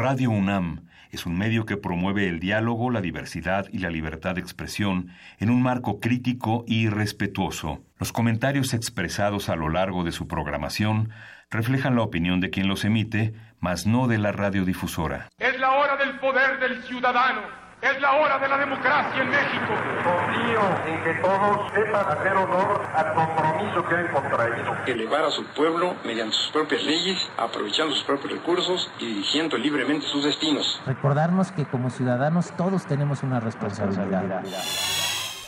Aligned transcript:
Radio 0.00 0.30
UNAM 0.30 0.86
es 1.10 1.26
un 1.26 1.36
medio 1.36 1.66
que 1.66 1.76
promueve 1.76 2.26
el 2.26 2.40
diálogo, 2.40 2.90
la 2.90 3.02
diversidad 3.02 3.66
y 3.70 3.80
la 3.80 3.90
libertad 3.90 4.36
de 4.36 4.40
expresión 4.40 5.10
en 5.38 5.50
un 5.50 5.60
marco 5.60 6.00
crítico 6.00 6.64
y 6.66 6.88
respetuoso. 6.88 7.84
Los 7.98 8.10
comentarios 8.10 8.72
expresados 8.72 9.50
a 9.50 9.56
lo 9.56 9.68
largo 9.68 10.02
de 10.02 10.12
su 10.12 10.26
programación 10.26 11.10
reflejan 11.50 11.96
la 11.96 12.02
opinión 12.02 12.40
de 12.40 12.48
quien 12.48 12.66
los 12.66 12.86
emite, 12.86 13.34
mas 13.58 13.86
no 13.86 14.08
de 14.08 14.16
la 14.16 14.32
radiodifusora. 14.32 15.28
Es 15.38 15.60
la 15.60 15.72
hora 15.72 15.98
del 15.98 16.18
poder 16.18 16.58
del 16.60 16.82
ciudadano 16.84 17.59
es 17.82 18.00
la 18.00 18.12
hora 18.12 18.38
de 18.38 18.48
la 18.48 18.58
democracia 18.58 19.22
en 19.22 19.30
México. 19.30 19.72
Confío 20.04 20.60
en 20.86 21.02
que 21.02 21.14
todos 21.20 21.72
sepan 21.72 22.18
hacer 22.18 22.36
honor 22.36 22.86
al 22.94 23.14
compromiso 23.14 23.88
que 23.88 23.94
han 23.94 24.08
contraído. 24.08 24.76
Elevar 24.86 25.24
a 25.24 25.30
su 25.30 25.44
pueblo 25.46 25.96
mediante 26.04 26.36
sus 26.36 26.50
propias 26.50 26.82
leyes, 26.82 27.18
aprovechando 27.38 27.94
sus 27.94 28.04
propios 28.04 28.32
recursos 28.32 28.90
y 28.98 29.06
dirigiendo 29.06 29.56
libremente 29.56 30.06
sus 30.06 30.24
destinos. 30.24 30.80
Recordarnos 30.86 31.52
que 31.52 31.64
como 31.64 31.90
ciudadanos 31.90 32.52
todos 32.56 32.84
tenemos 32.86 33.22
una 33.22 33.40
responsabilidad. 33.40 34.42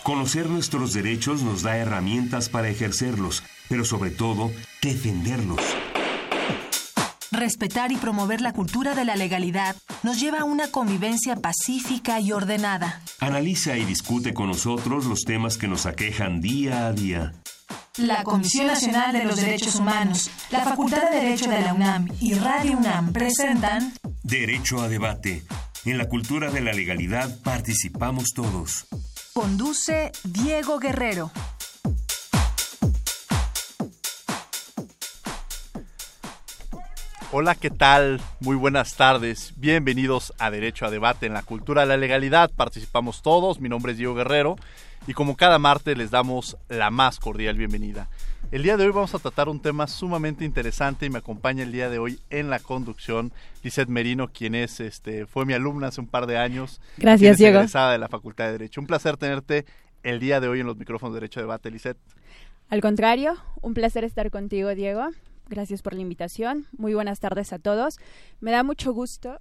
Conocer 0.02 0.46
nuestros 0.46 0.94
derechos 0.94 1.42
nos 1.42 1.62
da 1.62 1.76
herramientas 1.76 2.48
para 2.48 2.68
ejercerlos, 2.68 3.44
pero 3.68 3.84
sobre 3.84 4.10
todo, 4.10 4.50
defenderlos. 4.80 5.60
Respetar 7.32 7.92
y 7.92 7.96
promover 7.96 8.42
la 8.42 8.52
cultura 8.52 8.94
de 8.94 9.06
la 9.06 9.16
legalidad 9.16 9.74
nos 10.02 10.20
lleva 10.20 10.40
a 10.40 10.44
una 10.44 10.68
convivencia 10.68 11.36
pacífica 11.36 12.20
y 12.20 12.30
ordenada. 12.30 13.00
Analiza 13.20 13.78
y 13.78 13.86
discute 13.86 14.34
con 14.34 14.48
nosotros 14.48 15.06
los 15.06 15.22
temas 15.22 15.56
que 15.56 15.66
nos 15.66 15.86
aquejan 15.86 16.42
día 16.42 16.86
a 16.86 16.92
día. 16.92 17.32
La 17.96 18.22
Comisión 18.22 18.66
Nacional 18.66 19.14
de 19.14 19.24
los 19.24 19.36
Derechos 19.36 19.76
Humanos, 19.76 20.30
la 20.50 20.60
Facultad 20.60 21.10
de 21.10 21.20
Derecho 21.20 21.48
de 21.48 21.62
la 21.62 21.72
UNAM 21.72 22.08
y 22.20 22.34
Radio 22.34 22.76
UNAM 22.76 23.12
presentan 23.14 23.94
Derecho 24.22 24.82
a 24.82 24.88
debate. 24.88 25.42
En 25.86 25.96
la 25.96 26.08
cultura 26.08 26.50
de 26.50 26.60
la 26.60 26.72
legalidad 26.72 27.40
participamos 27.42 28.34
todos. 28.34 28.86
Conduce 29.32 30.12
Diego 30.24 30.78
Guerrero. 30.78 31.32
Hola, 37.34 37.54
¿qué 37.54 37.70
tal? 37.70 38.20
Muy 38.40 38.56
buenas 38.56 38.94
tardes. 38.94 39.54
Bienvenidos 39.56 40.34
a 40.38 40.50
Derecho 40.50 40.84
a 40.84 40.90
Debate 40.90 41.24
en 41.24 41.32
la 41.32 41.40
Cultura 41.40 41.80
de 41.80 41.86
la 41.86 41.96
Legalidad. 41.96 42.50
Participamos 42.54 43.22
todos. 43.22 43.58
Mi 43.58 43.70
nombre 43.70 43.92
es 43.92 43.98
Diego 43.98 44.14
Guerrero 44.14 44.56
y 45.06 45.14
como 45.14 45.34
cada 45.34 45.58
martes 45.58 45.96
les 45.96 46.10
damos 46.10 46.58
la 46.68 46.90
más 46.90 47.18
cordial 47.18 47.56
bienvenida. 47.56 48.10
El 48.50 48.62
día 48.62 48.76
de 48.76 48.84
hoy 48.84 48.92
vamos 48.92 49.14
a 49.14 49.18
tratar 49.18 49.48
un 49.48 49.60
tema 49.60 49.86
sumamente 49.86 50.44
interesante 50.44 51.06
y 51.06 51.10
me 51.10 51.20
acompaña 51.20 51.62
el 51.62 51.72
día 51.72 51.88
de 51.88 51.98
hoy 51.98 52.20
en 52.28 52.50
la 52.50 52.58
conducción 52.58 53.32
Lizeth 53.62 53.88
Merino, 53.88 54.28
quien 54.28 54.54
es, 54.54 54.78
este, 54.80 55.24
fue 55.24 55.46
mi 55.46 55.54
alumna 55.54 55.86
hace 55.86 56.02
un 56.02 56.08
par 56.08 56.26
de 56.26 56.36
años. 56.36 56.82
Gracias, 56.98 57.38
Diego. 57.38 57.62
De 57.62 57.98
la 57.98 58.08
Facultad 58.08 58.44
de 58.44 58.52
Derecho. 58.52 58.78
Un 58.78 58.86
placer 58.86 59.16
tenerte 59.16 59.64
el 60.02 60.20
día 60.20 60.38
de 60.38 60.48
hoy 60.48 60.60
en 60.60 60.66
los 60.66 60.76
micrófonos 60.76 61.14
de 61.14 61.20
Derecho 61.20 61.40
a 61.40 61.44
Debate, 61.44 61.70
Lizeth. 61.70 61.96
Al 62.68 62.82
contrario, 62.82 63.38
un 63.62 63.72
placer 63.72 64.04
estar 64.04 64.30
contigo, 64.30 64.74
Diego. 64.74 65.08
Gracias 65.48 65.82
por 65.82 65.94
la 65.94 66.00
invitación. 66.00 66.66
Muy 66.76 66.94
buenas 66.94 67.20
tardes 67.20 67.52
a 67.52 67.58
todos. 67.58 67.98
Me 68.40 68.50
da 68.50 68.62
mucho 68.62 68.92
gusto 68.92 69.38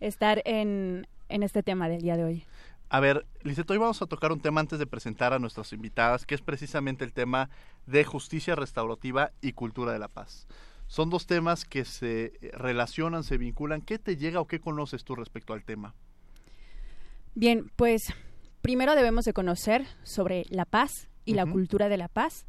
estar 0.00 0.42
en, 0.44 1.06
este 1.28 1.62
tema 1.62 1.88
del 1.88 2.02
día 2.02 2.16
de 2.16 2.24
hoy. 2.24 2.44
A 2.88 2.98
ver, 2.98 3.24
Lisette, 3.42 3.70
hoy 3.70 3.78
vamos 3.78 4.02
a 4.02 4.06
tocar 4.06 4.32
un 4.32 4.40
tema 4.40 4.60
antes 4.60 4.78
de 4.78 4.86
presentar 4.86 5.32
a 5.32 5.38
nuestras 5.38 5.72
invitadas, 5.72 6.26
que 6.26 6.34
es 6.34 6.42
precisamente 6.42 7.04
el 7.04 7.12
tema 7.12 7.50
de 7.86 8.04
justicia 8.04 8.56
restaurativa 8.56 9.30
y 9.40 9.52
cultura 9.52 9.92
de 9.92 10.00
la 10.00 10.08
paz. 10.08 10.48
Son 10.88 11.08
dos 11.08 11.26
temas 11.26 11.64
que 11.64 11.84
se 11.84 12.32
relacionan, 12.52 13.22
se 13.22 13.38
vinculan. 13.38 13.80
¿Qué 13.80 14.00
te 14.00 14.16
llega 14.16 14.40
o 14.40 14.48
qué 14.48 14.58
conoces 14.58 15.04
tú 15.04 15.14
respecto 15.14 15.52
al 15.52 15.62
tema? 15.62 15.94
Bien, 17.36 17.70
pues 17.76 18.12
primero 18.60 18.96
debemos 18.96 19.24
de 19.24 19.32
conocer 19.32 19.86
sobre 20.02 20.46
la 20.48 20.64
paz 20.64 21.08
y 21.24 21.34
la 21.34 21.46
cultura 21.46 21.88
de 21.88 21.96
la 21.96 22.08
paz 22.08 22.44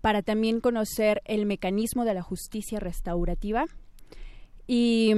para 0.00 0.22
también 0.22 0.60
conocer 0.60 1.22
el 1.24 1.46
mecanismo 1.46 2.04
de 2.04 2.14
la 2.14 2.22
justicia 2.22 2.80
restaurativa 2.80 3.66
y 4.66 5.14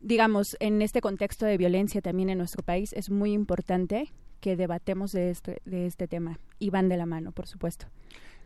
digamos, 0.00 0.56
en 0.60 0.82
este 0.82 1.00
contexto 1.00 1.46
de 1.46 1.58
violencia 1.58 2.00
también 2.00 2.30
en 2.30 2.38
nuestro 2.38 2.62
país 2.62 2.92
es 2.94 3.10
muy 3.10 3.32
importante 3.32 4.12
que 4.40 4.56
debatemos 4.56 5.12
de 5.12 5.30
este, 5.30 5.60
de 5.64 5.86
este 5.86 6.08
tema 6.08 6.38
y 6.58 6.70
van 6.70 6.88
de 6.88 6.96
la 6.96 7.06
mano, 7.06 7.32
por 7.32 7.46
supuesto. 7.46 7.86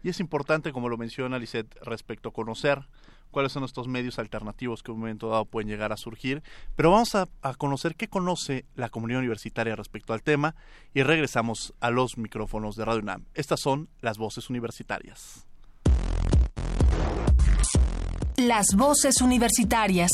Y 0.02 0.08
es 0.08 0.20
importante, 0.20 0.72
como 0.72 0.88
lo 0.88 0.98
menciona 0.98 1.38
Lisette, 1.38 1.74
respecto 1.82 2.28
a 2.28 2.32
conocer 2.32 2.86
cuáles 3.34 3.50
son 3.50 3.64
estos 3.64 3.88
medios 3.88 4.20
alternativos 4.20 4.84
que 4.84 4.92
en 4.92 4.94
un 4.94 5.00
momento 5.00 5.28
dado 5.28 5.44
pueden 5.44 5.68
llegar 5.68 5.92
a 5.92 5.96
surgir, 5.96 6.44
pero 6.76 6.92
vamos 6.92 7.16
a, 7.16 7.28
conocer 7.58 7.96
qué 7.96 8.06
conoce 8.06 8.64
la 8.76 8.88
comunidad 8.88 9.18
universitaria 9.18 9.74
respecto 9.74 10.12
al 10.12 10.22
tema 10.22 10.54
y 10.94 11.02
regresamos 11.02 11.74
a 11.80 11.90
los 11.90 12.16
micrófonos 12.16 12.76
de 12.76 12.84
Radio 12.84 13.00
UNAM. 13.00 13.24
Estas 13.34 13.60
son 13.60 13.88
las 14.00 14.18
voces 14.18 14.48
universitarias. 14.50 15.46
Las 18.36 18.76
voces 18.76 19.20
universitarias. 19.20 20.10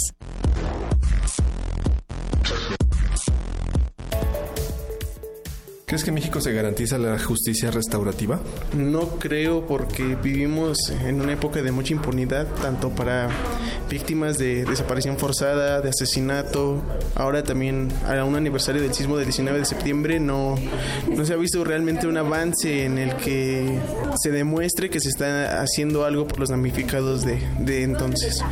¿Crees 5.91 6.05
que 6.05 6.11
en 6.11 6.15
México 6.15 6.41
se 6.41 6.53
garantiza 6.53 6.99
la 6.99 7.19
justicia 7.19 7.73
restaurativa? 7.73 8.39
No 8.77 9.19
creo 9.19 9.67
porque 9.67 10.15
vivimos 10.23 10.79
en 10.89 11.21
una 11.21 11.33
época 11.33 11.63
de 11.63 11.73
mucha 11.73 11.93
impunidad, 11.93 12.47
tanto 12.63 12.91
para 12.91 13.29
víctimas 13.91 14.39
de 14.39 14.65
desaparición 14.65 15.19
forzada, 15.19 15.81
de 15.81 15.89
asesinato. 15.89 16.81
Ahora 17.17 17.43
también 17.43 17.89
a 18.07 18.23
un 18.23 18.37
aniversario 18.37 18.81
del 18.81 18.95
sismo 18.95 19.17
del 19.17 19.27
19 19.27 19.59
de 19.59 19.65
septiembre 19.65 20.21
no, 20.21 20.55
no 21.09 21.25
se 21.25 21.33
ha 21.33 21.37
visto 21.37 21.65
realmente 21.65 22.07
un 22.07 22.19
avance 22.19 22.85
en 22.85 22.97
el 22.97 23.17
que 23.17 23.81
se 24.23 24.31
demuestre 24.31 24.91
que 24.91 25.01
se 25.01 25.09
está 25.09 25.61
haciendo 25.61 26.05
algo 26.05 26.29
por 26.29 26.39
los 26.39 26.51
damnificados 26.51 27.25
de, 27.25 27.43
de 27.59 27.83
entonces. 27.83 28.45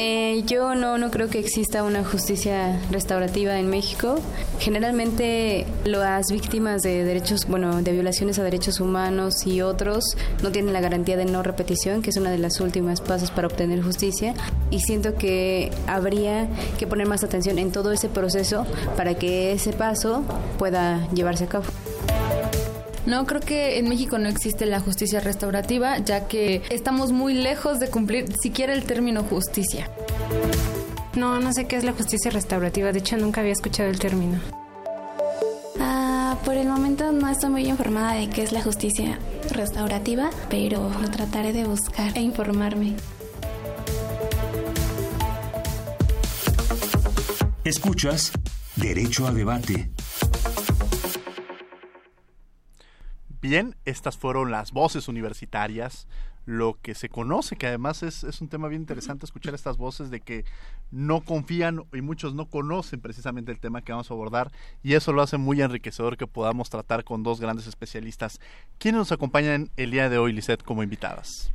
Eh, 0.00 0.44
yo 0.46 0.76
no, 0.76 0.96
no 0.96 1.10
creo 1.10 1.28
que 1.28 1.40
exista 1.40 1.82
una 1.82 2.04
justicia 2.04 2.80
restaurativa 2.92 3.58
en 3.58 3.68
México. 3.68 4.14
Generalmente 4.60 5.66
las 5.84 6.30
víctimas 6.30 6.82
de 6.82 7.02
derechos, 7.02 7.48
bueno, 7.48 7.82
de 7.82 7.90
violaciones 7.90 8.38
a 8.38 8.44
derechos 8.44 8.78
humanos 8.78 9.44
y 9.44 9.60
otros 9.60 10.16
no 10.40 10.52
tienen 10.52 10.72
la 10.72 10.80
garantía 10.80 11.16
de 11.16 11.24
no 11.24 11.42
repetición, 11.42 12.00
que 12.00 12.10
es 12.10 12.16
una 12.16 12.30
de 12.30 12.38
las 12.38 12.60
últimas 12.60 13.00
pasos 13.00 13.32
para 13.32 13.48
obtener 13.48 13.82
justicia. 13.82 14.34
Y 14.70 14.78
siento 14.82 15.16
que 15.16 15.72
habría 15.88 16.48
que 16.78 16.86
poner 16.86 17.08
más 17.08 17.24
atención 17.24 17.58
en 17.58 17.72
todo 17.72 17.90
ese 17.90 18.08
proceso 18.08 18.66
para 18.96 19.14
que 19.14 19.50
ese 19.50 19.72
paso 19.72 20.22
pueda 20.58 21.08
llevarse 21.12 21.42
a 21.42 21.48
cabo. 21.48 21.64
No, 23.08 23.24
creo 23.24 23.40
que 23.40 23.78
en 23.78 23.88
México 23.88 24.18
no 24.18 24.28
existe 24.28 24.66
la 24.66 24.80
justicia 24.80 25.18
restaurativa, 25.18 25.96
ya 25.96 26.28
que 26.28 26.60
estamos 26.68 27.10
muy 27.10 27.32
lejos 27.32 27.80
de 27.80 27.88
cumplir 27.88 28.26
siquiera 28.38 28.74
el 28.74 28.84
término 28.84 29.22
justicia. 29.22 29.88
No, 31.14 31.40
no 31.40 31.54
sé 31.54 31.66
qué 31.66 31.76
es 31.76 31.84
la 31.84 31.94
justicia 31.94 32.30
restaurativa, 32.30 32.92
de 32.92 32.98
hecho 32.98 33.16
nunca 33.16 33.40
había 33.40 33.54
escuchado 33.54 33.88
el 33.88 33.98
término. 33.98 34.38
Ah, 35.80 36.36
por 36.44 36.58
el 36.58 36.68
momento 36.68 37.10
no 37.10 37.30
estoy 37.30 37.48
muy 37.48 37.66
informada 37.66 38.12
de 38.12 38.28
qué 38.28 38.42
es 38.42 38.52
la 38.52 38.60
justicia 38.60 39.18
restaurativa, 39.52 40.28
pero 40.50 40.90
lo 41.00 41.10
trataré 41.10 41.54
de 41.54 41.64
buscar 41.64 42.14
e 42.14 42.20
informarme. 42.20 42.94
Escuchas 47.64 48.32
Derecho 48.76 49.26
a 49.26 49.32
Debate. 49.32 49.88
Bien, 53.48 53.76
estas 53.86 54.18
fueron 54.18 54.50
las 54.50 54.72
voces 54.72 55.08
universitarias, 55.08 56.06
lo 56.44 56.78
que 56.82 56.94
se 56.94 57.08
conoce, 57.08 57.56
que 57.56 57.66
además 57.66 58.02
es, 58.02 58.22
es, 58.22 58.42
un 58.42 58.48
tema 58.48 58.68
bien 58.68 58.82
interesante 58.82 59.24
escuchar 59.24 59.54
estas 59.54 59.78
voces 59.78 60.10
de 60.10 60.20
que 60.20 60.44
no 60.90 61.22
confían 61.22 61.82
y 61.94 62.02
muchos 62.02 62.34
no 62.34 62.44
conocen 62.50 63.00
precisamente 63.00 63.50
el 63.50 63.58
tema 63.58 63.80
que 63.80 63.92
vamos 63.92 64.10
a 64.10 64.12
abordar 64.12 64.52
y 64.82 64.92
eso 64.92 65.14
lo 65.14 65.22
hace 65.22 65.38
muy 65.38 65.62
enriquecedor 65.62 66.18
que 66.18 66.26
podamos 66.26 66.68
tratar 66.68 67.04
con 67.04 67.22
dos 67.22 67.40
grandes 67.40 67.66
especialistas. 67.66 68.38
¿Quiénes 68.76 68.98
nos 68.98 69.12
acompañan 69.12 69.70
el 69.78 69.92
día 69.92 70.10
de 70.10 70.18
hoy, 70.18 70.34
Lisette, 70.34 70.62
como 70.62 70.82
invitadas? 70.82 71.50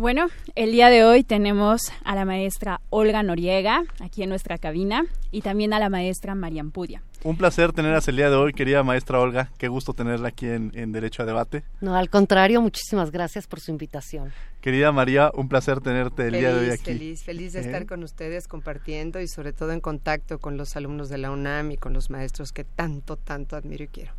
Bueno, 0.00 0.28
el 0.54 0.72
día 0.72 0.88
de 0.88 1.04
hoy 1.04 1.24
tenemos 1.24 1.92
a 2.04 2.14
la 2.14 2.24
maestra 2.24 2.80
Olga 2.88 3.22
Noriega 3.22 3.82
aquí 4.00 4.22
en 4.22 4.30
nuestra 4.30 4.56
cabina 4.56 5.04
y 5.30 5.42
también 5.42 5.74
a 5.74 5.78
la 5.78 5.90
maestra 5.90 6.34
Marian 6.34 6.70
Pudia. 6.70 7.02
Un 7.22 7.36
placer 7.36 7.74
tenerlas 7.74 8.08
el 8.08 8.16
día 8.16 8.30
de 8.30 8.36
hoy, 8.36 8.54
querida 8.54 8.82
maestra 8.82 9.20
Olga. 9.20 9.50
Qué 9.58 9.68
gusto 9.68 9.92
tenerla 9.92 10.28
aquí 10.28 10.46
en, 10.46 10.92
Derecho 10.92 11.22
a 11.22 11.26
Debate. 11.26 11.64
No, 11.82 11.96
al 11.96 12.08
contrario, 12.08 12.62
muchísimas 12.62 13.10
gracias 13.10 13.46
por 13.46 13.60
su 13.60 13.72
invitación. 13.72 14.32
Querida 14.62 14.90
María, 14.90 15.30
un 15.34 15.50
placer 15.50 15.82
tenerte 15.82 16.28
el 16.28 16.32
día 16.32 16.54
de 16.54 16.60
hoy 16.60 16.70
aquí. 16.70 16.84
Feliz, 16.84 17.22
feliz 17.22 17.52
de 17.52 17.60
estar 17.60 17.84
con 17.84 18.02
ustedes 18.02 18.48
compartiendo 18.48 19.20
y 19.20 19.28
sobre 19.28 19.52
todo 19.52 19.72
en 19.72 19.80
contacto 19.80 20.38
con 20.38 20.56
los 20.56 20.76
alumnos 20.76 21.10
de 21.10 21.18
la 21.18 21.30
UNAM 21.30 21.72
y 21.72 21.76
con 21.76 21.92
los 21.92 22.08
maestros 22.08 22.52
que 22.52 22.64
tanto, 22.64 23.18
tanto 23.18 23.54
admiro 23.54 23.84
y 23.84 23.88
quiero. 23.88 24.14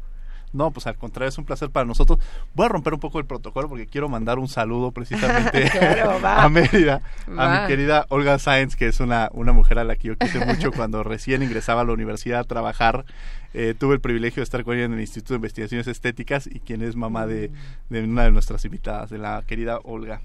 No, 0.53 0.71
pues 0.71 0.87
al 0.87 0.97
contrario, 0.97 1.29
es 1.29 1.37
un 1.37 1.45
placer 1.45 1.69
para 1.69 1.85
nosotros. 1.85 2.19
Voy 2.53 2.65
a 2.65 2.69
romper 2.69 2.93
un 2.93 2.99
poco 2.99 3.19
el 3.19 3.25
protocolo 3.25 3.69
porque 3.69 3.87
quiero 3.87 4.09
mandar 4.09 4.39
un 4.39 4.47
saludo 4.47 4.91
precisamente 4.91 5.69
a 6.23 6.49
Mérida, 6.49 7.01
a 7.37 7.61
mi 7.61 7.67
querida 7.67 8.05
Olga 8.09 8.37
Sáenz, 8.39 8.75
que 8.75 8.87
es 8.87 8.99
una, 8.99 9.29
una 9.33 9.53
mujer 9.53 9.79
a 9.79 9.83
la 9.83 9.95
que 9.95 10.09
yo 10.09 10.17
quise 10.17 10.45
mucho 10.45 10.71
cuando 10.75 11.03
recién 11.03 11.43
ingresaba 11.43 11.81
a 11.81 11.85
la 11.85 11.93
universidad 11.93 12.41
a 12.41 12.43
trabajar. 12.43 13.05
Eh, 13.53 13.75
tuve 13.77 13.95
el 13.95 14.01
privilegio 14.01 14.41
de 14.41 14.45
estar 14.45 14.63
con 14.63 14.75
ella 14.75 14.85
en 14.85 14.93
el 14.93 15.01
Instituto 15.01 15.33
de 15.33 15.37
Investigaciones 15.37 15.87
Estéticas 15.87 16.47
y 16.47 16.59
quien 16.59 16.81
es 16.81 16.95
mamá 16.95 17.27
de, 17.27 17.51
de 17.89 18.03
una 18.03 18.23
de 18.23 18.31
nuestras 18.31 18.63
invitadas, 18.65 19.09
de 19.09 19.17
la 19.17 19.43
querida 19.45 19.79
Olga 19.83 20.21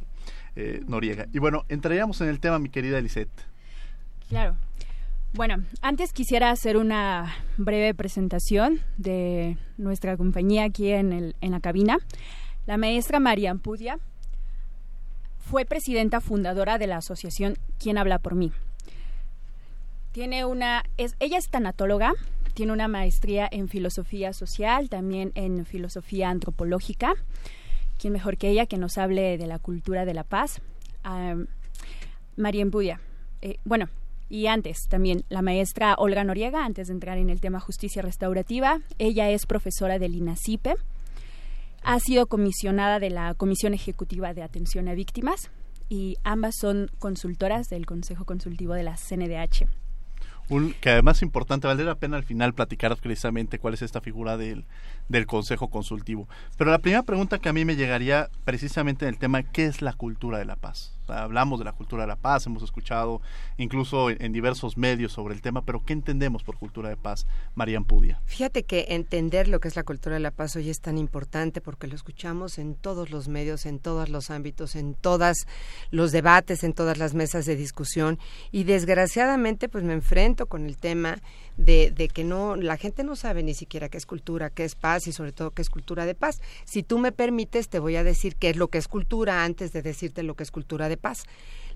eh, 0.56 0.82
Noriega. 0.86 1.26
Y 1.32 1.38
bueno, 1.38 1.64
entraríamos 1.68 2.20
en 2.20 2.28
el 2.28 2.40
tema, 2.40 2.58
mi 2.58 2.70
querida 2.70 3.00
Lisette. 3.00 3.30
Claro. 4.28 4.56
Bueno, 5.36 5.56
antes 5.82 6.14
quisiera 6.14 6.50
hacer 6.50 6.78
una 6.78 7.36
breve 7.58 7.92
presentación 7.92 8.80
de 8.96 9.58
nuestra 9.76 10.16
compañía 10.16 10.64
aquí 10.64 10.88
en, 10.88 11.12
el, 11.12 11.36
en 11.42 11.50
la 11.50 11.60
cabina. 11.60 11.98
La 12.64 12.78
maestra 12.78 13.20
María 13.20 13.50
Ampudia 13.50 13.98
fue 15.38 15.66
presidenta 15.66 16.22
fundadora 16.22 16.78
de 16.78 16.86
la 16.86 16.96
asociación 16.96 17.58
Quién 17.78 17.98
habla 17.98 18.18
por 18.18 18.34
mí. 18.34 18.50
Tiene 20.12 20.46
una, 20.46 20.84
es, 20.96 21.16
ella 21.20 21.36
es 21.36 21.50
tanatóloga, 21.50 22.14
tiene 22.54 22.72
una 22.72 22.88
maestría 22.88 23.46
en 23.50 23.68
filosofía 23.68 24.32
social, 24.32 24.88
también 24.88 25.32
en 25.34 25.66
filosofía 25.66 26.30
antropológica. 26.30 27.12
¿Quién 28.00 28.14
mejor 28.14 28.38
que 28.38 28.48
ella 28.48 28.64
que 28.64 28.78
nos 28.78 28.96
hable 28.96 29.36
de 29.36 29.46
la 29.46 29.58
cultura 29.58 30.06
de 30.06 30.14
la 30.14 30.24
paz? 30.24 30.62
María 32.36 32.62
Ampudia. 32.62 33.02
Eh, 33.42 33.58
bueno, 33.66 33.90
y 34.28 34.46
antes 34.46 34.88
también 34.88 35.24
la 35.28 35.42
maestra 35.42 35.94
Olga 35.98 36.24
Noriega, 36.24 36.64
antes 36.64 36.88
de 36.88 36.94
entrar 36.94 37.18
en 37.18 37.30
el 37.30 37.40
tema 37.40 37.60
justicia 37.60 38.02
restaurativa, 38.02 38.80
ella 38.98 39.30
es 39.30 39.46
profesora 39.46 39.98
del 39.98 40.14
INACIPE, 40.14 40.74
ha 41.82 42.00
sido 42.00 42.26
comisionada 42.26 42.98
de 42.98 43.10
la 43.10 43.34
Comisión 43.34 43.74
Ejecutiva 43.74 44.34
de 44.34 44.42
Atención 44.42 44.88
a 44.88 44.94
Víctimas 44.94 45.50
y 45.88 46.16
ambas 46.24 46.56
son 46.60 46.90
consultoras 46.98 47.68
del 47.68 47.86
Consejo 47.86 48.24
Consultivo 48.24 48.74
de 48.74 48.82
la 48.82 48.96
CNDH 48.96 49.66
que 50.80 50.90
además 50.90 51.16
es 51.16 51.22
importante, 51.22 51.66
vale 51.66 51.84
la 51.84 51.96
pena 51.96 52.16
al 52.16 52.24
final 52.24 52.54
platicar 52.54 52.96
precisamente 52.96 53.58
cuál 53.58 53.74
es 53.74 53.82
esta 53.82 54.00
figura 54.00 54.36
del, 54.36 54.64
del 55.08 55.26
Consejo 55.26 55.68
Consultivo. 55.68 56.28
Pero 56.56 56.70
la 56.70 56.78
primera 56.78 57.02
pregunta 57.02 57.38
que 57.38 57.48
a 57.48 57.52
mí 57.52 57.64
me 57.64 57.76
llegaría 57.76 58.30
precisamente 58.44 59.04
en 59.04 59.14
el 59.14 59.18
tema, 59.18 59.42
¿qué 59.42 59.66
es 59.66 59.82
la 59.82 59.92
cultura 59.92 60.38
de 60.38 60.44
la 60.44 60.56
paz? 60.56 60.95
Hablamos 61.08 61.58
de 61.58 61.64
la 61.64 61.72
cultura 61.72 62.02
de 62.02 62.08
la 62.08 62.16
paz, 62.16 62.46
hemos 62.46 62.62
escuchado 62.62 63.20
incluso 63.56 64.10
en, 64.10 64.32
diversos 64.32 64.76
medios 64.76 65.12
sobre 65.12 65.34
el 65.34 65.40
tema, 65.40 65.62
pero 65.62 65.84
¿qué 65.84 65.92
entendemos 65.92 66.42
por 66.42 66.58
cultura 66.58 66.88
de 66.88 66.96
paz, 66.96 67.26
María 67.54 67.78
Ampudia? 67.78 68.20
Fíjate 68.26 68.64
que 68.64 68.86
entender 68.90 69.48
lo 69.48 69.60
que 69.60 69.68
es 69.68 69.76
la 69.76 69.82
cultura 69.82 70.14
de 70.14 70.20
la 70.20 70.30
paz 70.30 70.56
hoy 70.56 70.68
es 70.68 70.80
tan 70.80 70.98
importante 70.98 71.60
porque 71.60 71.86
lo 71.86 71.94
escuchamos 71.94 72.58
en 72.58 72.74
todos 72.74 73.10
los 73.10 73.28
medios, 73.28 73.66
en 73.66 73.78
todos 73.78 74.08
los 74.08 74.30
ámbitos, 74.30 74.76
en 74.76 74.94
todos 74.94 75.46
los 75.90 76.12
debates, 76.12 76.64
en 76.64 76.72
todas 76.72 76.98
las 76.98 77.14
mesas 77.14 77.46
de 77.46 77.56
discusión 77.56 78.18
y 78.50 78.64
desgraciadamente 78.64 79.68
pues 79.68 79.84
me 79.84 79.94
enfrento 79.94 80.46
con 80.46 80.66
el 80.66 80.76
tema 80.76 81.18
de, 81.56 81.90
de, 81.90 82.08
que 82.08 82.24
no 82.24 82.56
la 82.56 82.76
gente 82.76 83.02
no 83.02 83.16
sabe 83.16 83.42
ni 83.42 83.54
siquiera 83.54 83.88
qué 83.88 83.96
es 83.96 84.06
cultura, 84.06 84.50
qué 84.50 84.64
es 84.64 84.74
paz 84.74 85.06
y 85.06 85.12
sobre 85.12 85.32
todo 85.32 85.52
qué 85.52 85.62
es 85.62 85.70
cultura 85.70 86.06
de 86.06 86.14
paz. 86.14 86.40
Si 86.64 86.82
tú 86.82 86.98
me 86.98 87.12
permites, 87.12 87.68
te 87.68 87.78
voy 87.78 87.96
a 87.96 88.04
decir 88.04 88.36
qué 88.36 88.50
es 88.50 88.56
lo 88.56 88.68
que 88.68 88.78
es 88.78 88.88
cultura 88.88 89.44
antes 89.44 89.72
de 89.72 89.82
decirte 89.82 90.22
lo 90.22 90.34
que 90.34 90.42
es 90.42 90.50
cultura 90.50 90.88
de 90.88 90.96
paz. 90.96 91.24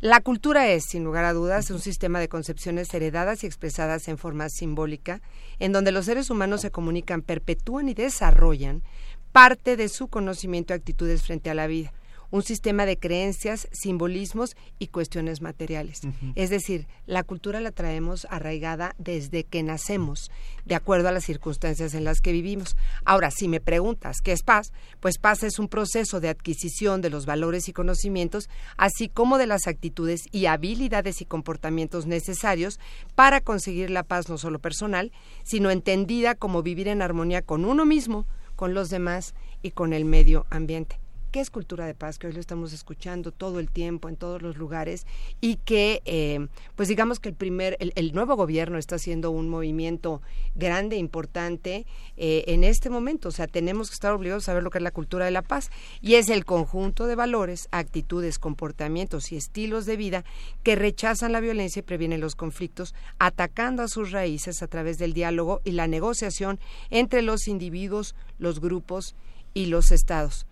La 0.00 0.20
cultura 0.20 0.68
es, 0.68 0.84
sin 0.84 1.04
lugar 1.04 1.24
a 1.24 1.32
dudas, 1.32 1.70
un 1.70 1.80
sistema 1.80 2.20
de 2.20 2.28
concepciones 2.28 2.92
heredadas 2.94 3.44
y 3.44 3.46
expresadas 3.46 4.08
en 4.08 4.18
forma 4.18 4.48
simbólica, 4.48 5.20
en 5.58 5.72
donde 5.72 5.92
los 5.92 6.06
seres 6.06 6.30
humanos 6.30 6.62
se 6.62 6.70
comunican, 6.70 7.22
perpetúan 7.22 7.88
y 7.88 7.94
desarrollan 7.94 8.82
parte 9.32 9.76
de 9.76 9.88
su 9.88 10.08
conocimiento 10.08 10.72
y 10.72 10.76
actitudes 10.76 11.22
frente 11.22 11.50
a 11.50 11.54
la 11.54 11.66
vida 11.66 11.92
un 12.30 12.42
sistema 12.42 12.86
de 12.86 12.98
creencias, 12.98 13.68
simbolismos 13.72 14.56
y 14.78 14.88
cuestiones 14.88 15.40
materiales. 15.40 16.00
Es 16.34 16.50
decir, 16.50 16.86
la 17.06 17.22
cultura 17.22 17.60
la 17.60 17.72
traemos 17.72 18.26
arraigada 18.30 18.94
desde 18.98 19.44
que 19.44 19.62
nacemos, 19.62 20.30
de 20.64 20.74
acuerdo 20.74 21.08
a 21.08 21.12
las 21.12 21.24
circunstancias 21.24 21.94
en 21.94 22.04
las 22.04 22.20
que 22.20 22.32
vivimos. 22.32 22.76
Ahora, 23.04 23.30
si 23.30 23.48
me 23.48 23.60
preguntas 23.60 24.18
qué 24.22 24.32
es 24.32 24.42
paz, 24.42 24.72
pues 25.00 25.18
paz 25.18 25.42
es 25.42 25.58
un 25.58 25.68
proceso 25.68 26.20
de 26.20 26.28
adquisición 26.28 27.00
de 27.00 27.10
los 27.10 27.26
valores 27.26 27.68
y 27.68 27.72
conocimientos, 27.72 28.48
así 28.76 29.08
como 29.08 29.38
de 29.38 29.46
las 29.46 29.66
actitudes 29.66 30.22
y 30.30 30.46
habilidades 30.46 31.20
y 31.20 31.24
comportamientos 31.24 32.06
necesarios 32.06 32.78
para 33.14 33.40
conseguir 33.40 33.90
la 33.90 34.02
paz 34.02 34.28
no 34.28 34.38
solo 34.38 34.58
personal, 34.58 35.12
sino 35.42 35.70
entendida 35.70 36.34
como 36.34 36.62
vivir 36.62 36.88
en 36.88 37.02
armonía 37.02 37.42
con 37.42 37.64
uno 37.64 37.84
mismo, 37.84 38.26
con 38.56 38.74
los 38.74 38.88
demás 38.88 39.34
y 39.62 39.70
con 39.70 39.92
el 39.92 40.04
medio 40.04 40.46
ambiente 40.50 40.98
qué 41.30 41.40
es 41.40 41.50
cultura 41.50 41.86
de 41.86 41.94
paz, 41.94 42.18
que 42.18 42.26
hoy 42.26 42.32
lo 42.32 42.40
estamos 42.40 42.72
escuchando 42.72 43.32
todo 43.32 43.60
el 43.60 43.70
tiempo 43.70 44.08
en 44.08 44.16
todos 44.16 44.42
los 44.42 44.56
lugares 44.56 45.06
y 45.40 45.56
que, 45.56 46.02
eh, 46.04 46.48
pues 46.76 46.88
digamos 46.88 47.20
que 47.20 47.28
el 47.28 47.34
primer, 47.34 47.76
el, 47.78 48.12
nuevo 48.12 48.36
gobierno 48.36 48.78
está 48.78 48.96
haciendo 48.96 49.30
un 49.30 49.48
movimiento 49.48 50.20
grande, 50.56 50.96
importante 50.96 51.86
eh, 52.16 52.44
en 52.48 52.64
este 52.64 52.90
momento. 52.90 53.28
O 53.28 53.32
sea, 53.32 53.46
tenemos 53.46 53.88
que 53.88 53.94
estar 53.94 54.12
obligados 54.12 54.44
a 54.44 54.46
saber 54.46 54.62
lo 54.62 54.70
que 54.70 54.78
es 54.78 54.84
la 54.84 54.90
cultura 54.90 55.24
de 55.24 55.30
la 55.30 55.42
paz 55.42 55.70
y 56.00 56.14
es 56.14 56.28
el 56.28 56.44
conjunto 56.44 57.06
de 57.06 57.14
valores, 57.14 57.68
actitudes, 57.70 58.38
comportamientos 58.38 59.32
y 59.32 59.36
estilos 59.36 59.86
de 59.86 59.96
vida 59.96 60.24
que 60.62 60.76
rechazan 60.76 61.32
la 61.32 61.40
violencia 61.40 61.80
y 61.80 61.84
previenen 61.84 62.20
los 62.20 62.34
conflictos, 62.34 62.94
atacando 63.18 63.82
a 63.82 63.88
sus 63.88 64.10
raíces 64.10 64.62
a 64.62 64.66
través 64.66 64.98
del 64.98 65.12
diálogo 65.12 65.60
y 65.64 65.72
la 65.72 65.86
negociación 65.86 66.58
entre 66.90 67.22
los 67.22 67.46
individuos, 67.46 68.14
los 68.38 68.60
grupos 68.60 69.14
y 69.54 69.66
los 69.66 69.92
estados. 69.92 70.46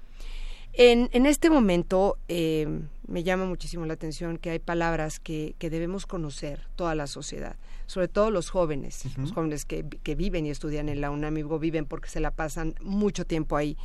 En, 0.72 1.08
en 1.12 1.26
este 1.26 1.50
momento 1.50 2.18
eh, 2.28 2.66
me 3.08 3.22
llama 3.22 3.46
muchísimo 3.46 3.86
la 3.86 3.94
atención 3.94 4.38
que 4.38 4.50
hay 4.50 4.58
palabras 4.58 5.18
que, 5.18 5.54
que, 5.58 5.70
debemos 5.70 6.06
conocer 6.06 6.68
toda 6.76 6.94
la 6.94 7.06
sociedad, 7.06 7.56
sobre 7.86 8.06
todo 8.06 8.30
los 8.30 8.50
jóvenes, 8.50 9.04
los 9.16 9.32
jóvenes 9.32 9.64
que, 9.64 9.84
que, 10.02 10.14
viven 10.14 10.46
y 10.46 10.50
estudian 10.50 10.88
en 10.88 11.00
la 11.00 11.10
UNAM 11.10 11.34
viven 11.58 11.86
porque 11.86 12.10
se 12.10 12.20
la 12.20 12.30
pasan 12.30 12.74
mucho 12.80 13.24
tiempo 13.24 13.56
ahí, 13.56 13.76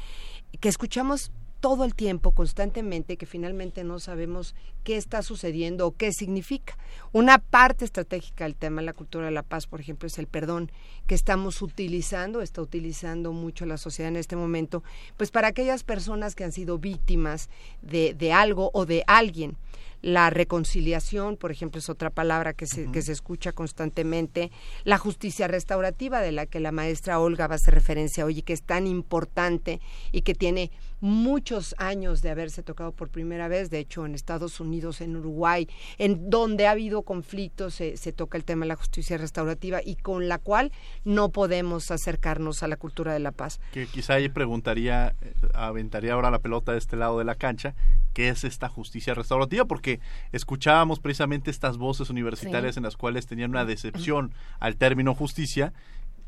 que 0.59 0.69
escuchamos 0.69 1.31
todo 1.63 1.85
el 1.85 1.95
tiempo, 1.95 2.31
constantemente, 2.31 3.15
que 3.15 3.25
finalmente 3.25 3.85
no 3.85 3.97
sabemos 3.97 4.53
qué 4.83 4.97
está 4.97 5.21
sucediendo 5.21 5.87
o 5.87 5.95
qué 5.95 6.11
significa. 6.11 6.77
Una 7.13 7.37
parte 7.37 7.85
estratégica 7.85 8.43
del 8.43 8.57
tema 8.57 8.81
de 8.81 8.87
la 8.87 8.91
cultura 8.91 9.27
de 9.27 9.31
la 9.31 9.43
paz, 9.43 9.65
por 9.65 9.79
ejemplo, 9.79 10.07
es 10.07 10.19
el 10.19 10.27
perdón 10.27 10.73
que 11.07 11.15
estamos 11.15 11.61
utilizando, 11.61 12.41
está 12.41 12.61
utilizando 12.61 13.31
mucho 13.31 13.65
la 13.65 13.77
sociedad 13.77 14.09
en 14.09 14.17
este 14.17 14.35
momento, 14.35 14.83
pues 15.15 15.31
para 15.31 15.47
aquellas 15.47 15.85
personas 15.85 16.35
que 16.35 16.43
han 16.43 16.51
sido 16.51 16.79
víctimas 16.79 17.49
de, 17.81 18.13
de 18.13 18.33
algo 18.33 18.69
o 18.73 18.85
de 18.85 19.05
alguien. 19.07 19.55
La 20.03 20.29
reconciliación, 20.29 21.37
por 21.37 21.49
ejemplo, 21.49 21.79
es 21.79 21.89
otra 21.89 22.09
palabra 22.09 22.53
que 22.53 22.67
se, 22.67 22.91
que 22.91 23.01
se 23.01 23.13
escucha 23.13 23.53
constantemente. 23.53 24.51
La 24.83 24.97
justicia 24.97 25.47
restaurativa, 25.47 26.21
de 26.21 26.33
la 26.33 26.45
que 26.45 26.59
la 26.59 26.71
maestra 26.71 27.19
Olga 27.19 27.47
va 27.47 27.53
a 27.53 27.55
hacer 27.55 27.73
referencia 27.73 28.25
hoy 28.25 28.39
y 28.39 28.41
que 28.41 28.53
es 28.53 28.63
tan 28.63 28.85
importante 28.85 29.79
y 30.11 30.21
que 30.21 30.35
tiene 30.35 30.71
muchos 31.03 31.75
años 31.79 32.21
de 32.21 32.29
haberse 32.29 32.63
tocado 32.63 32.93
por 32.93 33.09
primera 33.09 33.49
vez, 33.49 33.69
de 33.69 33.79
hecho 33.79 34.05
en 34.05 34.15
Estados 34.15 34.61
Unidos, 34.61 35.01
en 35.01 35.17
Uruguay, 35.17 35.67
en 35.97 36.29
donde 36.29 36.65
ha 36.65 36.71
habido 36.71 37.01
conflictos, 37.01 37.73
se, 37.73 38.13
toca 38.13 38.37
el 38.37 38.45
tema 38.45 38.63
de 38.63 38.69
la 38.69 38.77
justicia 38.77 39.17
restaurativa 39.17 39.81
y 39.83 39.97
con 39.97 40.29
la 40.29 40.37
cual 40.37 40.71
no 41.03 41.27
podemos 41.27 41.91
acercarnos 41.91 42.63
a 42.63 42.69
la 42.69 42.77
cultura 42.77 43.11
de 43.11 43.19
la 43.19 43.33
paz. 43.33 43.59
Que 43.73 43.85
quizá 43.85 44.13
ahí 44.13 44.29
preguntaría, 44.29 45.13
eh, 45.21 45.33
aventaría 45.53 46.13
ahora 46.13 46.31
la 46.31 46.39
pelota 46.39 46.71
de 46.71 46.77
este 46.77 46.95
lado 46.95 47.19
de 47.19 47.25
la 47.25 47.35
cancha, 47.35 47.75
¿qué 48.13 48.29
es 48.29 48.45
esta 48.45 48.69
justicia 48.69 49.13
restaurativa? 49.13 49.65
Porque 49.65 49.92
escuchábamos 50.31 50.99
precisamente 50.99 51.51
estas 51.51 51.77
voces 51.77 52.09
universitarias 52.09 52.77
en 52.77 52.83
las 52.83 52.97
cuales 52.97 53.27
tenían 53.27 53.51
una 53.51 53.65
decepción 53.65 54.33
al 54.59 54.77
término 54.77 55.15
justicia 55.15 55.73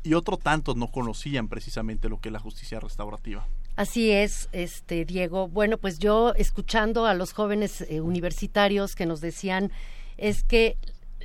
y 0.02 0.14
otro 0.14 0.36
tanto 0.36 0.74
no 0.74 0.88
conocían 0.88 1.48
precisamente 1.48 2.08
lo 2.08 2.20
que 2.20 2.28
es 2.28 2.32
la 2.32 2.38
justicia 2.38 2.78
restaurativa. 2.80 3.46
Así 3.74 4.10
es, 4.10 4.48
este 4.52 5.04
Diego. 5.04 5.48
Bueno, 5.48 5.78
pues 5.78 5.98
yo 5.98 6.32
escuchando 6.34 7.06
a 7.06 7.14
los 7.14 7.32
jóvenes 7.32 7.82
eh, 7.82 8.00
universitarios 8.00 8.94
que 8.94 9.04
nos 9.04 9.20
decían 9.20 9.70
es 10.16 10.42
que 10.44 10.78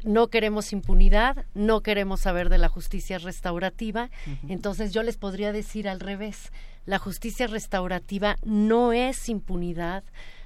no 0.04 0.28
queremos 0.28 0.74
impunidad, 0.74 1.46
no 1.54 1.82
queremos 1.82 2.22
saber 2.22 2.50
de 2.50 2.58
la 2.58 2.70
justicia 2.70 3.20
restaurativa, 3.20 4.10
entonces 4.48 4.94
yo 4.94 5.04
les 5.04 5.18
podría 5.18 5.52
decir 5.52 5.88
al 5.88 6.00
revés, 6.00 6.52
la 6.86 6.98
justicia 6.98 7.46
restaurativa 7.46 8.38
no 8.44 8.94
es 8.94 9.30
impunidad, 9.30 10.04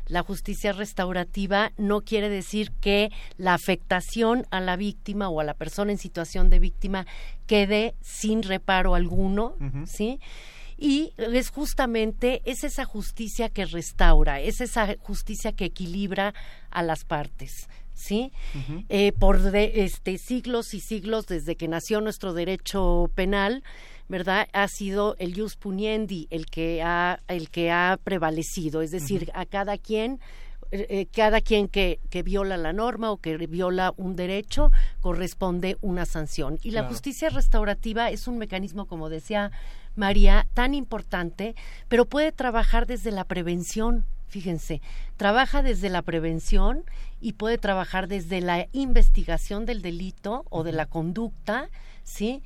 la 0.07 0.24
justicia 0.24 0.71
restaurativa 0.71 1.71
no 1.77 2.01
quiere 2.01 2.29
decir 2.29 2.71
que 2.81 3.12
la 3.38 3.53
afectación 3.53 4.45
a 4.51 4.59
la 4.59 4.75
víctima 4.75 5.29
o 5.29 5.39
a 5.39 5.43
la 5.43 5.53
persona 5.53 5.91
en 5.91 5.97
situación 5.97 6.50
de 6.50 6.59
víctima 6.59 7.05
quede 7.47 7.95
sin 8.01 8.43
reparo 8.43 8.95
alguno, 8.95 9.55
¿sí? 9.85 10.19
y 10.77 11.13
es 11.17 11.50
justamente 11.50 12.41
es 12.45 12.63
esa 12.63 12.85
justicia 12.85 13.50
que 13.50 13.65
restaura, 13.65 14.39
es 14.39 14.62
esa 14.62 14.95
justicia 15.00 15.53
que 15.53 15.65
equilibra 15.65 16.33
a 16.69 16.83
las 16.83 17.05
partes. 17.05 17.67
¿sí? 17.93 18.33
Eh, 18.89 19.13
por 19.13 19.39
este, 19.55 20.17
siglos 20.17 20.74
y 20.74 20.81
siglos 20.81 21.27
desde 21.27 21.55
que 21.55 21.67
nació 21.67 22.01
nuestro 22.01 22.33
derecho 22.33 23.09
penal, 23.15 23.63
¿verdad? 24.07 24.47
Ha 24.53 24.67
sido 24.67 25.15
el 25.19 25.35
jus 25.35 25.55
puniendi 25.55 26.27
el 26.29 26.45
que 26.45 26.81
ha, 26.83 27.19
el 27.27 27.50
que 27.50 27.71
ha 27.71 27.97
prevalecido, 28.03 28.81
es 28.81 28.91
decir, 28.91 29.31
a 29.33 29.45
cada 29.45 29.77
quien 29.77 30.19
eh, 30.71 30.88
eh, 30.89 31.05
cada 31.05 31.41
quien 31.41 31.67
que, 31.67 32.00
que, 32.09 32.24
viola 32.24 32.57
la 32.57 32.74
norma 32.74 33.12
o 33.12 33.17
que 33.17 33.38
viola 33.38 33.93
un 33.97 34.15
derecho 34.15 34.71
corresponde 35.00 35.77
una 35.81 36.05
sanción. 36.05 36.59
Y 36.63 36.71
la 36.71 36.85
justicia 36.85 37.29
restaurativa 37.29 38.09
es 38.09 38.27
un 38.27 38.39
mecanismo, 38.39 38.88
como 38.88 39.09
decía 39.09 39.51
María, 39.95 40.47
tan 40.53 40.74
importante, 40.74 41.55
pero 41.88 42.05
puede 42.05 42.31
trabajar 42.31 42.88
desde 42.88 43.12
la 43.12 43.25
prevención. 43.25 44.05
Fíjense, 44.27 44.81
trabaja 45.17 45.62
desde 45.62 45.89
la 45.89 46.01
prevención 46.01 46.83
y 47.21 47.33
puede 47.33 47.57
trabajar 47.57 48.07
desde 48.07 48.41
la 48.41 48.67
investigación 48.74 49.65
del 49.65 49.81
delito 49.81 50.45
o 50.50 50.63
de 50.63 50.74
la 50.74 50.88
conducta, 50.88 51.69
¿sí? 52.03 52.43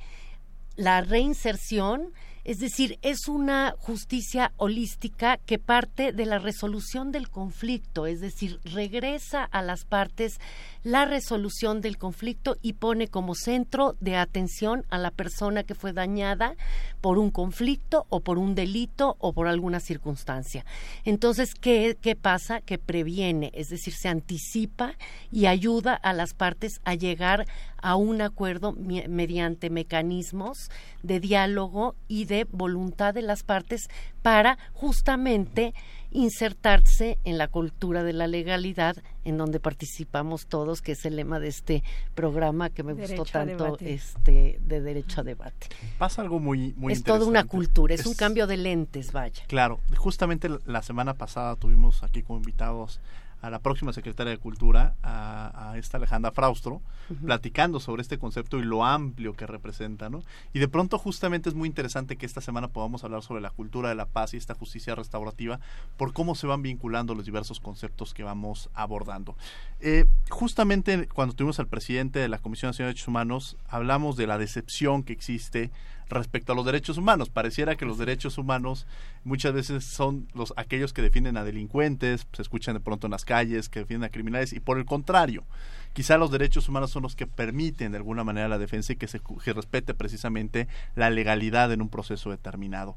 La 0.80 1.02
reinserción, 1.02 2.14
es 2.44 2.58
decir, 2.58 2.98
es 3.02 3.28
una 3.28 3.74
justicia 3.78 4.52
holística 4.56 5.36
que 5.38 5.58
parte 5.58 6.12
de 6.12 6.26
la 6.26 6.38
resolución 6.38 7.12
del 7.12 7.28
conflicto, 7.28 8.06
es 8.06 8.20
decir, 8.20 8.60
regresa 8.64 9.44
a 9.44 9.62
las 9.62 9.84
partes 9.84 10.40
la 10.82 11.04
resolución 11.04 11.82
del 11.82 11.98
conflicto 11.98 12.56
y 12.62 12.74
pone 12.74 13.08
como 13.08 13.34
centro 13.34 13.96
de 14.00 14.16
atención 14.16 14.86
a 14.88 14.96
la 14.96 15.10
persona 15.10 15.62
que 15.64 15.74
fue 15.74 15.92
dañada 15.92 16.54
por 17.02 17.18
un 17.18 17.30
conflicto 17.30 18.06
o 18.08 18.20
por 18.20 18.38
un 18.38 18.54
delito 18.54 19.16
o 19.18 19.34
por 19.34 19.46
alguna 19.46 19.80
circunstancia. 19.80 20.64
Entonces, 21.04 21.54
¿qué, 21.54 21.98
qué 22.00 22.16
pasa? 22.16 22.62
Que 22.62 22.78
previene, 22.78 23.50
es 23.54 23.68
decir, 23.68 23.92
se 23.92 24.08
anticipa 24.08 24.94
y 25.30 25.46
ayuda 25.46 25.94
a 25.94 26.14
las 26.14 26.32
partes 26.32 26.80
a 26.84 26.94
llegar 26.94 27.46
a 27.82 27.96
un 27.96 28.20
acuerdo 28.20 28.72
mediante 28.72 29.70
mecanismos 29.70 30.70
de 31.02 31.20
diálogo 31.20 31.94
y 32.08 32.26
de 32.26 32.29
voluntad 32.50 33.14
de 33.14 33.22
las 33.22 33.42
partes 33.42 33.88
para 34.22 34.58
justamente 34.72 35.74
insertarse 36.10 37.18
en 37.24 37.38
la 37.38 37.48
cultura 37.48 38.02
de 38.02 38.12
la 38.12 38.26
legalidad 38.26 38.96
en 39.24 39.36
donde 39.36 39.60
participamos 39.60 40.46
todos, 40.46 40.82
que 40.82 40.92
es 40.92 41.04
el 41.04 41.16
lema 41.16 41.38
de 41.38 41.48
este 41.48 41.82
programa 42.14 42.70
que 42.70 42.82
me 42.82 42.94
gustó 42.94 43.24
tanto, 43.24 43.76
este 43.80 44.58
de 44.60 44.80
derecho 44.80 45.20
a 45.20 45.24
debate. 45.24 45.68
Pasa 45.98 46.22
algo 46.22 46.40
muy 46.40 46.74
muy 46.76 46.92
Es 46.92 47.04
toda 47.04 47.26
una 47.26 47.44
cultura, 47.44 47.94
es, 47.94 48.06
un 48.06 48.14
cambio 48.14 48.46
de 48.46 48.56
lentes, 48.56 49.12
vaya. 49.12 49.44
Claro, 49.46 49.80
justamente 49.96 50.48
la 50.66 50.82
semana 50.82 51.14
pasada 51.14 51.56
tuvimos 51.56 52.02
aquí 52.02 52.22
como 52.22 52.38
invitados 52.38 53.00
a 53.42 53.50
la 53.50 53.58
próxima 53.60 53.92
secretaria 53.92 54.30
de 54.30 54.38
Cultura, 54.38 54.94
a, 55.02 55.74
esta 55.76 55.96
Alejandra 55.96 56.32
Fraustro, 56.32 56.82
platicando 57.24 57.80
sobre 57.80 58.02
este 58.02 58.18
concepto 58.18 58.58
y 58.58 58.62
lo 58.62 58.84
amplio 58.84 59.34
que 59.34 59.46
representa, 59.46 60.10
¿no? 60.10 60.22
Y 60.52 60.58
de 60.58 60.68
pronto 60.68 60.98
justamente 60.98 61.48
es 61.48 61.54
muy 61.54 61.68
interesante 61.68 62.16
que 62.16 62.26
esta 62.26 62.40
semana 62.40 62.68
podamos 62.68 63.02
hablar 63.04 63.22
sobre 63.22 63.40
la 63.40 63.50
cultura 63.50 63.88
de 63.88 63.94
la 63.94 64.06
paz 64.06 64.34
y 64.34 64.36
esta 64.36 64.54
justicia 64.54 64.94
restaurativa, 64.94 65.60
por 65.96 66.12
cómo 66.12 66.34
se 66.34 66.46
van 66.46 66.62
vinculando 66.62 67.14
los 67.14 67.24
diversos 67.24 67.60
conceptos 67.60 68.14
que 68.14 68.22
vamos 68.22 68.68
abordando. 68.74 69.36
Eh, 69.80 70.04
justamente 70.28 71.08
cuando 71.08 71.34
tuvimos 71.34 71.58
al 71.60 71.68
presidente 71.68 72.18
de 72.18 72.28
la 72.28 72.38
Comisión 72.38 72.70
Nacional 72.70 72.88
de 72.88 72.94
Derechos 72.94 73.08
Humanos, 73.08 73.56
hablamos 73.68 74.16
de 74.16 74.26
la 74.26 74.38
decepción 74.38 75.02
que 75.02 75.12
existe 75.12 75.70
respecto 76.10 76.52
a 76.52 76.56
los 76.56 76.66
derechos 76.66 76.98
humanos. 76.98 77.30
Pareciera 77.30 77.76
que 77.76 77.86
los 77.86 77.98
derechos 77.98 78.38
humanos 78.38 78.86
muchas 79.24 79.52
veces 79.52 79.84
son 79.84 80.28
los 80.34 80.52
aquellos 80.56 80.92
que 80.92 81.02
defienden 81.02 81.36
a 81.36 81.44
delincuentes, 81.44 82.26
se 82.32 82.42
escuchan 82.42 82.74
de 82.74 82.80
pronto 82.80 83.06
en 83.06 83.12
las 83.12 83.24
calles, 83.24 83.68
que 83.68 83.80
defienden 83.80 84.08
a 84.08 84.12
criminales, 84.12 84.52
y 84.52 84.60
por 84.60 84.78
el 84.78 84.84
contrario, 84.84 85.44
quizá 85.92 86.18
los 86.18 86.30
derechos 86.30 86.68
humanos 86.68 86.90
son 86.90 87.02
los 87.02 87.16
que 87.16 87.26
permiten 87.26 87.92
de 87.92 87.98
alguna 87.98 88.24
manera 88.24 88.48
la 88.48 88.58
defensa 88.58 88.92
y 88.92 88.96
que 88.96 89.08
se 89.08 89.20
que 89.20 89.52
respete 89.52 89.94
precisamente 89.94 90.68
la 90.96 91.10
legalidad 91.10 91.72
en 91.72 91.82
un 91.82 91.88
proceso 91.88 92.30
determinado. 92.30 92.96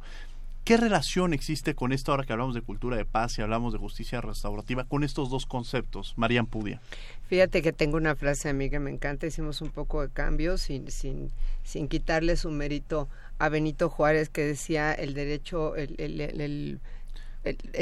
¿Qué 0.63 0.77
relación 0.77 1.33
existe 1.33 1.75
con 1.75 1.91
esto 1.91 2.11
ahora 2.11 2.23
que 2.23 2.31
hablamos 2.31 2.55
de 2.55 2.61
cultura 2.61 2.95
de 2.95 3.03
paz 3.03 3.37
y 3.37 3.41
hablamos 3.41 3.73
de 3.73 3.79
justicia 3.79 4.21
restaurativa 4.21 4.85
con 4.85 5.03
estos 5.03 5.29
dos 5.29 5.45
conceptos? 5.45 6.13
María 6.15 6.41
Pudia. 6.45 6.79
Fíjate 7.33 7.63
que 7.63 7.73
tengo 7.73 7.97
una 7.97 8.15
frase 8.15 8.49
a 8.49 8.53
mí 8.53 8.69
que 8.69 8.77
me 8.77 8.91
encanta, 8.91 9.25
hicimos 9.25 9.59
un 9.63 9.71
poco 9.71 10.03
de 10.03 10.09
cambio 10.09 10.59
sin, 10.59 10.91
sin, 10.91 11.31
sin 11.63 11.87
quitarle 11.87 12.35
su 12.35 12.51
mérito 12.51 13.09
a 13.39 13.49
Benito 13.49 13.89
Juárez 13.89 14.29
que 14.29 14.45
decía 14.45 14.93
el 14.93 15.15
derecho, 15.15 15.75
el, 15.75 15.95
el, 15.97 16.21
el 16.21 16.79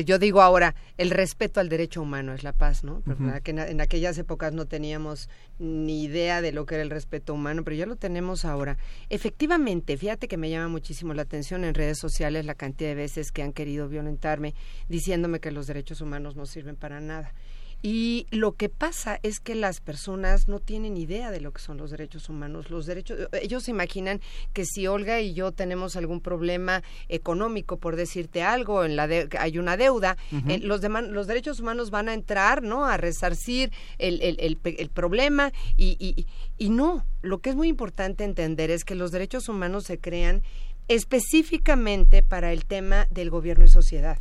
yo 0.05 0.19
digo 0.19 0.41
ahora, 0.41 0.73
el 0.97 1.09
respeto 1.09 1.59
al 1.59 1.67
derecho 1.67 2.01
humano 2.01 2.33
es 2.33 2.43
la 2.43 2.53
paz, 2.53 2.85
¿no? 2.85 3.03
que 3.43 3.51
en, 3.51 3.81
aquellas 3.81 4.17
épocas 4.17 4.53
no 4.53 4.67
teníamos 4.67 5.29
ni 5.59 6.05
idea 6.05 6.41
de 6.41 6.53
lo 6.53 6.65
que 6.65 6.75
era 6.75 6.83
el 6.83 6.89
respeto 6.89 7.33
humano, 7.33 7.65
pero 7.65 7.75
ya 7.75 7.85
lo 7.85 7.97
tenemos 7.97 8.45
ahora. 8.45 8.77
Efectivamente, 9.09 9.97
fíjate 9.97 10.29
que 10.29 10.37
me 10.37 10.49
llama 10.49 10.69
muchísimo 10.69 11.13
la 11.13 11.23
atención 11.23 11.65
en 11.65 11.73
redes 11.73 11.99
sociales 11.99 12.45
la 12.45 12.55
cantidad 12.55 12.91
de 12.91 12.95
veces 12.95 13.33
que 13.33 13.43
han 13.43 13.51
querido 13.51 13.89
violentarme 13.89 14.55
diciéndome 14.87 15.41
que 15.41 15.51
los 15.51 15.67
derechos 15.67 15.99
humanos 15.99 16.37
no 16.37 16.45
sirven 16.45 16.77
para 16.77 17.01
nada. 17.01 17.33
Y 17.83 18.27
lo 18.29 18.53
que 18.53 18.69
pasa 18.69 19.19
es 19.23 19.39
que 19.39 19.55
las 19.55 19.81
personas 19.81 20.47
no 20.47 20.59
tienen 20.59 20.97
idea 20.97 21.31
de 21.31 21.41
lo 21.41 21.51
que 21.51 21.61
son 21.61 21.77
los 21.77 21.89
derechos 21.89 22.29
humanos. 22.29 22.69
Los 22.69 22.85
derechos, 22.85 23.17
ellos 23.33 23.63
se 23.63 23.71
imaginan 23.71 24.21
que 24.53 24.65
si 24.65 24.85
Olga 24.85 25.19
y 25.19 25.33
yo 25.33 25.51
tenemos 25.51 25.95
algún 25.95 26.21
problema 26.21 26.83
económico, 27.09 27.77
por 27.77 27.95
decirte 27.95 28.43
algo, 28.43 28.85
en 28.85 28.95
la 28.95 29.09
hay 29.39 29.57
una 29.57 29.77
deuda, 29.77 30.15
eh, 30.47 30.59
los, 30.59 30.81
los 30.81 31.27
derechos 31.27 31.59
humanos 31.59 31.89
van 31.89 32.07
a 32.09 32.13
entrar, 32.13 32.61
¿no? 32.61 32.85
A 32.85 32.97
resarcir 32.97 33.71
el, 33.97 34.21
el, 34.21 34.59
el, 34.63 34.89
problema 34.89 35.51
y, 35.75 35.97
y, 35.99 36.27
y 36.57 36.69
no. 36.69 37.05
Lo 37.23 37.39
que 37.39 37.49
es 37.49 37.55
muy 37.55 37.67
importante 37.67 38.23
entender 38.23 38.69
es 38.69 38.85
que 38.85 38.95
los 38.95 39.11
derechos 39.11 39.49
humanos 39.49 39.85
se 39.85 39.99
crean 39.99 40.43
específicamente 40.87 42.21
para 42.21 42.51
el 42.51 42.65
tema 42.65 43.07
del 43.09 43.29
gobierno 43.29 43.65
y 43.65 43.69
sociedad. 43.69 44.19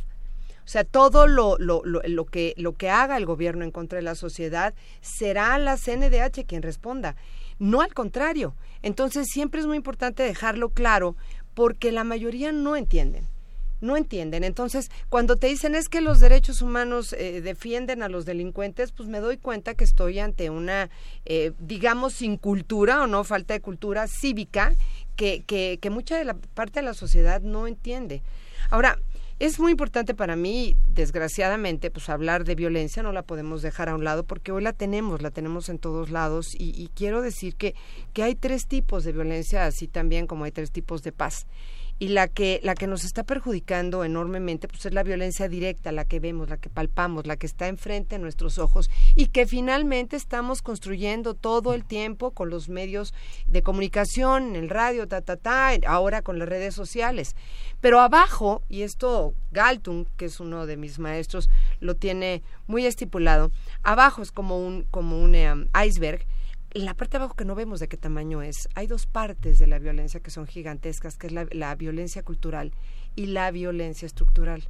O 0.63 0.67
sea, 0.67 0.83
todo 0.83 1.27
lo, 1.27 1.57
lo, 1.57 1.81
lo, 1.83 2.25
que, 2.25 2.53
lo 2.57 2.73
que 2.73 2.89
haga 2.89 3.17
el 3.17 3.25
gobierno 3.25 3.63
en 3.63 3.71
contra 3.71 3.97
de 3.97 4.03
la 4.03 4.15
sociedad 4.15 4.73
será 5.01 5.57
la 5.57 5.77
CNDH 5.77 6.45
quien 6.45 6.61
responda, 6.61 7.15
no 7.59 7.81
al 7.81 7.93
contrario. 7.93 8.55
Entonces, 8.81 9.27
siempre 9.27 9.61
es 9.61 9.67
muy 9.67 9.77
importante 9.77 10.23
dejarlo 10.23 10.69
claro 10.69 11.15
porque 11.53 11.91
la 11.91 12.03
mayoría 12.03 12.51
no 12.51 12.75
entienden 12.75 13.27
no 13.81 13.97
entienden. 13.97 14.43
Entonces, 14.43 14.89
cuando 15.09 15.35
te 15.35 15.47
dicen 15.47 15.75
es 15.75 15.89
que 15.89 16.01
los 16.01 16.19
derechos 16.19 16.61
humanos 16.61 17.13
eh, 17.13 17.41
defienden 17.41 18.03
a 18.03 18.09
los 18.09 18.25
delincuentes, 18.25 18.91
pues 18.91 19.09
me 19.09 19.19
doy 19.19 19.37
cuenta 19.37 19.73
que 19.73 19.83
estoy 19.83 20.19
ante 20.19 20.49
una, 20.49 20.89
eh, 21.25 21.51
digamos, 21.59 22.13
sin 22.13 22.37
cultura 22.37 23.01
o 23.01 23.07
no 23.07 23.23
falta 23.23 23.53
de 23.53 23.61
cultura 23.61 24.07
cívica 24.07 24.73
que, 25.15 25.43
que, 25.45 25.79
que 25.81 25.89
mucha 25.89 26.17
de 26.17 26.25
la 26.25 26.35
parte 26.35 26.79
de 26.79 26.85
la 26.85 26.93
sociedad 26.93 27.41
no 27.41 27.67
entiende. 27.67 28.21
Ahora, 28.69 28.99
es 29.41 29.59
muy 29.59 29.71
importante 29.71 30.13
para 30.13 30.35
mí, 30.35 30.75
desgraciadamente, 30.87 31.89
pues 31.89 32.09
hablar 32.09 32.43
de 32.43 32.53
violencia 32.53 33.01
no 33.01 33.11
la 33.11 33.23
podemos 33.23 33.63
dejar 33.63 33.89
a 33.89 33.95
un 33.95 34.03
lado 34.03 34.23
porque 34.23 34.51
hoy 34.51 34.61
la 34.61 34.71
tenemos, 34.71 35.23
la 35.23 35.31
tenemos 35.31 35.67
en 35.69 35.79
todos 35.79 36.11
lados 36.11 36.49
y, 36.53 36.91
quiero 36.93 37.23
decir 37.23 37.55
que, 37.55 37.73
que 38.13 38.21
hay 38.21 38.35
tres 38.35 38.67
tipos 38.67 39.03
de 39.03 39.13
violencia, 39.13 39.65
así 39.65 39.87
también 39.87 40.27
como 40.27 40.43
hay 40.43 40.51
tres 40.51 40.69
tipos 40.71 41.01
de 41.01 41.11
paz 41.11 41.47
y 42.01 42.07
la 42.07 42.27
que 42.27 42.59
la 42.63 42.73
que 42.73 42.87
nos 42.87 43.03
está 43.03 43.23
perjudicando 43.23 44.03
enormemente 44.03 44.67
pues 44.67 44.87
es 44.87 44.91
la 44.91 45.03
violencia 45.03 45.47
directa, 45.47 45.91
la 45.91 46.03
que 46.03 46.19
vemos, 46.19 46.49
la 46.49 46.57
que 46.57 46.67
palpamos, 46.67 47.27
la 47.27 47.37
que 47.37 47.45
está 47.45 47.67
enfrente 47.67 48.15
de 48.15 48.23
nuestros 48.23 48.57
ojos 48.57 48.89
y 49.13 49.27
que 49.27 49.45
finalmente 49.45 50.15
estamos 50.15 50.63
construyendo 50.63 51.35
todo 51.35 51.75
el 51.75 51.85
tiempo 51.85 52.31
con 52.31 52.49
los 52.49 52.69
medios 52.69 53.13
de 53.45 53.61
comunicación, 53.61 54.55
el 54.55 54.67
radio, 54.67 55.07
ta 55.07 55.21
ta 55.21 55.37
ta, 55.37 55.73
ahora 55.85 56.23
con 56.23 56.39
las 56.39 56.49
redes 56.49 56.73
sociales. 56.73 57.35
Pero 57.81 57.99
abajo, 57.99 58.63
y 58.67 58.81
esto 58.81 59.35
Galtung, 59.51 60.05
que 60.17 60.25
es 60.25 60.39
uno 60.39 60.65
de 60.65 60.77
mis 60.77 60.97
maestros, 60.97 61.51
lo 61.81 61.95
tiene 61.95 62.41
muy 62.65 62.87
estipulado, 62.87 63.51
abajo 63.83 64.23
es 64.23 64.31
como 64.31 64.57
un 64.57 64.87
como 64.89 65.21
un 65.21 65.35
eh, 65.35 65.53
iceberg 65.85 66.25
la 66.73 66.93
parte 66.93 67.17
de 67.17 67.23
abajo 67.23 67.35
que 67.35 67.45
no 67.45 67.55
vemos 67.55 67.79
de 67.79 67.87
qué 67.87 67.97
tamaño 67.97 68.41
es, 68.41 68.69
hay 68.75 68.87
dos 68.87 69.05
partes 69.05 69.59
de 69.59 69.67
la 69.67 69.79
violencia 69.79 70.19
que 70.19 70.31
son 70.31 70.47
gigantescas, 70.47 71.17
que 71.17 71.27
es 71.27 71.33
la, 71.33 71.45
la 71.51 71.75
violencia 71.75 72.23
cultural 72.23 72.71
y 73.15 73.27
la 73.27 73.51
violencia 73.51 74.05
estructural. 74.05 74.63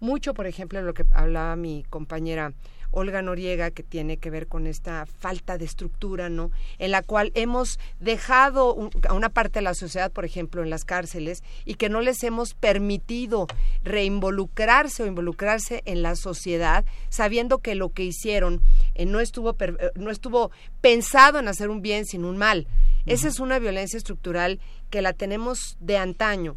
Mucho, 0.00 0.34
por 0.34 0.46
ejemplo, 0.46 0.80
lo 0.82 0.94
que 0.94 1.04
hablaba 1.12 1.56
mi 1.56 1.84
compañera 1.90 2.52
Olga 2.90 3.22
Noriega, 3.22 3.70
que 3.70 3.82
tiene 3.82 4.16
que 4.16 4.30
ver 4.30 4.46
con 4.46 4.66
esta 4.66 5.06
falta 5.06 5.58
de 5.58 5.64
estructura, 5.64 6.28
¿no? 6.28 6.50
En 6.78 6.90
la 6.90 7.02
cual 7.02 7.32
hemos 7.34 7.78
dejado 8.00 8.90
a 9.08 9.12
una 9.14 9.28
parte 9.28 9.58
de 9.58 9.64
la 9.64 9.74
sociedad, 9.74 10.10
por 10.10 10.24
ejemplo, 10.24 10.62
en 10.62 10.70
las 10.70 10.84
cárceles, 10.84 11.42
y 11.64 11.74
que 11.74 11.88
no 11.88 12.00
les 12.00 12.22
hemos 12.24 12.54
permitido 12.54 13.46
reinvolucrarse 13.84 15.02
o 15.02 15.06
involucrarse 15.06 15.82
en 15.84 16.02
la 16.02 16.16
sociedad, 16.16 16.84
sabiendo 17.08 17.58
que 17.58 17.74
lo 17.74 17.90
que 17.90 18.04
hicieron 18.04 18.62
eh, 18.94 19.06
no, 19.06 19.20
estuvo 19.20 19.56
eh, 19.58 19.90
no 19.94 20.10
estuvo 20.10 20.50
pensado 20.80 21.38
en 21.38 21.48
hacer 21.48 21.70
un 21.70 21.82
bien, 21.82 22.06
sino 22.06 22.28
un 22.28 22.36
mal. 22.36 22.66
Esa 23.06 23.28
es 23.28 23.40
una 23.40 23.58
violencia 23.58 23.96
estructural 23.96 24.60
que 24.90 25.02
la 25.02 25.12
tenemos 25.12 25.76
de 25.80 25.96
antaño. 25.96 26.56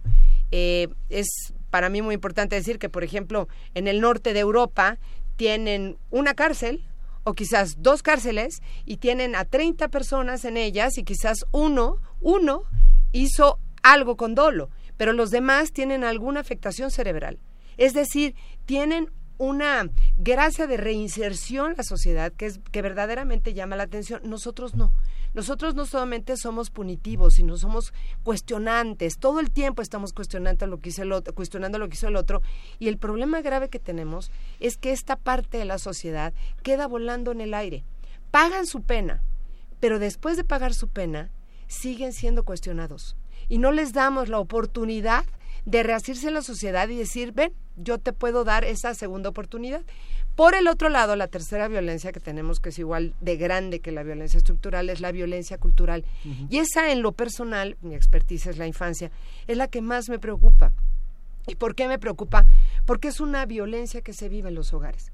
Eh, 0.51 0.89
es 1.09 1.53
para 1.69 1.89
mí 1.89 2.01
muy 2.01 2.13
importante 2.13 2.55
decir 2.55 2.77
que, 2.77 2.89
por 2.89 3.03
ejemplo, 3.03 3.47
en 3.73 3.87
el 3.87 4.01
norte 4.01 4.33
de 4.33 4.41
Europa 4.41 4.97
tienen 5.35 5.97
una 6.09 6.33
cárcel 6.33 6.83
o 7.23 7.33
quizás 7.33 7.81
dos 7.81 8.03
cárceles 8.03 8.61
y 8.85 8.97
tienen 8.97 9.35
a 9.35 9.45
30 9.45 9.87
personas 9.89 10.45
en 10.45 10.57
ellas 10.57 10.97
y 10.97 11.03
quizás 11.03 11.45
uno, 11.51 11.97
uno 12.19 12.63
hizo 13.11 13.59
algo 13.83 14.15
con 14.17 14.35
dolo, 14.35 14.69
pero 14.97 15.13
los 15.13 15.31
demás 15.31 15.71
tienen 15.71 16.03
alguna 16.03 16.39
afectación 16.39 16.91
cerebral. 16.91 17.39
Es 17.77 17.93
decir, 17.93 18.35
tienen 18.65 19.11
una 19.37 19.89
gracia 20.17 20.67
de 20.67 20.77
reinserción 20.77 21.71
en 21.71 21.77
la 21.77 21.83
sociedad 21.83 22.31
que, 22.31 22.45
es, 22.45 22.59
que 22.71 22.81
verdaderamente 22.83 23.53
llama 23.53 23.75
la 23.75 23.83
atención. 23.83 24.21
Nosotros 24.23 24.75
no. 24.75 24.93
Nosotros 25.33 25.75
no 25.75 25.85
solamente 25.85 26.35
somos 26.35 26.69
punitivos, 26.69 27.35
sino 27.35 27.57
somos 27.57 27.93
cuestionantes. 28.23 29.17
Todo 29.17 29.39
el 29.39 29.51
tiempo 29.51 29.81
estamos 29.81 30.13
cuestionando 30.13 30.67
lo 30.67 30.79
que 30.79 30.89
hizo 30.89 31.03
el 31.03 31.11
otro, 31.11 31.33
cuestionando 31.33 31.79
lo 31.79 31.87
que 31.87 31.95
hizo 31.95 32.07
el 32.07 32.15
otro. 32.17 32.41
Y 32.79 32.87
el 32.89 32.97
problema 32.97 33.41
grave 33.41 33.69
que 33.69 33.79
tenemos 33.79 34.31
es 34.59 34.77
que 34.77 34.91
esta 34.91 35.15
parte 35.15 35.57
de 35.57 35.65
la 35.65 35.77
sociedad 35.77 36.33
queda 36.63 36.87
volando 36.87 37.31
en 37.31 37.41
el 37.41 37.53
aire. 37.53 37.83
Pagan 38.29 38.65
su 38.65 38.81
pena, 38.81 39.23
pero 39.79 39.99
después 39.99 40.37
de 40.37 40.43
pagar 40.43 40.73
su 40.73 40.87
pena, 40.87 41.31
siguen 41.67 42.11
siendo 42.13 42.43
cuestionados. 42.43 43.15
Y 43.47 43.57
no 43.57 43.71
les 43.71 43.93
damos 43.93 44.29
la 44.29 44.39
oportunidad 44.39 45.25
de 45.65 45.83
reasirse 45.83 46.27
en 46.27 46.33
la 46.33 46.41
sociedad 46.41 46.89
y 46.89 46.97
decir, 46.97 47.31
ven, 47.33 47.53
yo 47.75 47.97
te 47.97 48.13
puedo 48.13 48.43
dar 48.43 48.63
esa 48.63 48.93
segunda 48.93 49.29
oportunidad. 49.29 49.81
Por 50.35 50.55
el 50.55 50.67
otro 50.67 50.89
lado, 50.89 51.15
la 51.15 51.27
tercera 51.27 51.67
violencia 51.67 52.11
que 52.11 52.19
tenemos, 52.19 52.59
que 52.59 52.69
es 52.69 52.79
igual 52.79 53.13
de 53.19 53.35
grande 53.37 53.79
que 53.79 53.91
la 53.91 54.03
violencia 54.03 54.37
estructural, 54.37 54.89
es 54.89 55.01
la 55.01 55.11
violencia 55.11 55.57
cultural. 55.57 56.05
Y 56.49 56.59
esa 56.59 56.91
en 56.91 57.01
lo 57.01 57.11
personal, 57.11 57.77
mi 57.81 57.95
expertise 57.95 58.47
es 58.47 58.57
la 58.57 58.67
infancia, 58.67 59.11
es 59.47 59.57
la 59.57 59.67
que 59.67 59.81
más 59.81 60.09
me 60.09 60.19
preocupa. 60.19 60.71
¿Y 61.47 61.55
por 61.55 61.75
qué 61.75 61.87
me 61.87 61.99
preocupa? 61.99 62.45
Porque 62.85 63.09
es 63.09 63.19
una 63.19 63.45
violencia 63.45 64.01
que 64.01 64.13
se 64.13 64.29
vive 64.29 64.49
en 64.49 64.55
los 64.55 64.73
hogares. 64.73 65.11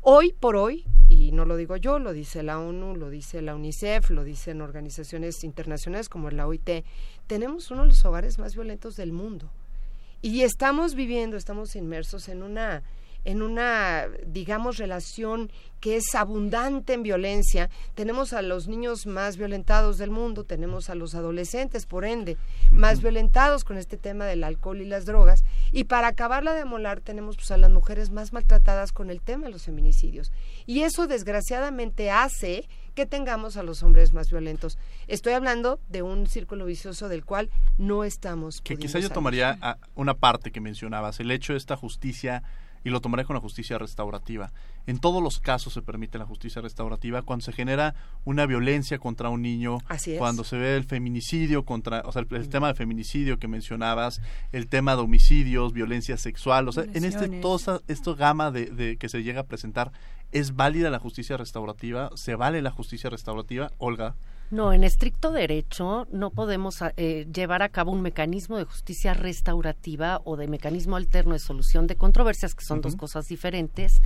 Hoy 0.00 0.32
por 0.32 0.56
hoy, 0.56 0.86
y 1.08 1.32
no 1.32 1.44
lo 1.44 1.56
digo 1.56 1.76
yo, 1.76 1.98
lo 1.98 2.12
dice 2.12 2.42
la 2.42 2.58
ONU, 2.58 2.96
lo 2.96 3.10
dice 3.10 3.42
la 3.42 3.54
UNICEF, 3.54 4.10
lo 4.10 4.24
dicen 4.24 4.60
organizaciones 4.60 5.42
internacionales 5.44 6.08
como 6.08 6.30
la 6.30 6.46
OIT, 6.46 6.84
tenemos 7.26 7.70
uno 7.70 7.82
de 7.82 7.88
los 7.88 8.04
hogares 8.04 8.38
más 8.38 8.54
violentos 8.54 8.94
del 8.96 9.12
mundo. 9.12 9.50
Y 10.22 10.42
estamos 10.42 10.94
viviendo, 10.94 11.36
estamos 11.36 11.76
inmersos 11.76 12.28
en 12.28 12.42
una 12.42 12.82
en 13.24 13.42
una, 13.42 14.06
digamos, 14.26 14.78
relación 14.78 15.50
que 15.80 15.96
es 15.96 16.14
abundante 16.14 16.94
en 16.94 17.02
violencia. 17.02 17.70
Tenemos 17.94 18.32
a 18.32 18.42
los 18.42 18.68
niños 18.68 19.06
más 19.06 19.36
violentados 19.36 19.98
del 19.98 20.10
mundo, 20.10 20.44
tenemos 20.44 20.90
a 20.90 20.94
los 20.94 21.14
adolescentes, 21.14 21.86
por 21.86 22.04
ende, 22.04 22.36
más 22.70 23.00
violentados 23.00 23.64
con 23.64 23.78
este 23.78 23.96
tema 23.96 24.24
del 24.24 24.44
alcohol 24.44 24.80
y 24.80 24.86
las 24.86 25.06
drogas. 25.06 25.44
Y 25.72 25.84
para 25.84 26.08
acabarla 26.08 26.54
de 26.54 26.64
molar, 26.64 27.00
tenemos 27.00 27.36
pues, 27.36 27.50
a 27.50 27.56
las 27.56 27.70
mujeres 27.70 28.10
más 28.10 28.32
maltratadas 28.32 28.92
con 28.92 29.10
el 29.10 29.20
tema 29.20 29.46
de 29.46 29.52
los 29.52 29.64
feminicidios. 29.64 30.32
Y 30.66 30.80
eso, 30.80 31.06
desgraciadamente, 31.06 32.10
hace 32.10 32.68
que 32.94 33.06
tengamos 33.06 33.56
a 33.56 33.62
los 33.62 33.84
hombres 33.84 34.12
más 34.12 34.28
violentos. 34.30 34.76
Estoy 35.06 35.34
hablando 35.34 35.78
de 35.88 36.02
un 36.02 36.26
círculo 36.26 36.64
vicioso 36.64 37.08
del 37.08 37.24
cual 37.24 37.48
no 37.76 38.02
estamos. 38.02 38.60
Que 38.60 38.76
quizá 38.76 38.98
yo 38.98 39.10
tomaría 39.10 39.78
una 39.94 40.14
parte 40.14 40.50
que 40.50 40.60
mencionabas, 40.60 41.20
el 41.20 41.30
hecho 41.30 41.52
de 41.52 41.58
esta 41.58 41.76
justicia 41.76 42.42
y 42.84 42.90
lo 42.90 43.00
tomaré 43.00 43.24
con 43.24 43.34
la 43.34 43.40
justicia 43.40 43.78
restaurativa. 43.78 44.52
En 44.86 44.98
todos 44.98 45.22
los 45.22 45.40
casos 45.40 45.72
se 45.72 45.82
permite 45.82 46.18
la 46.18 46.26
justicia 46.26 46.62
restaurativa 46.62 47.22
cuando 47.22 47.44
se 47.44 47.52
genera 47.52 47.94
una 48.24 48.46
violencia 48.46 48.98
contra 48.98 49.28
un 49.28 49.42
niño, 49.42 49.78
cuando 50.18 50.44
se 50.44 50.56
ve 50.56 50.76
el 50.76 50.84
feminicidio 50.84 51.64
contra, 51.64 52.02
o 52.04 52.12
sea, 52.12 52.24
el, 52.30 52.48
tema 52.48 52.68
de 52.68 52.74
feminicidio 52.74 53.38
que 53.38 53.48
mencionabas, 53.48 54.20
el 54.52 54.68
tema 54.68 54.96
de 54.96 55.02
homicidios, 55.02 55.72
violencia 55.72 56.16
sexual, 56.16 56.68
o 56.68 56.72
sea, 56.72 56.84
en 56.84 57.04
este 57.04 57.28
toda 57.40 57.80
esta 57.88 58.14
gama 58.14 58.50
de, 58.50 58.66
de 58.66 58.96
que 58.96 59.08
se 59.08 59.22
llega 59.22 59.42
a 59.42 59.46
presentar, 59.46 59.92
¿es 60.32 60.56
válida 60.56 60.90
la 60.90 60.98
justicia 60.98 61.36
restaurativa? 61.36 62.10
¿Se 62.14 62.34
vale 62.34 62.62
la 62.62 62.70
justicia 62.70 63.10
restaurativa, 63.10 63.72
Olga? 63.78 64.14
No, 64.50 64.72
en 64.72 64.82
estricto 64.82 65.30
derecho 65.30 66.06
no 66.10 66.30
podemos 66.30 66.78
eh, 66.96 67.26
llevar 67.32 67.62
a 67.62 67.68
cabo 67.68 67.92
un 67.92 68.00
mecanismo 68.00 68.56
de 68.56 68.64
justicia 68.64 69.12
restaurativa 69.12 70.20
o 70.24 70.36
de 70.36 70.48
mecanismo 70.48 70.96
alterno 70.96 71.34
de 71.34 71.38
solución 71.38 71.86
de 71.86 71.96
controversias, 71.96 72.54
que 72.54 72.64
son 72.64 72.80
dos 72.80 72.96
cosas 72.96 73.28
diferentes, 73.28 74.00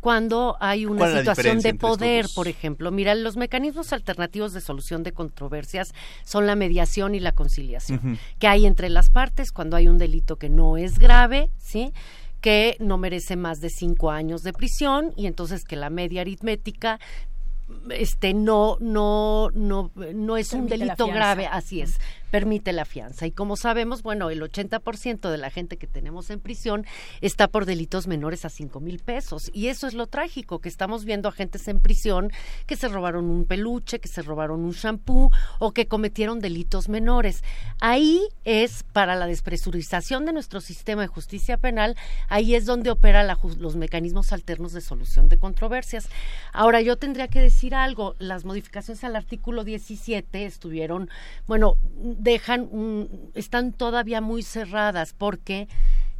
cuando 0.00 0.56
hay 0.60 0.84
una 0.84 1.18
situación 1.18 1.60
de 1.60 1.74
poder, 1.74 2.26
por 2.34 2.48
ejemplo. 2.48 2.90
Mira, 2.90 3.14
los 3.14 3.36
mecanismos 3.36 3.92
alternativos 3.92 4.52
de 4.52 4.60
solución 4.60 5.02
de 5.02 5.12
controversias 5.12 5.94
son 6.24 6.46
la 6.46 6.56
mediación 6.56 7.14
y 7.14 7.20
la 7.20 7.32
conciliación, 7.32 8.18
que 8.38 8.48
hay 8.48 8.66
entre 8.66 8.90
las 8.90 9.10
partes 9.10 9.52
cuando 9.52 9.76
hay 9.76 9.88
un 9.88 9.98
delito 9.98 10.36
que 10.36 10.48
no 10.48 10.76
es 10.76 10.98
grave, 10.98 11.50
¿sí?, 11.58 11.92
que 12.40 12.76
no 12.78 12.98
merece 12.98 13.36
más 13.36 13.62
de 13.62 13.70
cinco 13.70 14.10
años 14.10 14.42
de 14.42 14.52
prisión 14.52 15.14
y 15.16 15.26
entonces 15.26 15.64
que 15.64 15.76
la 15.76 15.88
media 15.88 16.20
aritmética 16.20 17.00
este 17.90 18.34
no 18.34 18.76
no 18.80 19.50
no 19.54 19.90
no 20.14 20.36
es 20.36 20.52
un 20.52 20.66
delito 20.68 21.06
grave 21.06 21.46
así 21.46 21.80
es 21.80 21.98
permite 22.34 22.72
la 22.72 22.84
fianza. 22.84 23.28
Y 23.28 23.30
como 23.30 23.54
sabemos, 23.54 24.02
bueno, 24.02 24.28
el 24.28 24.42
80% 24.42 25.30
de 25.30 25.38
la 25.38 25.50
gente 25.50 25.76
que 25.76 25.86
tenemos 25.86 26.30
en 26.30 26.40
prisión 26.40 26.84
está 27.20 27.46
por 27.46 27.64
delitos 27.64 28.08
menores 28.08 28.44
a 28.44 28.48
cinco 28.48 28.80
mil 28.80 28.98
pesos. 28.98 29.52
Y 29.54 29.68
eso 29.68 29.86
es 29.86 29.94
lo 29.94 30.08
trágico, 30.08 30.58
que 30.58 30.68
estamos 30.68 31.04
viendo 31.04 31.28
agentes 31.28 31.68
en 31.68 31.78
prisión 31.78 32.32
que 32.66 32.74
se 32.74 32.88
robaron 32.88 33.26
un 33.26 33.44
peluche, 33.44 34.00
que 34.00 34.08
se 34.08 34.20
robaron 34.20 34.64
un 34.64 34.72
shampoo 34.72 35.30
o 35.60 35.70
que 35.70 35.86
cometieron 35.86 36.40
delitos 36.40 36.88
menores. 36.88 37.44
Ahí 37.78 38.20
es 38.44 38.82
para 38.82 39.14
la 39.14 39.28
despresurización 39.28 40.26
de 40.26 40.32
nuestro 40.32 40.60
sistema 40.60 41.02
de 41.02 41.06
justicia 41.06 41.56
penal, 41.56 41.96
ahí 42.28 42.56
es 42.56 42.66
donde 42.66 42.90
opera 42.90 43.22
los 43.58 43.76
mecanismos 43.76 44.32
alternos 44.32 44.72
de 44.72 44.80
solución 44.80 45.28
de 45.28 45.36
controversias. 45.36 46.08
Ahora, 46.52 46.80
yo 46.80 46.96
tendría 46.96 47.28
que 47.28 47.40
decir 47.40 47.76
algo, 47.76 48.16
las 48.18 48.44
modificaciones 48.44 49.04
al 49.04 49.14
artículo 49.14 49.62
17 49.62 50.46
estuvieron, 50.46 51.08
bueno, 51.46 51.76
dejan 52.24 53.08
están 53.34 53.72
todavía 53.72 54.20
muy 54.20 54.42
cerradas 54.42 55.12
porque 55.12 55.68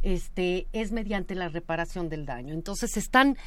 este 0.03 0.67
es 0.71 0.91
mediante 0.91 1.33
la 1.33 1.49
reparación 1.49 2.09
del 2.09 2.27
daño. 2.27 2.53
Entonces 2.53 2.95
están 2.95 3.37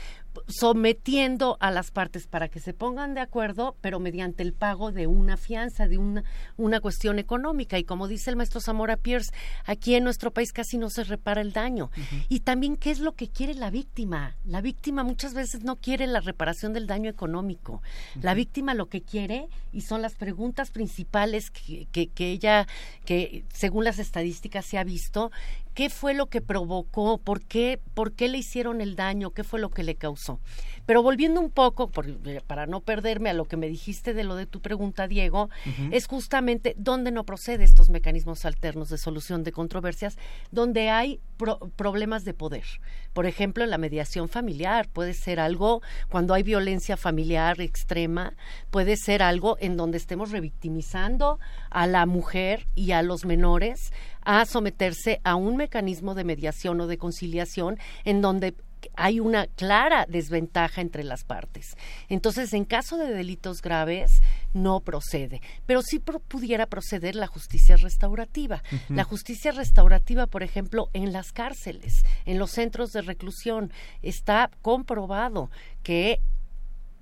sometiendo 0.47 1.57
a 1.61 1.71
las 1.71 1.91
partes 1.91 2.27
para 2.27 2.49
que 2.49 2.61
se 2.61 2.73
pongan 2.73 3.15
de 3.15 3.21
acuerdo, 3.21 3.77
pero 3.81 3.99
mediante 3.99 4.43
el 4.43 4.53
pago 4.53 4.93
de 4.93 5.07
una 5.07 5.37
fianza, 5.37 5.89
de 5.89 5.99
una, 5.99 6.25
una 6.57 6.81
cuestión 6.81 7.19
económica. 7.19 7.79
Y 7.79 7.85
como 7.85 8.09
dice 8.09 8.31
el 8.31 8.37
maestro 8.37 8.61
Zamora 8.61 8.97
Pierce, 8.97 9.33
aquí 9.65 9.95
en 9.95 10.05
nuestro 10.05 10.31
país 10.33 10.53
casi 10.53 10.79
no 10.79 10.91
se 10.91 11.05
repara 11.05 11.41
el 11.41 11.53
daño. 11.53 11.91
Y 12.29 12.41
también, 12.41 12.77
¿qué 12.77 12.91
es 12.91 13.01
lo 13.01 13.13
que 13.13 13.29
quiere 13.29 13.55
la 13.55 13.71
víctima? 13.71 14.37
La 14.45 14.61
víctima 14.61 15.05
muchas 15.05 15.35
veces 15.35 15.65
no 15.65 15.77
quiere 15.77 16.07
la 16.07 16.21
reparación 16.21 16.73
del 16.73 16.87
daño 16.87 17.11
económico. 17.11 17.83
La 18.21 18.35
víctima 18.35 18.75
lo 18.75 18.87
que 18.87 19.03
quiere, 19.03 19.49
y 19.73 19.83
son 19.83 20.03
las 20.03 20.15
preguntas 20.15 20.71
principales 20.71 21.51
que, 21.51 21.87
que, 21.93 22.09
que 22.09 22.31
ella, 22.31 22.67
que 23.05 23.45
según 23.53 23.85
las 23.85 23.99
estadísticas 23.99 24.67
se 24.67 24.79
ha 24.79 24.85
visto, 24.85 25.31
qué 25.79 25.91
fue 25.91 26.13
lo 26.13 26.27
que 26.27 26.41
provocó, 26.41 27.19
por 27.19 27.41
qué, 27.41 27.81
por 27.95 28.13
qué 28.13 28.29
le 28.29 28.39
hicieron 28.39 28.81
el 28.81 28.97
daño, 28.97 29.31
qué 29.31 29.45
fue 29.45 29.61
lo 29.61 29.71
que 29.71 29.85
le 29.85 29.95
causó. 29.95 30.28
Pero 30.87 31.03
volviendo 31.03 31.41
un 31.41 31.51
poco, 31.51 31.91
eh, 32.25 32.41
para 32.47 32.67
no 32.67 32.81
perderme 32.81 33.31
a 33.31 33.35
lo 33.35 33.45
que 33.45 33.57
me 33.57 33.69
dijiste 33.69 34.15
de 34.15 34.25
lo 34.25 34.37
de 34.37 34.47
tu 34.47 34.61
pregunta, 34.61 35.07
Diego, 35.07 35.51
es 35.91 36.07
justamente 36.07 36.75
dónde 36.79 37.11
no 37.11 37.25
procede 37.25 37.65
estos 37.65 37.91
mecanismos 37.91 38.45
alternos 38.45 38.89
de 38.89 38.97
solución 38.97 39.45
de 39.45 39.53
controversias, 39.53 40.17
donde 40.51 40.89
hay 40.89 41.21
problemas 41.77 42.25
de 42.25 42.35
poder. 42.35 42.65
Por 43.13 43.27
ejemplo, 43.27 43.65
en 43.65 43.71
la 43.71 43.79
mediación 43.79 44.29
familiar 44.29 44.89
puede 44.89 45.13
ser 45.13 45.41
algo 45.41 45.83
cuando 46.09 46.35
hay 46.35 46.43
violencia 46.43 46.97
familiar 46.97 47.61
extrema, 47.61 48.35
puede 48.71 48.97
ser 48.97 49.23
algo 49.23 49.57
en 49.61 49.77
donde 49.77 49.99
estemos 49.99 50.31
revictimizando 50.31 51.39
a 51.71 51.87
la 51.87 52.07
mujer 52.07 52.67
y 52.75 52.93
a 52.93 53.03
los 53.03 53.25
menores 53.25 53.93
a 54.23 54.45
someterse 54.45 55.21
a 55.25 55.37
un 55.37 55.57
mecanismo 55.57 56.15
de 56.15 56.25
mediación 56.25 56.81
o 56.81 56.87
de 56.87 56.99
conciliación 56.99 57.79
en 58.05 58.21
donde 58.21 58.55
hay 58.97 59.21
una 59.21 59.47
clara 59.47 60.07
desventaja 60.09 60.81
entre 60.81 61.05
las 61.05 61.25
partes. 61.25 61.77
Entonces, 62.09 62.53
en 62.53 62.65
caso 62.65 62.97
de 62.97 63.13
delitos 63.13 63.63
graves, 63.63 64.21
no 64.55 64.81
procede. 64.81 65.41
Pero 65.67 65.83
sí 65.83 65.99
pudiera 65.99 66.67
proceder 66.67 67.15
la 67.15 67.27
justicia 67.27 67.77
restaurativa. 67.77 68.63
La 68.89 69.05
justicia 69.05 69.53
restaurativa, 69.53 70.27
por 70.27 70.43
ejemplo, 70.43 70.91
en 70.93 71.13
las 71.13 71.33
cárceles, 71.33 72.05
en 72.25 72.39
los 72.39 72.51
centros 72.51 72.93
de 72.93 73.03
reclusión, 73.03 73.73
está 74.03 74.51
comprobado 74.63 75.51
que 75.83 76.21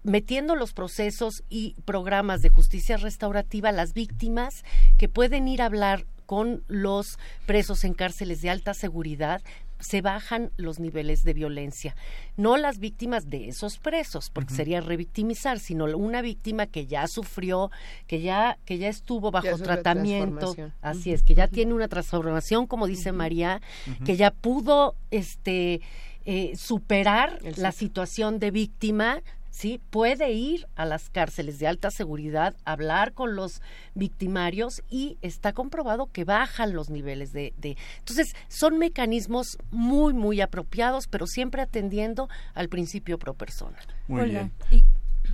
metiendo 0.02 0.54
los 0.54 0.72
procesos 0.72 1.42
y 1.48 1.74
programas 1.84 2.40
de 2.40 2.48
justicia 2.48 2.96
restaurativa, 2.96 3.72
las 3.72 3.92
víctimas 3.92 4.64
que 4.98 5.08
pueden 5.08 5.48
ir 5.48 5.62
a 5.62 5.66
hablar 5.66 6.06
con 6.26 6.62
los 6.68 7.18
presos 7.46 7.84
en 7.84 7.94
cárceles 7.94 8.40
de 8.40 8.50
alta 8.50 8.74
seguridad 8.74 9.42
se 9.78 10.00
bajan 10.00 10.50
los 10.56 10.78
niveles 10.78 11.22
de 11.22 11.34
violencia. 11.34 11.96
No 12.36 12.56
las 12.56 12.78
víctimas 12.78 13.28
de 13.28 13.48
esos 13.48 13.78
presos, 13.78 14.30
porque 14.30 14.54
sería 14.54 14.80
revictimizar, 14.80 15.58
sino 15.58 15.84
una 15.84 16.22
víctima 16.22 16.66
que 16.66 16.86
ya 16.86 17.06
sufrió, 17.06 17.70
que 18.06 18.20
ya, 18.20 18.58
que 18.64 18.78
ya 18.78 18.88
estuvo 18.88 19.30
bajo 19.30 19.58
tratamiento, 19.58 20.54
así 20.80 21.12
es, 21.12 21.22
que 21.22 21.34
ya 21.34 21.48
tiene 21.48 21.74
una 21.74 21.88
transformación, 21.88 22.66
como 22.66 22.86
dice 22.86 23.12
María, 23.12 23.60
que 24.04 24.16
ya 24.16 24.30
pudo 24.30 24.94
este 25.10 25.80
eh, 26.24 26.56
superar 26.56 27.38
la 27.56 27.72
situación 27.72 28.38
de 28.38 28.50
víctima 28.50 29.22
¿sí? 29.56 29.80
Puede 29.88 30.32
ir 30.32 30.66
a 30.76 30.84
las 30.84 31.08
cárceles 31.08 31.58
de 31.58 31.66
alta 31.66 31.90
seguridad, 31.90 32.54
hablar 32.66 33.14
con 33.14 33.36
los 33.36 33.62
victimarios 33.94 34.82
y 34.90 35.16
está 35.22 35.54
comprobado 35.54 36.12
que 36.12 36.24
bajan 36.24 36.74
los 36.74 36.90
niveles 36.90 37.32
de... 37.32 37.54
de... 37.56 37.78
Entonces, 37.98 38.34
son 38.48 38.78
mecanismos 38.78 39.56
muy, 39.70 40.12
muy 40.12 40.42
apropiados, 40.42 41.08
pero 41.08 41.26
siempre 41.26 41.62
atendiendo 41.62 42.28
al 42.54 42.68
principio 42.68 43.18
pro 43.18 43.32
persona. 43.32 43.78
Muy 44.08 44.28
bien. 44.28 44.52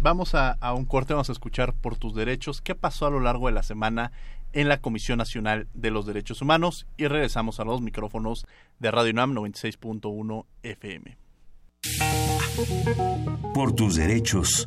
Vamos 0.00 0.36
a, 0.36 0.52
a 0.52 0.72
un 0.72 0.84
corte, 0.84 1.14
vamos 1.14 1.28
a 1.28 1.32
escuchar 1.32 1.74
por 1.74 1.96
tus 1.96 2.14
derechos. 2.14 2.60
¿Qué 2.60 2.76
pasó 2.76 3.06
a 3.06 3.10
lo 3.10 3.18
largo 3.18 3.48
de 3.48 3.54
la 3.54 3.64
semana 3.64 4.12
en 4.52 4.68
la 4.68 4.80
Comisión 4.80 5.18
Nacional 5.18 5.66
de 5.74 5.90
los 5.90 6.06
Derechos 6.06 6.40
Humanos? 6.42 6.86
Y 6.96 7.08
regresamos 7.08 7.58
a 7.58 7.64
los 7.64 7.80
micrófonos 7.80 8.46
de 8.78 8.90
Radio 8.92 9.10
UNAM 9.10 9.34
96.1 9.34 10.46
FM. 10.62 11.16
Por 13.54 13.72
tus 13.74 13.96
derechos. 13.96 14.66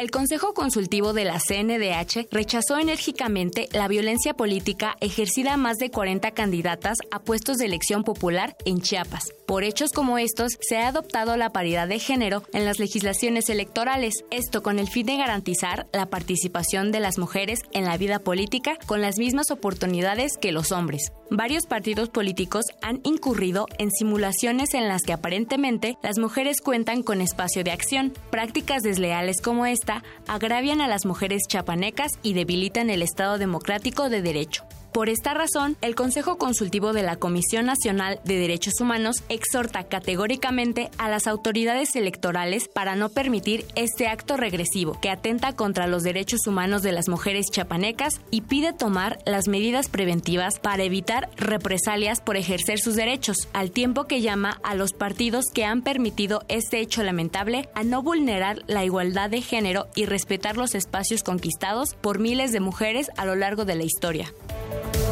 el 0.00 0.10
Consejo 0.10 0.54
Consultivo 0.54 1.12
de 1.12 1.26
la 1.26 1.38
CNDH 1.38 2.28
rechazó 2.30 2.78
enérgicamente 2.78 3.68
la 3.72 3.86
violencia 3.86 4.32
política 4.32 4.96
ejercida 5.00 5.52
a 5.52 5.56
más 5.58 5.76
de 5.76 5.90
40 5.90 6.30
candidatas 6.30 6.96
a 7.10 7.20
puestos 7.20 7.58
de 7.58 7.66
elección 7.66 8.02
popular 8.02 8.56
en 8.64 8.80
Chiapas. 8.80 9.34
Por 9.46 9.62
hechos 9.62 9.92
como 9.92 10.16
estos, 10.16 10.56
se 10.60 10.78
ha 10.78 10.88
adoptado 10.88 11.36
la 11.36 11.50
paridad 11.50 11.86
de 11.86 11.98
género 11.98 12.42
en 12.54 12.64
las 12.64 12.78
legislaciones 12.78 13.50
electorales, 13.50 14.24
esto 14.30 14.62
con 14.62 14.78
el 14.78 14.88
fin 14.88 15.04
de 15.04 15.18
garantizar 15.18 15.86
la 15.92 16.06
participación 16.06 16.92
de 16.92 17.00
las 17.00 17.18
mujeres 17.18 17.60
en 17.72 17.84
la 17.84 17.98
vida 17.98 18.20
política 18.20 18.78
con 18.86 19.02
las 19.02 19.18
mismas 19.18 19.50
oportunidades 19.50 20.38
que 20.38 20.50
los 20.50 20.72
hombres. 20.72 21.12
Varios 21.32 21.66
partidos 21.66 22.08
políticos 22.08 22.64
han 22.82 23.00
incurrido 23.04 23.66
en 23.78 23.92
simulaciones 23.92 24.74
en 24.74 24.88
las 24.88 25.02
que 25.02 25.12
aparentemente 25.12 25.96
las 26.02 26.18
mujeres 26.18 26.60
cuentan 26.60 27.04
con 27.04 27.20
espacio 27.20 27.62
de 27.62 27.70
acción. 27.70 28.12
Prácticas 28.30 28.82
desleales 28.82 29.40
como 29.40 29.64
esta 29.64 30.02
agravian 30.26 30.80
a 30.80 30.88
las 30.88 31.06
mujeres 31.06 31.42
chapanecas 31.46 32.12
y 32.24 32.34
debilitan 32.34 32.90
el 32.90 33.00
Estado 33.00 33.38
democrático 33.38 34.08
de 34.08 34.22
derecho. 34.22 34.64
Por 34.92 35.08
esta 35.08 35.34
razón, 35.34 35.76
el 35.82 35.94
Consejo 35.94 36.36
Consultivo 36.36 36.92
de 36.92 37.04
la 37.04 37.14
Comisión 37.14 37.66
Nacional 37.66 38.18
de 38.24 38.38
Derechos 38.38 38.80
Humanos 38.80 39.22
exhorta 39.28 39.84
categóricamente 39.84 40.90
a 40.98 41.08
las 41.08 41.28
autoridades 41.28 41.94
electorales 41.94 42.66
para 42.66 42.96
no 42.96 43.08
permitir 43.08 43.66
este 43.76 44.08
acto 44.08 44.36
regresivo 44.36 44.98
que 45.00 45.08
atenta 45.08 45.54
contra 45.54 45.86
los 45.86 46.02
derechos 46.02 46.44
humanos 46.48 46.82
de 46.82 46.90
las 46.90 47.08
mujeres 47.08 47.46
chapanecas 47.52 48.20
y 48.32 48.40
pide 48.40 48.72
tomar 48.72 49.20
las 49.26 49.46
medidas 49.46 49.88
preventivas 49.88 50.58
para 50.58 50.82
evitar 50.82 51.30
represalias 51.36 52.20
por 52.20 52.36
ejercer 52.36 52.80
sus 52.80 52.96
derechos, 52.96 53.48
al 53.52 53.70
tiempo 53.70 54.08
que 54.08 54.22
llama 54.22 54.58
a 54.64 54.74
los 54.74 54.92
partidos 54.92 55.44
que 55.54 55.64
han 55.64 55.82
permitido 55.82 56.42
este 56.48 56.80
hecho 56.80 57.04
lamentable 57.04 57.68
a 57.74 57.84
no 57.84 58.02
vulnerar 58.02 58.64
la 58.66 58.84
igualdad 58.84 59.30
de 59.30 59.40
género 59.40 59.86
y 59.94 60.06
respetar 60.06 60.56
los 60.56 60.74
espacios 60.74 61.22
conquistados 61.22 61.94
por 61.94 62.18
miles 62.18 62.50
de 62.50 62.58
mujeres 62.58 63.08
a 63.16 63.24
lo 63.24 63.36
largo 63.36 63.64
de 63.64 63.76
la 63.76 63.84
historia. 63.84 64.34
Bye. 64.70 65.09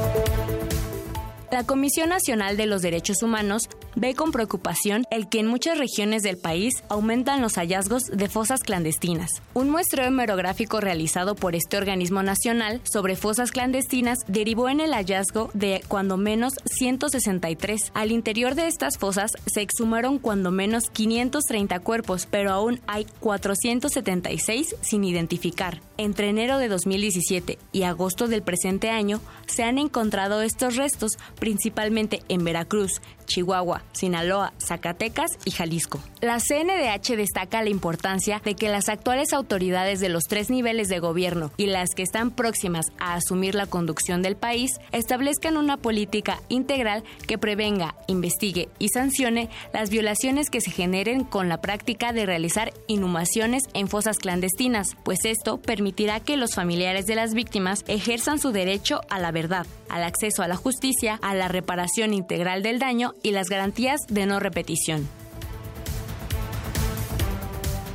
La 1.51 1.65
Comisión 1.65 2.11
Nacional 2.11 2.59
de 2.59 2.67
los 2.67 2.83
Derechos 2.83 3.23
Humanos 3.23 3.71
ve 3.97 4.15
con 4.15 4.33
preocupación 4.33 5.05
el 5.11 5.31
que 5.31 5.41
en 5.41 5.47
muchas 5.47 5.79
regiones 5.79 6.23
del 6.23 6.37
país 6.37 6.85
aumentan 6.91 7.41
los 7.41 7.55
hallazgos 7.55 8.05
de 8.05 8.29
fosas 8.29 8.61
clandestinas. 8.61 9.31
Un 9.55 9.71
muestreo 9.71 10.05
hemerográfico 10.05 10.81
realizado 10.81 11.35
por 11.35 11.55
este 11.55 11.79
organismo 11.79 12.23
nacional 12.23 12.83
sobre 12.85 13.17
fosas 13.17 13.51
clandestinas 13.51 14.19
derivó 14.29 14.69
en 14.69 14.81
el 14.81 14.93
hallazgo 14.93 15.51
de 15.55 15.81
cuando 15.89 16.19
menos 16.19 16.53
163. 16.67 17.93
Al 17.95 18.13
interior 18.13 18.55
de 18.55 18.67
estas 18.67 18.99
fosas 18.99 19.33
se 19.47 19.63
exhumaron 19.63 20.19
cuando 20.19 20.51
menos 20.51 20.91
530 20.91 21.81
cuerpos, 21.81 22.29
pero 22.31 22.53
aún 22.53 22.81
hay 22.87 23.07
476 23.21 24.77
sin 24.83 25.03
identificar. 25.03 25.81
Entre 25.97 26.29
enero 26.29 26.59
de 26.59 26.69
2017 26.69 27.59
y 27.73 27.83
agosto 27.85 28.29
del 28.29 28.43
presente 28.43 28.91
año 28.91 29.21
se 29.47 29.65
han 29.65 29.79
encontrado 29.79 30.43
estos 30.43 30.77
restos 30.77 31.19
principalmente 31.39 32.23
en 32.29 32.45
Veracruz, 32.45 33.01
Chihuahua, 33.29 33.83
Sinaloa, 33.93 34.53
Zacatecas 34.59 35.39
y 35.45 35.53
Jalisco. 35.53 36.01
La 36.21 36.41
CNDH 36.41 37.17
destaca 37.17 37.63
la 37.63 37.71
importancia 37.71 38.41
de 38.45 38.55
que 38.55 38.69
las 38.69 38.89
actuales 38.89 39.33
autoridades 39.33 40.01
de 40.01 40.09
los 40.09 40.25
tres 40.25 40.51
niveles 40.51 40.89
de 40.89 40.99
gobierno 40.99 41.53
y 41.57 41.67
las 41.67 41.91
que 41.95 42.03
están 42.03 42.31
próximas 42.33 42.87
a 42.99 43.15
asumir 43.15 43.55
la 43.55 43.67
conducción 43.67 44.23
del 44.23 44.37
país 44.37 44.73
establezcan 44.93 45.57
una 45.57 45.77
política 45.77 46.41
integral 46.49 47.05
que 47.27 47.39
prevenga, 47.39 47.95
investigue 48.09 48.69
y 48.79 48.89
sancione 48.89 49.51
las 49.73 49.91
violaciones 49.91 50.51
que 50.51 50.61
se 50.61 50.71
generen 50.71 51.25
con 51.25 51.49
la 51.49 51.61
práctica 51.61 52.13
de 52.13 52.27
realizar 52.27 52.73
inhumaciones 52.87 53.65
en 53.75 53.89
fosas 53.89 54.19
clandestinas, 54.19 54.97
pues 55.05 55.21
esto 55.25 55.59
permitirá 55.59 56.21
que 56.21 56.37
los 56.37 56.55
familiares 56.55 57.07
de 57.07 57.15
las 57.15 57.35
víctimas 57.35 57.85
ejerzan 57.87 58.39
su 58.39 58.53
derecho 58.53 59.03
a 59.11 59.19
la 59.19 59.31
verdad, 59.31 59.67
al 59.89 60.03
acceso 60.03 60.43
a 60.43 60.49
la 60.49 60.57
justicia, 60.57 61.19
a 61.29 61.35
la 61.35 61.49
reparación 61.49 62.15
integral 62.15 62.63
del 62.63 62.79
daño 62.79 63.15
y 63.23 63.33
las 63.33 63.49
garantías 63.49 64.01
de 64.09 64.25
no 64.25 64.41
repetición. 64.41 65.07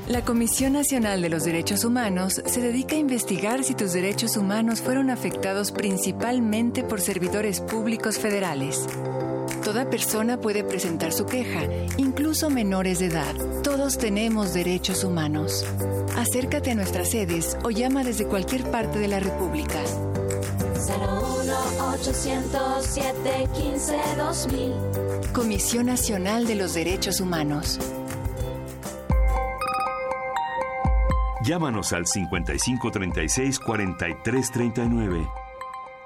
La 0.07 0.23
Comisión 0.23 0.73
Nacional 0.73 1.21
de 1.21 1.29
los 1.29 1.43
Derechos 1.43 1.83
Humanos 1.83 2.41
se 2.45 2.61
dedica 2.61 2.95
a 2.95 2.99
investigar 2.99 3.63
si 3.63 3.73
tus 3.73 3.93
derechos 3.93 4.37
humanos 4.37 4.81
fueron 4.81 5.09
afectados 5.09 5.71
principalmente 5.71 6.83
por 6.83 7.01
servidores 7.01 7.61
públicos 7.61 8.19
federales. 8.19 8.85
Toda 9.63 9.89
persona 9.89 10.39
puede 10.39 10.63
presentar 10.63 11.13
su 11.13 11.25
queja, 11.25 11.61
incluso 11.97 12.49
menores 12.51 12.99
de 12.99 13.05
edad. 13.07 13.33
Todos 13.63 13.97
tenemos 13.97 14.53
derechos 14.53 15.03
humanos. 15.03 15.65
Acércate 16.17 16.71
a 16.71 16.75
nuestras 16.75 17.09
sedes 17.09 17.57
o 17.63 17.71
llama 17.71 18.03
desde 18.03 18.27
cualquier 18.27 18.69
parte 18.69 18.99
de 18.99 19.07
la 19.07 19.21
República. 19.21 19.79
807 21.79 23.49
15 23.53 23.97
2000. 24.17 24.73
Comisión 25.33 25.85
Nacional 25.87 26.45
de 26.45 26.55
los 26.55 26.73
Derechos 26.73 27.19
Humanos. 27.19 27.79
Llámanos 31.43 31.91
al 31.91 32.07
5536 32.07 33.59
4339. 33.59 35.27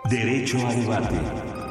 Derecho 0.10 0.66
a 0.66 0.74
debate. 0.74 1.67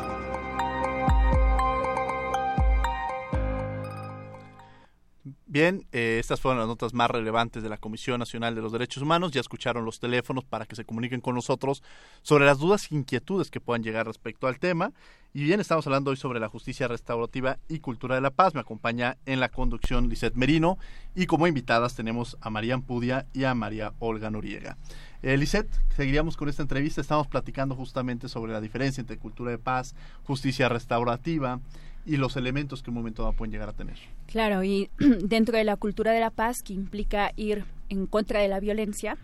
Bien, 5.56 5.86
eh, 5.90 6.18
estas 6.20 6.38
fueron 6.38 6.58
las 6.58 6.68
notas 6.68 6.92
más 6.92 7.10
relevantes 7.10 7.62
de 7.62 7.70
la 7.70 7.78
Comisión 7.78 8.18
Nacional 8.18 8.54
de 8.54 8.60
los 8.60 8.72
Derechos 8.72 9.02
Humanos. 9.02 9.32
Ya 9.32 9.40
escucharon 9.40 9.86
los 9.86 9.98
teléfonos 9.98 10.44
para 10.44 10.66
que 10.66 10.76
se 10.76 10.84
comuniquen 10.84 11.22
con 11.22 11.34
nosotros 11.34 11.82
sobre 12.20 12.44
las 12.44 12.58
dudas 12.58 12.92
e 12.92 12.94
inquietudes 12.94 13.50
que 13.50 13.58
puedan 13.58 13.82
llegar 13.82 14.06
respecto 14.06 14.48
al 14.48 14.58
tema. 14.58 14.92
Y 15.32 15.44
bien, 15.44 15.58
estamos 15.58 15.86
hablando 15.86 16.10
hoy 16.10 16.18
sobre 16.18 16.40
la 16.40 16.50
justicia 16.50 16.88
restaurativa 16.88 17.58
y 17.68 17.78
cultura 17.78 18.16
de 18.16 18.20
la 18.20 18.32
paz. 18.32 18.54
Me 18.54 18.60
acompaña 18.60 19.16
en 19.24 19.40
la 19.40 19.48
conducción 19.48 20.10
Lisette 20.10 20.34
Merino 20.34 20.76
y 21.14 21.24
como 21.24 21.46
invitadas 21.46 21.94
tenemos 21.94 22.36
a 22.42 22.50
María 22.50 22.74
Ampudia 22.74 23.24
y 23.32 23.44
a 23.44 23.54
María 23.54 23.94
Olga 23.98 24.30
Noriega. 24.30 24.76
Eh, 25.22 25.38
Lisette, 25.38 25.70
seguiríamos 25.96 26.36
con 26.36 26.50
esta 26.50 26.60
entrevista. 26.60 27.00
Estamos 27.00 27.28
platicando 27.28 27.74
justamente 27.74 28.28
sobre 28.28 28.52
la 28.52 28.60
diferencia 28.60 29.00
entre 29.00 29.16
cultura 29.16 29.52
de 29.52 29.58
paz, 29.58 29.94
justicia 30.24 30.68
restaurativa 30.68 31.60
y 32.06 32.16
los 32.16 32.36
elementos 32.36 32.82
que 32.82 32.90
un 32.90 32.94
momento 32.94 33.22
dado 33.22 33.34
pueden 33.34 33.52
llegar 33.52 33.68
a 33.68 33.72
tener. 33.72 33.98
Claro, 34.26 34.62
y 34.62 34.88
dentro 34.98 35.58
de 35.58 35.64
la 35.64 35.76
cultura 35.76 36.12
de 36.12 36.20
la 36.20 36.30
paz, 36.30 36.58
que 36.64 36.72
implica 36.72 37.32
ir 37.36 37.64
en 37.88 38.06
contra 38.06 38.40
de 38.40 38.48
la 38.48 38.60
violencia, 38.60 39.18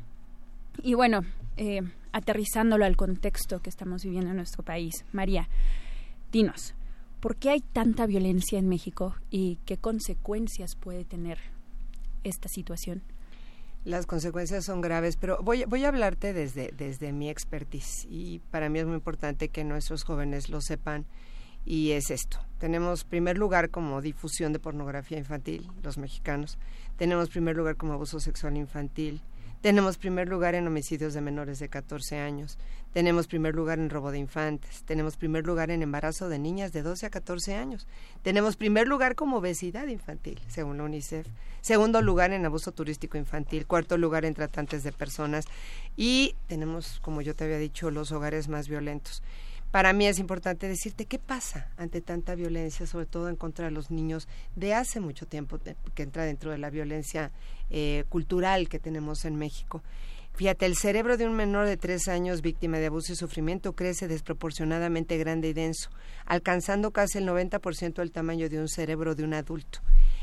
y 0.82 0.94
bueno, 0.94 1.22
eh, 1.56 1.82
aterrizándolo 2.12 2.84
al 2.84 2.96
contexto 2.96 3.60
que 3.60 3.70
estamos 3.70 4.02
viviendo 4.02 4.30
en 4.30 4.36
nuestro 4.36 4.64
país. 4.64 5.04
María, 5.12 5.48
dinos, 6.32 6.74
¿por 7.20 7.36
qué 7.36 7.50
hay 7.50 7.60
tanta 7.60 8.06
violencia 8.06 8.58
en 8.58 8.68
México 8.68 9.14
y 9.30 9.58
qué 9.64 9.76
consecuencias 9.76 10.74
puede 10.74 11.04
tener 11.04 11.38
esta 12.24 12.48
situación? 12.48 13.02
Las 13.84 14.06
consecuencias 14.06 14.64
son 14.64 14.80
graves, 14.80 15.16
pero 15.16 15.38
voy, 15.42 15.64
voy 15.64 15.84
a 15.84 15.88
hablarte 15.88 16.32
desde, 16.32 16.72
desde 16.76 17.12
mi 17.12 17.28
expertise 17.28 18.06
y 18.08 18.38
para 18.50 18.68
mí 18.68 18.78
es 18.78 18.86
muy 18.86 18.94
importante 18.94 19.48
que 19.48 19.64
nuestros 19.64 20.04
jóvenes 20.04 20.48
lo 20.48 20.60
sepan 20.60 21.04
y 21.64 21.92
es 21.92 22.10
esto. 22.10 22.38
Tenemos 22.58 23.04
primer 23.04 23.38
lugar 23.38 23.70
como 23.70 24.00
difusión 24.00 24.52
de 24.52 24.58
pornografía 24.58 25.18
infantil, 25.18 25.68
los 25.82 25.98
mexicanos. 25.98 26.58
Tenemos 26.96 27.28
primer 27.28 27.56
lugar 27.56 27.76
como 27.76 27.92
abuso 27.92 28.20
sexual 28.20 28.56
infantil. 28.56 29.20
Tenemos 29.62 29.96
primer 29.96 30.28
lugar 30.28 30.56
en 30.56 30.66
homicidios 30.66 31.14
de 31.14 31.20
menores 31.20 31.60
de 31.60 31.68
14 31.68 32.18
años. 32.18 32.58
Tenemos 32.92 33.28
primer 33.28 33.54
lugar 33.54 33.78
en 33.78 33.90
robo 33.90 34.10
de 34.10 34.18
infantes. 34.18 34.82
Tenemos 34.82 35.16
primer 35.16 35.46
lugar 35.46 35.70
en 35.70 35.82
embarazo 35.82 36.28
de 36.28 36.40
niñas 36.40 36.72
de 36.72 36.82
12 36.82 37.06
a 37.06 37.10
14 37.10 37.54
años. 37.54 37.86
Tenemos 38.22 38.56
primer 38.56 38.88
lugar 38.88 39.14
como 39.14 39.36
obesidad 39.36 39.86
infantil, 39.86 40.40
según 40.48 40.78
la 40.78 40.84
UNICEF. 40.84 41.28
Segundo 41.60 42.02
lugar 42.02 42.32
en 42.32 42.44
abuso 42.44 42.72
turístico 42.72 43.18
infantil. 43.18 43.66
Cuarto 43.66 43.96
lugar 43.98 44.24
en 44.24 44.34
tratantes 44.34 44.82
de 44.82 44.90
personas. 44.90 45.46
Y 45.96 46.34
tenemos, 46.48 46.98
como 47.00 47.22
yo 47.22 47.36
te 47.36 47.44
había 47.44 47.58
dicho, 47.58 47.92
los 47.92 48.10
hogares 48.10 48.48
más 48.48 48.68
violentos. 48.68 49.22
Para 49.72 49.94
mí 49.94 50.06
es 50.06 50.18
importante 50.18 50.68
decirte 50.68 51.06
qué 51.06 51.18
pasa 51.18 51.70
ante 51.78 52.02
tanta 52.02 52.34
violencia, 52.34 52.86
sobre 52.86 53.06
todo 53.06 53.30
en 53.30 53.36
contra 53.36 53.64
de 53.64 53.70
los 53.70 53.90
niños, 53.90 54.28
de 54.54 54.74
hace 54.74 55.00
mucho 55.00 55.26
tiempo, 55.26 55.58
que 55.94 56.02
entra 56.02 56.24
dentro 56.24 56.50
de 56.50 56.58
la 56.58 56.68
violencia 56.68 57.32
eh, 57.70 58.04
cultural 58.10 58.68
que 58.68 58.78
tenemos 58.78 59.24
en 59.24 59.36
México. 59.36 59.82
Fíjate, 60.34 60.66
el 60.66 60.76
cerebro 60.76 61.16
de 61.16 61.26
un 61.26 61.34
menor 61.34 61.66
de 61.66 61.78
tres 61.78 62.06
años 62.08 62.42
víctima 62.42 62.78
de 62.78 62.86
abuso 62.86 63.12
y 63.12 63.16
sufrimiento 63.16 63.72
crece 63.72 64.08
desproporcionadamente 64.08 65.16
grande 65.16 65.48
y 65.48 65.52
denso, 65.54 65.90
alcanzando 66.26 66.90
casi 66.90 67.18
el 67.18 67.26
90% 67.26 67.94
del 67.94 68.12
tamaño 68.12 68.50
de 68.50 68.58
un 68.58 68.68
cerebro 68.68 69.14
de 69.14 69.24
un 69.24 69.32
adulto. 69.32 69.80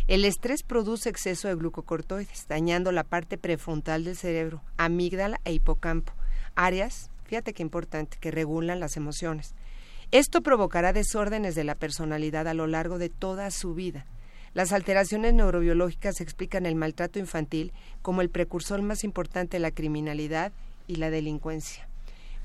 El 0.08 0.26
estrés 0.26 0.62
produce 0.62 1.10
exceso 1.10 1.48
de 1.48 1.56
glucocortoides, 1.56 2.48
dañando 2.48 2.92
la 2.92 3.04
parte 3.04 3.40
prefrontal 3.40 4.04
del 4.04 4.16
cerebro, 4.16 4.62
amígdala 4.78 5.42
e 5.44 5.54
hipocampo, 5.54 6.14
áreas, 6.56 7.10
fíjate 7.30 7.54
qué 7.54 7.62
importante, 7.62 8.18
que 8.20 8.32
regulan 8.32 8.80
las 8.80 8.98
emociones. 8.98 9.54
Esto 10.12 10.42
provocará 10.42 10.94
desórdenes 10.94 11.54
de 11.54 11.63
la 11.63 11.76
personalidad 11.76 12.48
a 12.48 12.56
lo 12.56 12.65
largo 12.65 12.98
de 12.98 13.10
toda 13.10 13.52
su 13.52 13.76
vida. 13.76 14.08
Las 14.56 14.72
alteraciones 14.72 15.36
neurobiológicas 15.36 16.22
explican 16.22 16.65
el 16.65 16.74
maltrato 16.74 17.20
infantil 17.20 17.72
como 18.02 18.22
el 18.22 18.32
precursor 18.32 18.82
más 18.82 19.04
importante 19.04 19.58
de 19.58 19.62
la 19.62 19.70
criminalidad 19.70 20.52
y 20.88 20.96
la 20.96 21.12
delincuencia. 21.12 21.88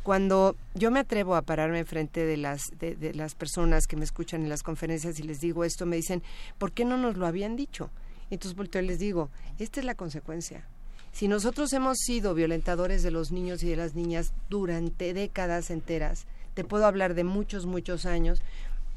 Cuando 0.02 0.54
yo 0.74 0.90
me 0.90 1.00
atrevo 1.00 1.34
a 1.34 1.40
pararme 1.40 1.86
frente 1.86 2.26
de 2.26 2.36
las, 2.36 2.60
de, 2.78 3.14
las 3.14 3.34
personas 3.34 3.86
que 3.86 3.96
me 3.96 4.04
escuchan 4.04 4.42
en 4.42 4.50
las 4.50 4.62
conferencias 4.62 5.18
y 5.18 5.22
les 5.22 5.40
digo 5.40 5.64
esto, 5.64 5.86
me 5.86 5.96
dicen, 5.96 6.22
¿por 6.58 6.72
qué 6.72 6.84
no 6.84 6.98
nos 6.98 7.16
lo 7.16 7.26
habían 7.26 7.56
dicho? 7.56 7.88
Entonces 8.28 8.54
volteo 8.54 8.82
y 8.82 8.86
les 8.86 8.98
digo, 8.98 9.30
esta 9.58 9.80
es 9.80 9.86
la 9.86 9.94
consecuencia. 9.94 10.68
Si 11.14 11.28
nosotros 11.28 11.72
hemos 11.72 11.98
sido 11.98 12.34
violentadores 12.34 13.04
de 13.04 13.12
los 13.12 13.30
niños 13.30 13.62
y 13.62 13.68
de 13.68 13.76
las 13.76 13.94
niñas 13.94 14.32
durante 14.50 15.14
décadas 15.14 15.70
enteras, 15.70 16.26
te 16.54 16.64
puedo 16.64 16.86
hablar 16.86 17.14
de 17.14 17.22
muchos, 17.22 17.66
muchos 17.66 18.04
años, 18.04 18.42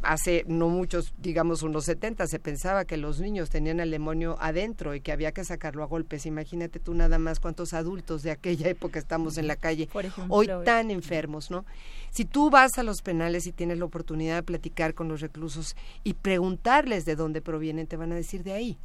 hace 0.02 0.44
no 0.48 0.68
muchos, 0.68 1.14
digamos 1.20 1.62
unos 1.62 1.86
70, 1.86 2.26
se 2.26 2.40
pensaba 2.40 2.86
que 2.86 2.98
los 2.98 3.20
niños 3.20 3.52
tenían 3.52 3.80
el 3.80 3.92
demonio 3.92 4.36
adentro 4.40 4.96
y 4.96 5.02
que 5.02 5.12
había 5.12 5.32
que 5.32 5.46
sacarlo 5.46 5.84
a 5.84 5.86
golpes. 5.86 6.26
Imagínate 6.26 6.80
tú 6.80 6.96
nada 6.96 7.20
más 7.20 7.40
cuántos 7.40 7.76
adultos 7.76 8.24
de 8.24 8.32
aquella 8.32 8.68
época 8.72 8.98
estamos 8.98 9.38
en 9.38 9.46
la 9.46 9.56
calle 9.56 9.88
hoy 10.28 10.50
tan 10.66 10.90
enfermos, 10.90 11.52
¿no? 11.52 11.66
Si 12.10 12.26
tú 12.26 12.50
vas 12.50 12.80
a 12.80 12.84
los 12.84 13.04
penales 13.04 13.46
y 13.46 13.52
tienes 13.52 13.78
la 13.78 13.86
oportunidad 13.86 14.38
de 14.38 14.44
platicar 14.44 14.96
con 14.96 15.08
los 15.08 15.22
reclusos 15.22 15.76
y 16.04 16.16
preguntarles 16.16 17.06
de 17.06 17.16
dónde 17.16 17.44
provienen, 17.44 17.86
te 17.86 17.96
van 17.96 18.12
a 18.12 18.16
decir 18.16 18.42
de 18.42 18.54
ahí, 18.54 18.76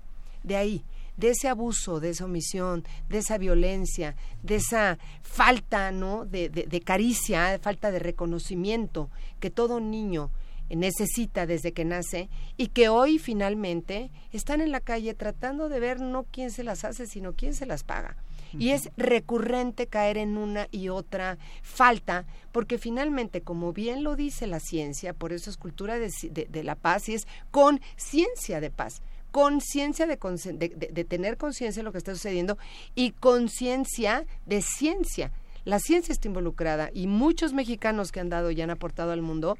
de 0.43 0.57
ahí 0.57 0.85
de 1.17 1.31
ese 1.31 1.49
abuso, 1.49 2.01
de 2.01 2.11
esa 2.11 2.25
omisión, 2.25 2.85
de 3.09 3.19
esa 3.19 3.39
violencia, 3.39 4.17
de 4.43 4.57
esa 4.57 4.99
falta, 5.23 5.93
¿no? 5.93 6.25
De, 6.25 6.49
de, 6.49 6.65
de 6.65 6.81
caricia, 6.81 7.59
falta 7.61 7.91
de 7.91 7.99
reconocimiento 7.99 9.11
que 9.41 9.51
todo 9.51 9.81
niño 9.81 10.31
necesita 10.71 11.47
desde 11.47 11.73
que 11.73 11.85
nace 11.85 12.29
y 12.57 12.69
que 12.69 12.89
hoy 12.89 13.19
finalmente 13.19 14.11
están 14.33 14.61
en 14.61 14.73
la 14.73 14.81
calle 14.81 15.15
tratando 15.15 15.69
de 15.69 15.81
ver 15.81 16.01
no 16.01 16.25
quién 16.31 16.51
se 16.51 16.65
las 16.65 16.85
hace, 16.85 17.07
sino 17.07 17.35
quién 17.35 17.55
se 17.55 17.67
las 17.67 17.85
paga. 17.85 18.17
Y 18.59 18.71
es 18.71 18.91
recurrente 18.99 19.87
caer 19.87 20.19
en 20.19 20.37
una 20.37 20.69
y 20.71 20.91
otra 20.91 21.39
falta, 21.63 22.27
porque 22.53 22.77
finalmente, 22.77 23.41
como 23.41 23.73
bien 23.73 24.05
lo 24.05 24.15
dice 24.15 24.47
la 24.47 24.61
ciencia, 24.61 25.15
por 25.15 25.33
eso 25.33 25.49
es 25.49 25.57
cultura 25.57 25.99
de, 25.99 26.63
la 26.63 26.75
paz 26.75 27.09
y 27.09 27.15
es 27.15 27.27
conciencia 27.51 28.61
de 28.61 28.71
paz 28.71 29.01
conciencia 29.33 30.07
de, 30.07 30.17
de, 30.17 31.05
tener 31.05 31.37
conciencia 31.37 31.81
de 31.81 31.85
lo 31.85 31.91
que 31.91 31.99
está 31.99 32.15
sucediendo 32.15 32.57
y 32.95 33.11
conciencia 33.11 34.25
de 34.47 34.63
ciencia. 34.63 35.33
La 35.65 35.81
ciencia 35.81 36.13
está 36.13 36.29
involucrada 36.29 36.91
y 36.93 37.07
muchos 37.07 37.53
mexicanos 37.53 38.13
que 38.13 38.21
han 38.21 38.29
dado 38.29 38.51
y 38.51 38.61
han 38.61 38.71
aportado 38.71 39.13
al 39.13 39.23
mundo 39.23 39.57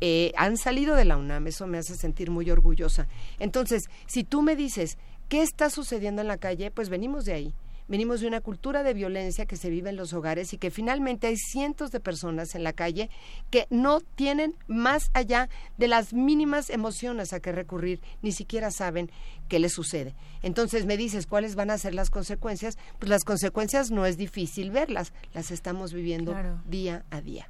eh, 0.00 0.32
han 0.36 0.58
salido 0.58 0.94
de 0.94 1.06
la 1.06 1.16
UNAM, 1.16 1.46
eso 1.46 1.66
me 1.66 1.78
hace 1.78 1.96
sentir 1.96 2.30
muy 2.30 2.50
orgullosa. 2.50 3.08
Entonces, 3.38 3.84
si 4.06 4.24
tú 4.24 4.42
me 4.42 4.54
dices, 4.54 4.98
¿qué 5.28 5.42
está 5.42 5.70
sucediendo 5.70 6.20
en 6.20 6.28
la 6.28 6.36
calle? 6.36 6.70
Pues 6.70 6.88
venimos 6.88 7.24
de 7.24 7.32
ahí. 7.32 7.54
Venimos 7.88 8.20
de 8.20 8.26
una 8.26 8.40
cultura 8.40 8.82
de 8.82 8.94
violencia 8.94 9.46
que 9.46 9.56
se 9.56 9.70
vive 9.70 9.90
en 9.90 9.96
los 9.96 10.12
hogares 10.12 10.52
y 10.52 10.58
que 10.58 10.70
finalmente 10.70 11.26
hay 11.26 11.36
cientos 11.36 11.90
de 11.90 12.00
personas 12.00 12.54
en 12.54 12.64
la 12.64 12.72
calle 12.72 13.10
que 13.50 13.66
no 13.70 14.00
tienen 14.00 14.54
más 14.66 15.10
allá 15.14 15.48
de 15.78 15.88
las 15.88 16.12
mínimas 16.12 16.70
emociones 16.70 17.32
a 17.32 17.40
que 17.40 17.52
recurrir, 17.52 18.00
ni 18.22 18.32
siquiera 18.32 18.70
saben 18.70 19.10
qué 19.48 19.58
les 19.58 19.72
sucede. 19.72 20.14
Entonces 20.42 20.86
me 20.86 20.96
dices, 20.96 21.26
¿cuáles 21.26 21.54
van 21.54 21.70
a 21.70 21.78
ser 21.78 21.94
las 21.94 22.10
consecuencias? 22.10 22.78
Pues 22.98 23.08
las 23.08 23.24
consecuencias 23.24 23.90
no 23.90 24.06
es 24.06 24.16
difícil 24.16 24.70
verlas, 24.70 25.12
las 25.32 25.50
estamos 25.50 25.92
viviendo 25.92 26.34
día 26.66 27.04
a 27.10 27.20
día 27.20 27.48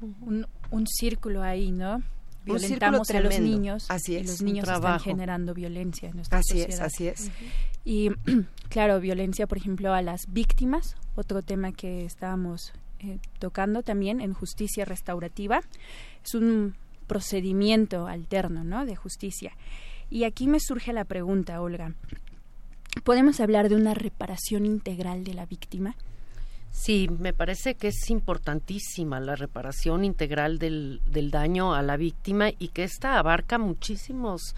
un, 0.00 0.86
círculo 0.86 1.42
ahí, 1.42 1.72
¿no? 1.72 2.02
Violentamos 2.46 3.10
a 3.10 3.20
los 3.20 3.40
niños 3.40 3.86
así 3.88 4.14
y 4.14 4.22
los 4.22 4.40
niños 4.40 4.68
están 4.68 5.00
generando 5.00 5.52
violencia 5.52 6.08
en 6.08 6.16
nuestra 6.16 6.38
así 6.38 6.60
sociedad. 6.60 6.86
Así 6.86 7.08
es, 7.08 7.18
así 7.18 7.28
es. 7.28 7.32
Y 7.84 8.10
claro, 8.68 9.00
violencia, 9.00 9.46
por 9.46 9.58
ejemplo, 9.58 9.92
a 9.92 10.00
las 10.00 10.32
víctimas, 10.32 10.96
otro 11.16 11.42
tema 11.42 11.72
que 11.72 12.04
estábamos 12.04 12.72
eh, 13.00 13.18
tocando 13.38 13.82
también 13.82 14.20
en 14.20 14.32
justicia 14.32 14.84
restaurativa, 14.84 15.60
es 16.24 16.34
un 16.34 16.76
procedimiento 17.06 18.06
alterno, 18.06 18.64
¿no? 18.64 18.86
De 18.86 18.96
justicia. 18.96 19.52
Y 20.08 20.24
aquí 20.24 20.46
me 20.46 20.60
surge 20.60 20.92
la 20.92 21.04
pregunta, 21.04 21.60
Olga. 21.60 21.94
¿Podemos 23.04 23.40
hablar 23.40 23.68
de 23.68 23.76
una 23.76 23.94
reparación 23.94 24.66
integral 24.66 25.24
de 25.24 25.34
la 25.34 25.46
víctima? 25.46 25.96
Sí, 26.78 27.08
me 27.08 27.32
parece 27.32 27.74
que 27.74 27.88
es 27.88 28.10
importantísima 28.10 29.18
la 29.18 29.34
reparación 29.34 30.04
integral 30.04 30.58
del, 30.58 31.00
del 31.06 31.30
daño 31.30 31.74
a 31.74 31.82
la 31.82 31.96
víctima 31.96 32.50
y 32.50 32.68
que 32.68 32.84
esta 32.84 33.18
abarca 33.18 33.56
muchísimos 33.58 34.54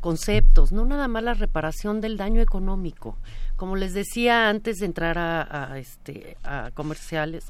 conceptos, 0.00 0.72
no 0.72 0.86
nada 0.86 1.08
más 1.08 1.22
la 1.22 1.34
reparación 1.34 2.00
del 2.00 2.16
daño 2.16 2.40
económico. 2.40 3.18
Como 3.56 3.76
les 3.76 3.92
decía 3.92 4.48
antes 4.48 4.78
de 4.78 4.86
entrar 4.86 5.18
a, 5.18 5.72
a 5.72 5.78
este, 5.78 6.38
a 6.42 6.70
comerciales, 6.72 7.44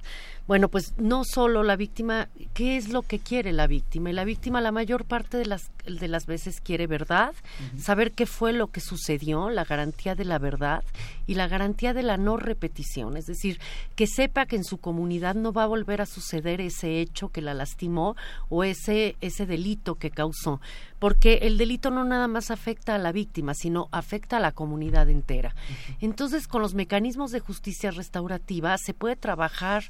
bueno, 0.49 0.71
pues 0.71 0.95
no 0.97 1.25
solo 1.25 1.63
la 1.63 1.77
víctima, 1.77 2.31
¿qué 2.55 2.79
es 2.79 2.89
lo 2.89 3.03
que 3.03 3.19
quiere 3.19 3.53
la 3.53 3.67
víctima? 3.67 4.09
Y 4.09 4.15
la 4.15 4.25
víctima 4.25 4.63
la 4.63 4.73
mayor 4.73 5.05
parte 5.05 5.37
de 5.37 5.45
las, 5.45 5.71
de 5.85 6.09
las 6.09 6.25
veces 6.25 6.63
quiere 6.63 6.87
verdad, 6.87 7.35
saber 7.79 8.13
qué 8.13 8.25
fue 8.25 8.55
lo 8.55 8.69
que 8.69 8.81
sucedió, 8.81 9.51
la 9.51 9.65
garantía 9.65 10.15
de 10.15 10.25
la 10.25 10.39
verdad 10.39 10.85
y 11.27 11.35
la 11.35 11.49
garantía 11.49 11.93
de 11.93 12.03
la 12.03 12.17
no 12.17 12.39
repetición, 12.39 13.19
es 13.19 13.27
decir, 13.27 13.61
que 13.95 14.07
sepa 14.07 14.47
que 14.47 14.57
en 14.57 14.65
su 14.65 14.79
comunidad 14.79 15.35
no 15.35 15.53
va 15.53 15.65
a 15.65 15.67
volver 15.67 16.01
a 16.01 16.07
suceder 16.07 16.63
ese 16.63 17.03
hecho 17.03 17.29
que 17.29 17.43
la 17.43 17.53
lastimó 17.53 18.17
o 18.49 18.65
ese, 18.65 19.17
ese 19.21 19.45
delito 19.45 19.97
que 19.97 20.11
causó, 20.11 20.63
porque 20.99 21.41
el 21.43 21.59
delito 21.59 21.91
no 21.91 22.05
nada 22.05 22.27
más 22.27 22.51
afecta 22.51 22.95
a 22.95 22.99
la 22.99 23.13
víctima, 23.13 23.53
sino 23.53 23.89
afecta 23.93 24.39
a 24.39 24.41
la 24.41 24.53
comunidad 24.53 25.11
entera. 25.11 25.55
Entonces, 26.01 26.49
con 26.49 26.63
los 26.63 26.73
mecanismos 26.73 27.33
de 27.33 27.41
justicia 27.41 27.91
restaurativa 27.91 28.79
se 28.79 28.95
puede 28.95 29.17
trabajar 29.17 29.85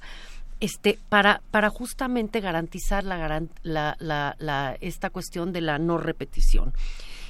este, 0.61 0.99
para, 1.09 1.40
para 1.51 1.71
justamente 1.71 2.40
garantizar 2.40 3.05
la, 3.05 3.42
la, 3.62 3.97
la, 4.38 4.77
esta 4.81 5.11
cuestión 5.11 5.53
de 5.53 5.61
la 5.61 5.79
no 5.79 5.99
repetición. 5.99 6.73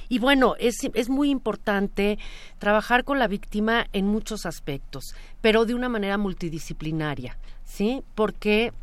Y 0.09 0.17
bueno, 0.17 0.55
es, 0.59 0.77
es 0.95 1.09
muy 1.09 1.29
importante 1.29 2.17
trabajar 2.57 3.03
con 3.03 3.19
la 3.19 3.27
víctima 3.27 3.85
en 3.93 4.07
muchos 4.07 4.47
aspectos, 4.47 5.13
pero 5.41 5.65
de 5.65 5.75
una 5.75 5.87
manera 5.87 6.17
multidisciplinaria, 6.17 7.37
¿sí? 7.63 8.01
Porque 8.15 8.73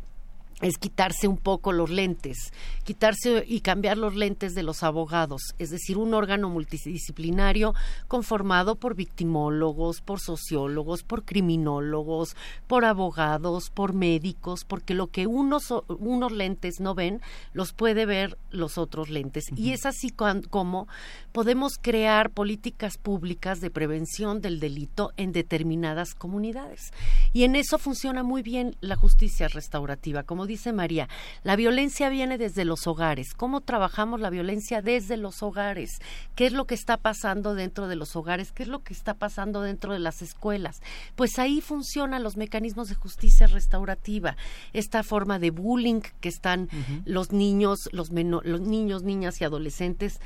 es 0.61 0.77
quitarse 0.77 1.27
un 1.27 1.37
poco 1.37 1.71
los 1.71 1.91
lentes, 1.91 2.51
quitarse 2.83 3.43
y 3.47 3.61
cambiar 3.61 3.97
los 3.97 4.15
lentes 4.15 4.55
de 4.55 4.63
los 4.63 4.81
abogados, 4.81 5.53
es 5.59 5.69
decir, 5.69 5.97
un 5.97 6.15
órgano 6.15 6.49
multidisciplinario 6.49 7.75
conformado 8.07 8.75
por 8.75 8.95
victimólogos, 8.95 10.01
por 10.01 10.19
sociólogos, 10.19 11.03
por 11.03 11.25
criminólogos, 11.25 12.35
por 12.65 12.85
abogados, 12.85 13.69
por 13.69 13.93
médicos, 13.93 14.65
porque 14.65 14.95
lo 14.95 15.07
que 15.07 15.27
unos, 15.27 15.71
unos 15.87 16.31
lentes 16.31 16.79
no 16.79 16.95
ven, 16.95 17.21
los 17.53 17.73
puede 17.73 18.07
ver 18.07 18.37
los 18.49 18.79
otros 18.79 19.09
lentes. 19.09 19.45
Y 19.55 19.73
es 19.73 19.85
así 19.85 20.09
como 20.09 20.87
podemos 21.31 21.77
crear 21.79 22.31
políticas 22.31 22.97
públicas 22.97 23.61
de 23.61 23.69
prevención 23.69 24.41
del 24.41 24.59
delito 24.59 25.11
en 25.17 25.33
determinadas 25.33 26.15
comunidades. 26.15 26.91
Y 27.31 27.43
en 27.43 27.55
eso 27.55 27.77
funciona 27.77 28.23
muy 28.23 28.41
bien 28.41 28.75
la 28.81 28.95
justicia 28.95 29.47
restaurativa, 29.47 30.23
como 30.23 30.46
dice 30.47 30.73
María, 30.73 31.07
la 31.43 31.55
violencia 31.55 32.09
viene 32.09 32.37
desde 32.37 32.65
los 32.65 32.87
hogares. 32.87 33.33
¿Cómo 33.33 33.61
trabajamos 33.61 34.19
la 34.19 34.29
violencia 34.29 34.81
desde 34.81 35.17
los 35.17 35.43
hogares? 35.43 35.99
¿Qué 36.35 36.47
es 36.47 36.53
lo 36.53 36.65
que 36.65 36.75
está 36.75 36.97
pasando 36.97 37.53
dentro 37.53 37.87
de 37.87 37.95
los 37.95 38.15
hogares? 38.15 38.51
¿Qué 38.51 38.63
es 38.63 38.69
lo 38.69 38.79
que 38.79 38.93
está 38.93 39.13
pasando 39.13 39.61
dentro 39.61 39.93
de 39.93 39.99
las 39.99 40.21
escuelas? 40.21 40.81
Pues 41.15 41.37
ahí 41.37 41.61
funcionan 41.61 42.23
los 42.23 42.37
mecanismos 42.37 42.89
de 42.89 42.95
justicia 42.95 43.47
restaurativa, 43.47 44.37
esta 44.73 45.03
forma 45.03 45.39
de 45.39 45.51
bullying 45.51 46.01
que 46.21 46.29
están 46.29 46.69
los 47.05 47.31
niños, 47.31 47.89
los, 47.91 48.09
los 48.11 48.61
niños, 48.61 49.03
niñas 49.03 49.41
y 49.41 49.43
adolescentes 49.43 50.19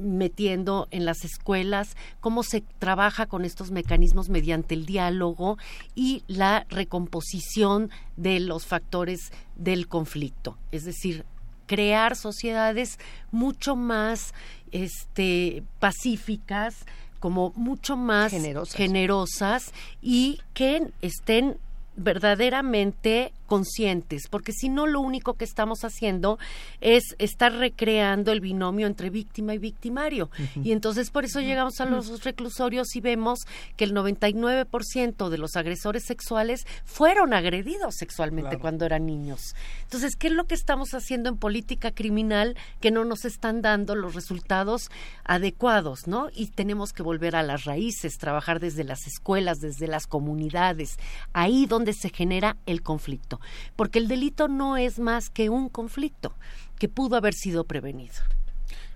metiendo 0.00 0.88
en 0.90 1.04
las 1.04 1.24
escuelas, 1.24 1.96
cómo 2.20 2.42
se 2.42 2.62
trabaja 2.78 3.26
con 3.26 3.44
estos 3.44 3.70
mecanismos 3.70 4.28
mediante 4.28 4.74
el 4.74 4.86
diálogo 4.86 5.58
y 5.94 6.22
la 6.26 6.66
recomposición 6.68 7.90
de 8.16 8.40
los 8.40 8.66
factores 8.66 9.32
del 9.56 9.88
conflicto. 9.88 10.58
Es 10.72 10.84
decir, 10.84 11.24
crear 11.66 12.16
sociedades 12.16 12.98
mucho 13.30 13.76
más 13.76 14.34
este, 14.72 15.62
pacíficas, 15.78 16.84
como 17.20 17.52
mucho 17.54 17.96
más 17.96 18.32
generosas 18.72 19.72
y 20.00 20.40
que 20.54 20.90
estén 21.02 21.58
verdaderamente 22.02 23.32
conscientes, 23.46 24.28
porque 24.30 24.52
si 24.52 24.68
no 24.68 24.86
lo 24.86 25.00
único 25.00 25.34
que 25.34 25.44
estamos 25.44 25.84
haciendo 25.84 26.38
es 26.80 27.16
estar 27.18 27.52
recreando 27.52 28.30
el 28.30 28.40
binomio 28.40 28.86
entre 28.86 29.10
víctima 29.10 29.54
y 29.54 29.58
victimario. 29.58 30.30
Y 30.62 30.70
entonces 30.70 31.10
por 31.10 31.24
eso 31.24 31.40
llegamos 31.40 31.80
a 31.80 31.84
los 31.84 32.22
reclusorios 32.22 32.94
y 32.94 33.00
vemos 33.00 33.40
que 33.76 33.84
el 33.84 33.92
99% 33.92 35.28
de 35.28 35.38
los 35.38 35.56
agresores 35.56 36.04
sexuales 36.04 36.64
fueron 36.84 37.34
agredidos 37.34 37.96
sexualmente 37.96 38.58
cuando 38.58 38.86
eran 38.86 39.04
niños. 39.04 39.56
Entonces, 39.82 40.14
¿qué 40.14 40.28
es 40.28 40.32
lo 40.32 40.44
que 40.44 40.54
estamos 40.54 40.94
haciendo 40.94 41.28
en 41.28 41.36
política 41.36 41.90
criminal 41.90 42.56
que 42.80 42.92
no 42.92 43.04
nos 43.04 43.24
están 43.24 43.62
dando 43.62 43.96
los 43.96 44.14
resultados 44.14 44.90
adecuados, 45.24 46.06
¿no? 46.06 46.28
Y 46.34 46.46
tenemos 46.46 46.92
que 46.92 47.02
volver 47.02 47.34
a 47.34 47.42
las 47.42 47.64
raíces, 47.64 48.18
trabajar 48.18 48.60
desde 48.60 48.84
las 48.84 49.08
escuelas, 49.08 49.58
desde 49.58 49.88
las 49.88 50.06
comunidades, 50.06 50.98
ahí 51.32 51.66
donde 51.66 51.89
se 51.92 52.10
genera 52.10 52.56
el 52.66 52.82
conflicto 52.82 53.40
porque 53.76 53.98
el 53.98 54.08
delito 54.08 54.48
no 54.48 54.76
es 54.76 54.98
más 54.98 55.30
que 55.30 55.50
un 55.50 55.68
conflicto 55.68 56.34
que 56.78 56.88
pudo 56.88 57.16
haber 57.16 57.34
sido 57.34 57.64
prevenido. 57.64 58.14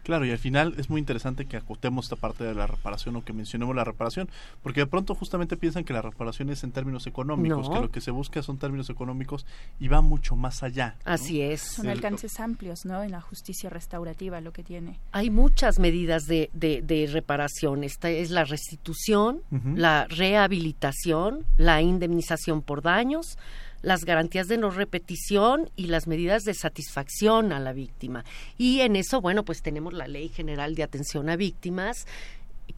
Claro, 0.05 0.27
y 0.27 0.31
al 0.31 0.39
final 0.39 0.75
es 0.77 0.91
muy 0.91 1.01
interesante 1.01 1.47
que 1.47 1.57
acotemos 1.57 2.05
esta 2.05 2.17
parte 2.17 2.45
de 2.45 2.55
la 2.55 2.67
reparación 2.67 3.17
o 3.17 3.25
que 3.25 3.33
mencionemos 3.33 3.75
la 3.75 3.85
reparación, 3.85 4.29
porque 4.63 4.81
de 4.81 4.87
pronto 4.87 5.15
justamente 5.15 5.57
piensan 5.57 5.83
que 5.85 5.95
la 5.95 6.03
reparación 6.03 6.51
es 6.51 6.63
en 6.63 6.73
términos 6.73 7.07
económicos, 7.07 7.71
que 7.71 7.81
lo 7.81 7.91
que 7.91 8.03
se 8.03 8.11
busca 8.11 8.43
son 8.43 8.59
términos 8.59 8.91
económicos 8.91 9.47
y 9.81 9.89
va 9.89 10.03
mucho 10.03 10.37
más 10.37 10.63
allá. 10.63 10.97
Así 11.07 11.41
es. 11.41 11.63
Son 11.63 11.89
alcances 11.89 12.39
amplios, 12.39 12.85
¿no? 12.85 13.03
En 13.03 13.13
la 13.13 13.23
justicia 13.23 13.71
restaurativa 13.71 14.43
lo 14.43 14.53
que 14.53 14.63
tiene. 14.63 15.01
Hay 15.13 15.31
muchas 15.31 15.79
medidas 15.79 16.27
de, 16.27 16.51
de, 16.53 17.09
reparación. 17.11 17.83
Esta 17.83 18.11
es 18.11 18.31
la 18.31 18.45
restitución, 18.45 19.41
la 19.75 20.07
rehabilitación, 20.09 21.47
la 21.57 21.81
indemnización 21.81 22.61
por 22.61 22.83
daños, 22.83 23.39
las 23.85 24.05
garantías 24.05 24.49
de 24.49 24.59
no 24.59 24.71
repetición 24.71 25.71
y 25.77 25.87
las 25.87 26.07
medidas 26.07 26.43
de 26.43 26.55
satisfacción 26.55 27.53
a 27.53 27.61
la 27.61 27.73
víctima. 27.73 28.25
Y 28.59 28.81
en 28.81 28.97
eso, 28.97 29.21
bueno, 29.21 29.45
pues 29.45 29.63
tenemos 29.63 29.93
la 29.93 30.09
Ley 30.09 30.29
General 30.29 30.75
de 30.75 30.83
Atención 30.83 31.29
a 31.29 31.37
Víctimas 31.37 32.07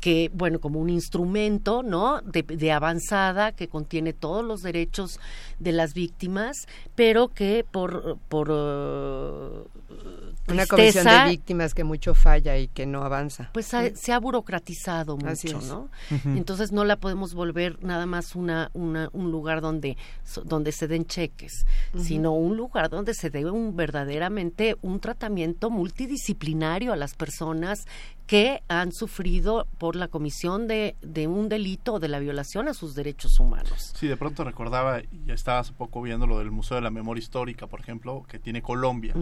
que, 0.01 0.31
bueno, 0.35 0.59
como 0.59 0.81
un 0.81 0.91
instrumento, 0.91 1.83
¿no? 1.83 2.21
De, 2.21 2.73
avanzada 2.73 3.53
que 3.53 3.69
contiene 3.69 4.13
todos 4.13 4.45
los 4.45 4.61
derechos 4.61 5.21
de 5.61 5.73
las 5.73 5.95
víctimas, 5.95 6.57
pero 6.97 7.29
que 7.29 7.65
por, 7.71 8.19
por 8.29 8.51
uh, 8.51 9.65
una 10.49 10.67
comisión 10.67 11.05
de 11.05 11.31
víctimas 11.31 11.75
que 11.75 11.85
mucho 11.85 12.15
falla 12.15 12.57
y 12.57 12.69
que 12.69 12.87
no 12.87 13.03
avanza. 13.03 13.51
Pues 13.53 13.67
se 13.95 14.13
ha 14.13 14.19
burocratizado 14.19 15.17
mucho, 15.17 15.61
¿no? 15.63 15.89
Entonces 16.25 16.73
no 16.73 16.85
la 16.85 16.97
podemos 16.97 17.35
volver 17.35 17.83
nada 17.83 18.07
más 18.07 18.35
una, 18.35 18.71
una 18.75 19.09
un 19.13 19.31
lugar 19.31 19.61
donde 19.61 19.97
donde 20.45 20.73
se 20.73 20.89
den 20.89 21.07
cheques, 21.07 21.65
sino 21.99 22.33
un 22.33 22.57
lugar 22.57 22.91
donde 22.91 23.15
se 23.15 23.31
dé 23.31 23.45
un 23.51 23.77
verdaderamente 23.77 24.77
un 24.83 25.01
tratamiento 25.01 25.71
multidisciplinario 25.71 26.93
a 26.93 26.97
las 26.97 27.15
personas 27.15 27.87
que 28.27 28.63
han 28.69 28.93
sufrido 28.93 29.67
por 29.79 29.95
la 29.95 30.09
comisión 30.09 30.67
de, 30.67 30.97
de 31.01 31.29
un 31.29 31.49
delito 31.49 31.95
o 31.95 32.01
de 32.01 32.09
la 32.09 32.19
violación 32.19 32.69
a 32.69 32.75
sus 32.75 32.95
derechos 32.95 33.39
humanos. 33.39 33.93
Sí, 33.95 34.09
de 34.09 34.17
pronto 34.17 34.43
recordaba, 34.43 35.01
y 35.01 35.31
estaba 35.31 35.61
hace 35.61 35.73
poco 35.73 36.03
viendo 36.03 36.27
lo 36.27 36.39
del 36.39 36.51
Museo 36.51 36.75
de 36.75 36.81
la 36.81 36.91
Memoria 36.91 37.21
Histórica, 37.21 37.67
por 37.67 37.81
ejemplo, 37.81 38.25
que 38.29 38.39
tiene 38.39 38.63
Colombia. 38.63 39.15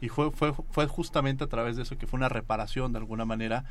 Y 0.00 0.08
fue, 0.08 0.30
fue, 0.32 0.52
fue 0.70 0.86
justamente 0.86 1.44
a 1.44 1.46
través 1.46 1.76
de 1.76 1.82
eso 1.82 1.96
que 1.96 2.06
fue 2.06 2.18
una 2.18 2.28
reparación 2.28 2.92
de 2.92 2.98
alguna 2.98 3.24
manera 3.24 3.64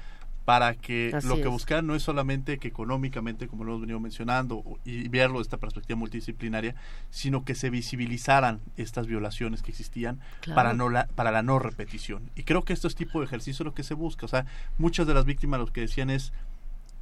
para 0.50 0.74
que 0.74 1.16
lo 1.26 1.36
que 1.36 1.48
buscaran 1.48 1.86
no 1.86 1.94
es 1.94 2.02
solamente 2.02 2.58
que 2.58 2.70
económicamente, 2.70 3.48
como 3.48 3.64
lo 3.64 3.74
hemos 3.74 3.82
venido 3.82 4.00
mencionando, 4.00 4.64
y 4.84 5.08
verlo 5.08 5.38
desde 5.38 5.50
esta 5.50 5.58
perspectiva 5.58 5.96
multidisciplinaria, 5.96 6.74
sino 7.12 7.46
que 7.46 7.54
se 7.54 7.70
visibilizaran 7.70 8.60
estas 8.76 9.06
violaciones 9.06 9.62
que 9.62 9.70
existían 9.70 10.20
para, 10.56 10.74
no 10.74 10.90
la, 10.90 11.06
para 11.06 11.30
la 11.30 11.44
no 11.44 11.60
repetición. 11.60 12.32
Y 12.36 12.46
creo 12.46 12.64
que 12.64 12.74
esto 12.74 12.88
es 12.88 12.96
tipo 12.96 13.20
de 13.20 13.28
ejercicio 13.28 13.64
lo 13.64 13.76
que 13.76 13.84
se 13.84 13.94
busca. 13.94 14.26
O 14.26 14.30
sea, 14.30 14.48
muchas 14.80 15.06
de 15.06 15.14
las 15.14 15.26
víctimas 15.26 15.60
lo 15.60 15.68
que 15.68 15.82
decían 15.82 16.10
es, 16.10 16.34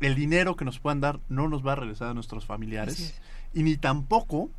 el 0.02 0.16
dinero 0.16 0.58
que 0.58 0.66
nos 0.66 0.80
puedan 0.80 1.00
dar 1.00 1.22
no 1.30 1.48
nos 1.48 1.66
va 1.66 1.72
a 1.72 1.76
regresar 1.76 2.10
a 2.10 2.14
nuestros 2.14 2.46
familiares 2.46 3.18
y 3.54 3.64
ni 3.64 3.78
tampoco 3.78 4.50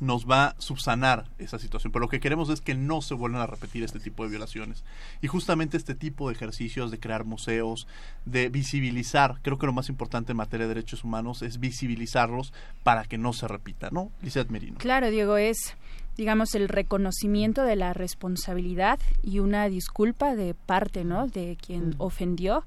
nos 0.00 0.28
va 0.28 0.46
a 0.46 0.54
subsanar 0.58 1.26
esa 1.38 1.58
situación. 1.58 1.92
Pero 1.92 2.04
lo 2.04 2.08
que 2.08 2.20
queremos 2.20 2.48
es 2.50 2.60
que 2.60 2.74
no 2.74 3.02
se 3.02 3.14
vuelvan 3.14 3.42
a 3.42 3.46
repetir 3.46 3.82
este 3.82 4.00
tipo 4.00 4.24
de 4.24 4.30
violaciones. 4.30 4.84
Y 5.22 5.26
justamente 5.26 5.76
este 5.76 5.94
tipo 5.94 6.28
de 6.28 6.34
ejercicios 6.34 6.90
de 6.90 7.00
crear 7.00 7.24
museos, 7.24 7.86
de 8.24 8.48
visibilizar, 8.48 9.38
creo 9.42 9.58
que 9.58 9.66
lo 9.66 9.72
más 9.72 9.88
importante 9.88 10.32
en 10.32 10.38
materia 10.38 10.66
de 10.66 10.74
derechos 10.74 11.04
humanos 11.04 11.42
es 11.42 11.60
visibilizarlos 11.60 12.52
para 12.82 13.04
que 13.04 13.18
no 13.18 13.32
se 13.32 13.48
repita, 13.48 13.90
¿no? 13.90 14.10
Lizeth 14.22 14.50
Merino. 14.50 14.78
Claro, 14.78 15.10
Diego, 15.10 15.36
es 15.36 15.74
digamos 16.18 16.56
el 16.56 16.68
reconocimiento 16.68 17.62
de 17.62 17.76
la 17.76 17.94
responsabilidad 17.94 18.98
y 19.22 19.38
una 19.38 19.68
disculpa 19.68 20.34
de 20.34 20.52
parte, 20.52 21.04
¿no? 21.04 21.28
de 21.28 21.56
quien 21.64 21.94
ofendió. 21.98 22.64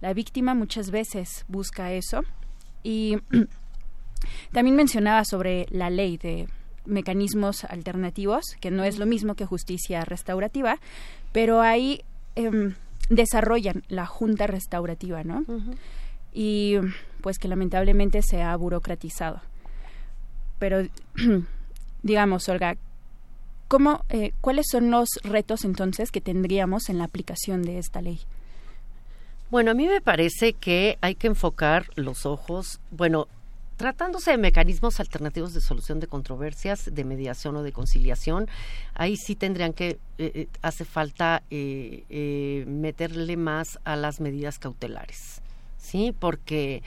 La 0.00 0.14
víctima 0.14 0.54
muchas 0.54 0.90
veces 0.90 1.44
busca 1.46 1.92
eso 1.92 2.22
y 2.82 3.18
también 4.52 4.74
mencionaba 4.74 5.24
sobre 5.26 5.66
la 5.70 5.90
ley 5.90 6.16
de 6.16 6.48
mecanismos 6.86 7.64
alternativos, 7.64 8.44
que 8.60 8.70
no 8.70 8.84
es 8.84 8.98
lo 8.98 9.06
mismo 9.06 9.34
que 9.34 9.46
justicia 9.46 10.04
restaurativa, 10.04 10.78
pero 11.32 11.60
ahí 11.60 12.02
em, 12.36 12.74
desarrollan 13.08 13.82
la 13.88 14.06
junta 14.06 14.46
restaurativa, 14.46 15.24
¿no? 15.24 15.44
Y 16.32 16.76
pues 17.20 17.38
que 17.38 17.48
lamentablemente 17.48 18.22
se 18.22 18.42
ha 18.42 18.54
burocratizado. 18.56 19.40
Pero, 20.58 20.88
digamos, 22.02 22.48
Olga, 22.48 22.76
¿cómo, 23.68 24.04
eh, 24.08 24.32
¿cuáles 24.40 24.66
son 24.70 24.90
los 24.90 25.08
retos 25.22 25.64
entonces 25.64 26.10
que 26.10 26.20
tendríamos 26.20 26.88
en 26.88 26.98
la 26.98 27.04
aplicación 27.04 27.62
de 27.62 27.78
esta 27.78 28.00
ley? 28.00 28.20
Bueno, 29.50 29.70
a 29.70 29.74
mí 29.74 29.86
me 29.86 30.00
parece 30.00 30.54
que 30.54 30.98
hay 31.00 31.14
que 31.14 31.28
enfocar 31.28 31.86
los 31.96 32.26
ojos, 32.26 32.80
bueno, 32.90 33.28
Tratándose 33.76 34.30
de 34.30 34.38
mecanismos 34.38 35.00
alternativos 35.00 35.52
de 35.52 35.60
solución 35.60 35.98
de 35.98 36.06
controversias, 36.06 36.94
de 36.94 37.04
mediación 37.04 37.56
o 37.56 37.62
de 37.64 37.72
conciliación, 37.72 38.46
ahí 38.94 39.16
sí 39.16 39.34
tendrían 39.34 39.72
que, 39.72 39.90
eh, 39.90 39.98
eh, 40.18 40.48
hace 40.62 40.84
falta 40.84 41.42
eh, 41.50 42.64
meterle 42.68 43.36
más 43.36 43.80
a 43.84 43.96
las 43.96 44.20
medidas 44.20 44.60
cautelares, 44.60 45.40
¿sí? 45.76 46.14
Porque 46.16 46.84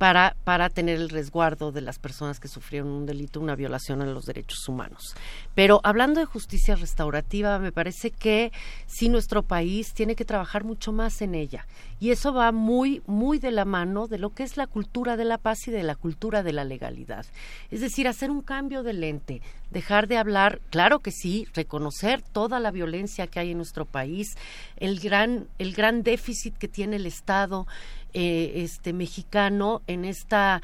para, 0.00 0.34
para 0.44 0.70
tener 0.70 0.98
el 0.98 1.10
resguardo 1.10 1.72
de 1.72 1.82
las 1.82 1.98
personas 1.98 2.40
que 2.40 2.48
sufrieron 2.48 2.88
un 2.88 3.04
delito, 3.04 3.38
una 3.38 3.54
violación 3.54 4.00
a 4.00 4.06
los 4.06 4.24
derechos 4.24 4.66
humanos. 4.66 5.14
Pero 5.54 5.82
hablando 5.84 6.20
de 6.20 6.24
justicia 6.24 6.74
restaurativa, 6.74 7.58
me 7.58 7.70
parece 7.70 8.10
que 8.10 8.50
sí 8.86 9.10
nuestro 9.10 9.42
país 9.42 9.92
tiene 9.92 10.16
que 10.16 10.24
trabajar 10.24 10.64
mucho 10.64 10.90
más 10.90 11.20
en 11.20 11.34
ella. 11.34 11.66
Y 11.98 12.12
eso 12.12 12.32
va 12.32 12.50
muy, 12.50 13.02
muy 13.06 13.38
de 13.38 13.50
la 13.50 13.66
mano 13.66 14.06
de 14.06 14.16
lo 14.16 14.30
que 14.30 14.42
es 14.42 14.56
la 14.56 14.66
cultura 14.66 15.18
de 15.18 15.26
la 15.26 15.36
paz 15.36 15.68
y 15.68 15.70
de 15.70 15.82
la 15.82 15.96
cultura 15.96 16.42
de 16.42 16.54
la 16.54 16.64
legalidad. 16.64 17.26
Es 17.70 17.82
decir, 17.82 18.08
hacer 18.08 18.30
un 18.30 18.40
cambio 18.40 18.82
de 18.82 18.94
lente, 18.94 19.42
dejar 19.70 20.08
de 20.08 20.16
hablar, 20.16 20.62
claro 20.70 21.00
que 21.00 21.10
sí, 21.10 21.46
reconocer 21.52 22.22
toda 22.22 22.58
la 22.58 22.70
violencia 22.70 23.26
que 23.26 23.38
hay 23.38 23.50
en 23.50 23.58
nuestro 23.58 23.84
país, 23.84 24.34
el 24.78 24.98
gran, 24.98 25.46
el 25.58 25.74
gran 25.74 26.02
déficit 26.02 26.56
que 26.56 26.68
tiene 26.68 26.96
el 26.96 27.04
Estado, 27.04 27.66
eh, 28.14 28.52
este 28.56 28.92
mexicano 28.92 29.82
en 29.86 30.04
esta 30.04 30.62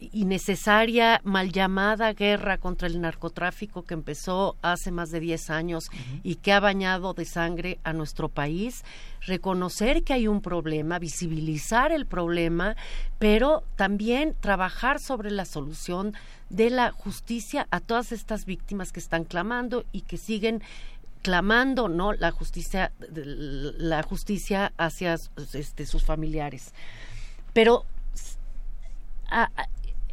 innecesaria, 0.00 1.20
mal 1.24 1.50
llamada 1.50 2.12
guerra 2.12 2.58
contra 2.58 2.86
el 2.86 3.00
narcotráfico 3.00 3.82
que 3.82 3.94
empezó 3.94 4.56
hace 4.62 4.92
más 4.92 5.10
de 5.10 5.20
10 5.20 5.50
años 5.50 5.90
y 6.22 6.36
que 6.36 6.52
ha 6.52 6.60
bañado 6.60 7.14
de 7.14 7.24
sangre 7.24 7.80
a 7.82 7.92
nuestro 7.92 8.28
país, 8.28 8.84
reconocer 9.26 10.04
que 10.04 10.12
hay 10.12 10.28
un 10.28 10.40
problema, 10.40 10.98
visibilizar 10.98 11.90
el 11.90 12.06
problema, 12.06 12.76
pero 13.18 13.64
también 13.76 14.36
trabajar 14.40 15.00
sobre 15.00 15.30
la 15.30 15.44
solución 15.44 16.14
de 16.48 16.70
la 16.70 16.92
justicia 16.92 17.66
a 17.70 17.80
todas 17.80 18.12
estas 18.12 18.44
víctimas 18.44 18.92
que 18.92 19.00
están 19.00 19.24
clamando 19.24 19.84
y 19.92 20.02
que 20.02 20.16
siguen 20.16 20.62
clamando 21.22 21.88
no 21.88 22.12
la 22.12 22.30
justicia 22.30 22.92
la 23.10 24.02
justicia 24.02 24.72
hacia 24.76 25.16
este, 25.52 25.86
sus 25.86 26.04
familiares. 26.04 26.72
Pero 27.52 27.84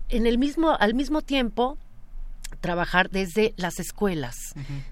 en 0.09 0.25
el 0.25 0.37
mismo 0.37 0.75
al 0.77 0.93
mismo 0.93 1.21
tiempo 1.21 1.77
trabajar 2.59 3.09
desde 3.09 3.53
las 3.57 3.79
escuelas 3.79 4.35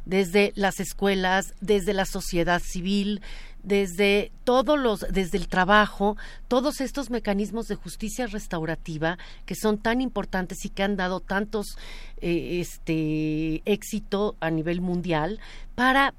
desde 0.06 0.54
las 0.56 0.80
escuelas 0.80 1.54
desde 1.62 1.94
la 1.94 2.06
sociedad 2.06 2.62
civil 2.62 3.22
desde 3.64 4.32
todos 4.44 4.78
los, 4.78 5.06
desde 5.10 5.38
el 5.38 5.48
trabajo, 5.48 6.18
todos 6.48 6.82
estos 6.82 7.10
mecanismos 7.10 7.68
de 7.68 7.76
justicia 7.76 8.28
restaurativa 8.28 9.18
que 9.46 9.56
son 9.56 9.78
tan 9.78 10.02
importantes 10.02 10.66
y 10.66 10.70
que 10.70 10.84
han 10.84 10.98
dado 10.98 11.22
tantos 11.22 11.78
eh, 12.22 12.60
este 12.60 13.62
éxito 13.66 14.36
a 14.40 14.50
nivel 14.52 14.82
mundial 14.82 15.40
para 15.76 16.14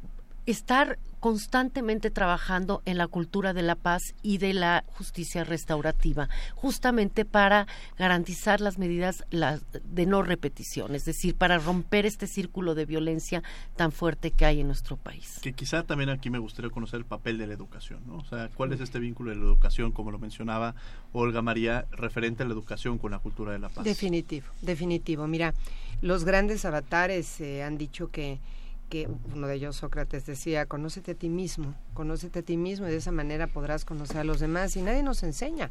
estar 0.47 0.99
constantemente 1.25 2.11
trabajando 2.11 2.83
en 2.85 2.99
la 2.99 3.09
cultura 3.09 3.55
de 3.55 3.63
la 3.63 3.77
paz 3.77 4.15
y 4.23 4.37
de 4.37 4.53
la 4.53 4.85
justicia 4.89 5.43
restaurativa, 5.43 6.29
justamente 6.55 7.25
para 7.25 7.67
garantizar 7.97 8.61
las 8.61 8.77
medidas 8.77 9.25
de 9.31 10.05
no 10.05 10.23
repetición, 10.23 10.95
es 10.95 11.07
decir, 11.07 11.35
para 11.35 11.57
romper 11.57 12.05
este 12.05 12.27
círculo 12.27 12.75
de 12.75 12.85
violencia 12.85 13.43
tan 13.75 13.91
fuerte 13.91 14.33
que 14.33 14.45
hay 14.45 14.61
en 14.61 14.67
nuestro 14.67 14.99
país. 14.99 15.39
Que 15.41 15.55
quizá 15.55 15.85
también 15.85 16.11
aquí 16.11 16.29
me 16.29 16.39
gustaría 16.39 16.71
conocer 16.71 16.99
el 16.99 17.07
papel 17.07 17.39
de 17.39 17.47
la 17.47 17.55
educación, 17.55 18.03
¿no? 18.07 18.17
O 18.17 18.25
sea, 18.27 18.51
¿cuál 18.55 18.75
es 18.75 18.83
este 18.83 18.99
vínculo 18.99 19.31
de 19.31 19.37
la 19.37 19.45
educación, 19.45 19.93
como 19.93 20.11
lo 20.11 20.19
mencionaba 20.19 20.75
Olga 21.15 21.41
María, 21.41 21.87
referente 21.93 22.43
a 22.43 22.47
la 22.47 22.53
educación 22.53 22.99
con 22.99 23.13
la 23.13 23.19
cultura 23.19 23.53
de 23.53 23.61
la 23.61 23.71
paz? 23.71 23.83
Definitivo, 23.83 24.49
definitivo. 24.61 25.27
Mira, 25.27 25.55
los 26.03 26.25
grandes 26.27 26.67
avatares 26.67 27.41
eh, 27.41 27.63
han 27.63 27.79
dicho 27.79 28.11
que 28.11 28.41
que 28.89 29.09
uno 29.35 29.47
de 29.47 29.55
ellos, 29.55 29.77
Sócrates, 29.77 30.27
decía, 30.27 30.67
conócete 30.67 31.13
a 31.13 31.15
ti 31.15 31.29
mismo, 31.29 31.75
conócete 31.95 32.41
a 32.41 32.43
ti 32.43 32.57
mismo 32.57 32.87
y 32.87 32.91
de 32.91 32.97
esa 32.97 33.13
manera 33.13 33.47
podrás 33.47 33.85
conocer 33.85 34.19
a 34.19 34.25
los 34.25 34.41
demás 34.41 34.77
y 34.77 34.83
nadie 34.83 35.03
nos 35.03 35.23
enseña. 35.23 35.71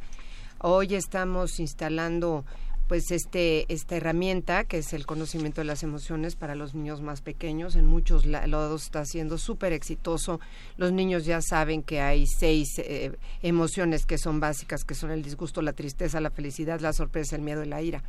Hoy 0.60 0.96
estamos 0.96 1.60
instalando 1.60 2.46
pues 2.88 3.12
este 3.12 3.66
esta 3.74 3.96
herramienta 3.96 4.66
que 4.66 4.78
es 4.80 4.94
el 4.94 5.06
conocimiento 5.06 5.62
de 5.62 5.66
las 5.66 5.84
emociones 5.84 6.36
para 6.36 6.54
los 6.54 6.76
niños 6.76 7.02
más 7.02 7.22
pequeños. 7.22 7.76
En 7.76 7.86
muchos 7.86 8.26
lados 8.26 8.84
está 8.84 9.06
siendo 9.06 9.38
súper 9.38 9.74
exitoso 9.74 10.40
los 10.78 10.92
niños 10.92 11.26
ya 11.26 11.42
saben 11.42 11.82
que 11.82 12.02
hay 12.02 12.28
seis 12.28 12.78
eh, 12.80 13.18
emociones 13.42 14.06
que 14.06 14.18
son 14.18 14.40
básicas 14.40 14.84
que 14.84 14.96
son 14.96 15.12
el 15.12 15.24
disgusto 15.24 15.62
la 15.62 15.74
tristeza 15.74 16.20
la 16.20 16.32
felicidad 16.32 16.82
la 16.82 16.94
sorpresa 16.94 17.36
el 17.36 17.42
miedo 17.42 17.64
y 17.64 17.68
la 17.68 17.82
ira 17.82 18.04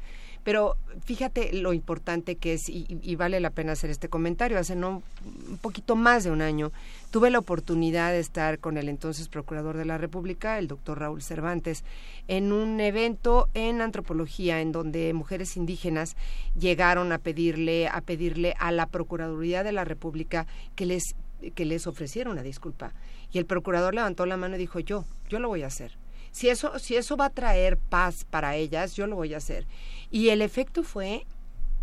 pero 0.45 0.76
fíjate 1.05 1.53
lo 1.55 1.72
importante 1.72 2.36
que 2.36 2.53
es, 2.53 2.68
y, 2.68 3.16
vale 3.16 3.40
la 3.40 3.51
pena 3.51 3.72
hacer 3.72 3.90
este 3.90 4.09
comentario, 4.09 4.59
hace 4.59 4.76
no 4.76 5.03
un 5.24 5.59
poquito 5.59 5.97
más 5.97 6.22
de 6.22 6.30
un 6.30 6.42
año 6.42 6.70
tuve 7.11 7.30
la 7.30 7.38
oportunidad 7.38 8.11
de 8.11 8.20
estar 8.20 8.59
con 8.59 8.76
el 8.76 8.88
entonces 8.88 9.28
Procurador 9.28 9.76
de 9.76 9.84
la 9.84 9.99
República, 9.99 10.59
el 10.59 10.68
doctor 10.68 10.99
Raúl 10.99 11.22
Cervantes, 11.22 11.84
en 12.28 12.53
un 12.53 12.80
evento 12.80 13.49
en 13.55 13.80
antropología 13.80 14.61
en 14.61 14.72
donde 14.72 15.12
mujeres 15.14 15.57
indígenas 15.57 16.16
llegaron 16.59 17.12
a 17.12 17.18
pedirle, 17.18 17.88
a 17.88 18.01
pedirle 18.01 18.55
a 18.59 18.70
la 18.70 18.86
Procuraduría 18.86 19.62
de 19.62 19.72
la 19.72 19.84
República 19.84 20.47
que 20.74 20.86
les 20.86 21.14
que 21.55 21.64
les 21.64 21.86
ofreciera 21.86 22.30
una 22.30 22.42
disculpa. 22.42 22.92
Y 23.32 23.38
el 23.38 23.47
procurador 23.47 23.95
levantó 23.95 24.24
la 24.24 24.36
mano 24.36 24.57
y 24.57 24.59
dijo, 24.59 24.80
yo, 24.80 25.05
yo 25.28 25.38
lo 25.40 25.49
voy 25.49 25.62
a 25.62 25.66
hacer. 25.66 25.99
Si 26.35 26.49
eso, 26.49 26.80
si 26.80 26.97
eso 26.97 27.16
va 27.16 27.26
a 27.26 27.30
traer 27.30 27.76
paz 27.76 28.24
para 28.24 28.57
ellas, 28.57 28.97
yo 28.97 29.07
lo 29.07 29.14
voy 29.14 29.35
a 29.35 29.37
hacer. 29.37 29.68
Y 30.11 30.30
el 30.30 30.43
efecto 30.43 30.82
fue 30.82 31.26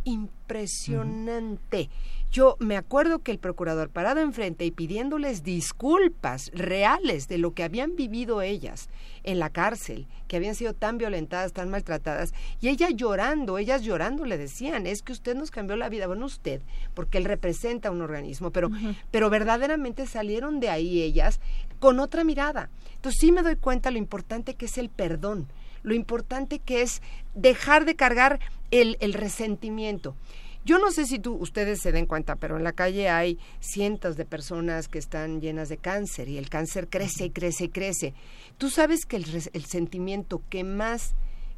impresionante. 0.04 1.90
Yo 2.32 2.56
me 2.60 2.78
acuerdo 2.78 3.20
que 3.20 3.32
el 3.32 3.40
procurador 3.40 3.90
parado 3.90 4.22
enfrente 4.22 4.64
y 4.64 4.72
pidiéndoles 4.72 5.44
disculpas 5.44 6.50
reales 6.54 7.28
de 7.28 7.38
lo 7.38 7.54
que 7.54 7.64
habían 7.64 7.98
vivido 7.98 8.42
ellas 8.42 8.88
en 9.24 9.38
la 9.38 9.50
cárcel, 9.50 10.08
que 10.30 10.38
habían 10.38 10.56
sido 10.56 10.74
tan 10.74 10.98
violentadas, 10.98 11.52
tan 11.52 11.70
maltratadas, 11.70 12.34
y 12.62 12.70
ella 12.70 12.90
llorando, 12.90 13.58
ellas 13.58 13.82
llorando 13.82 14.24
le 14.24 14.38
decían, 14.38 14.88
es 14.88 15.02
que 15.02 15.12
usted 15.12 15.36
nos 15.36 15.52
cambió 15.52 15.76
la 15.76 15.90
vida, 15.90 16.08
bueno, 16.08 16.26
usted, 16.26 16.62
porque 16.94 17.18
él 17.18 17.26
representa 17.26 17.92
un 17.92 18.02
organismo, 18.02 18.52
pero, 18.52 18.70
pero 19.12 19.30
verdaderamente 19.30 20.08
salieron 20.08 20.62
de 20.62 20.70
ahí 20.70 21.02
ellas 21.02 21.42
con 21.80 22.00
otra 22.00 22.24
mirada. 22.24 22.70
Entonces 22.96 23.20
sí 23.20 23.34
me 23.34 23.42
doy 23.42 23.58
cuenta 23.58 23.92
lo 23.92 23.98
importante 23.98 24.54
que 24.54 24.68
es 24.68 24.78
el 24.78 24.90
perdón, 24.90 25.48
lo 25.84 25.94
importante 25.94 26.60
que 26.60 26.82
es 26.82 27.02
dejar 27.36 27.84
de 27.84 27.96
cargar 27.96 28.40
el, 28.72 28.98
el 29.00 29.14
resentimiento. 29.14 30.16
Yo 30.64 30.78
no 30.78 30.92
sé 30.92 31.06
si 31.08 31.18
tú, 31.18 31.34
ustedes 31.34 31.82
se 31.82 31.92
den 31.92 32.06
cuenta, 32.06 32.36
pero 32.36 32.56
en 32.56 32.64
la 32.64 32.74
calle 32.74 33.10
hay 33.10 33.40
cientos 33.60 34.16
de 34.16 34.26
personas 34.26 34.88
que 34.88 35.00
están 35.00 35.42
llenas 35.42 35.70
de 35.70 35.78
cáncer 35.78 36.30
y 36.30 36.38
el 36.38 36.50
cáncer 36.50 36.88
crece 36.88 37.26
y 37.26 37.30
crece 37.32 37.66
y 37.66 37.70
crece. 37.70 38.14
Tú 38.60 38.70
sabes 38.70 39.06
que 39.08 39.16
el, 39.16 39.26
el 39.54 39.66
sentimiento 39.66 40.44
que 40.50 40.64
más 40.64 41.16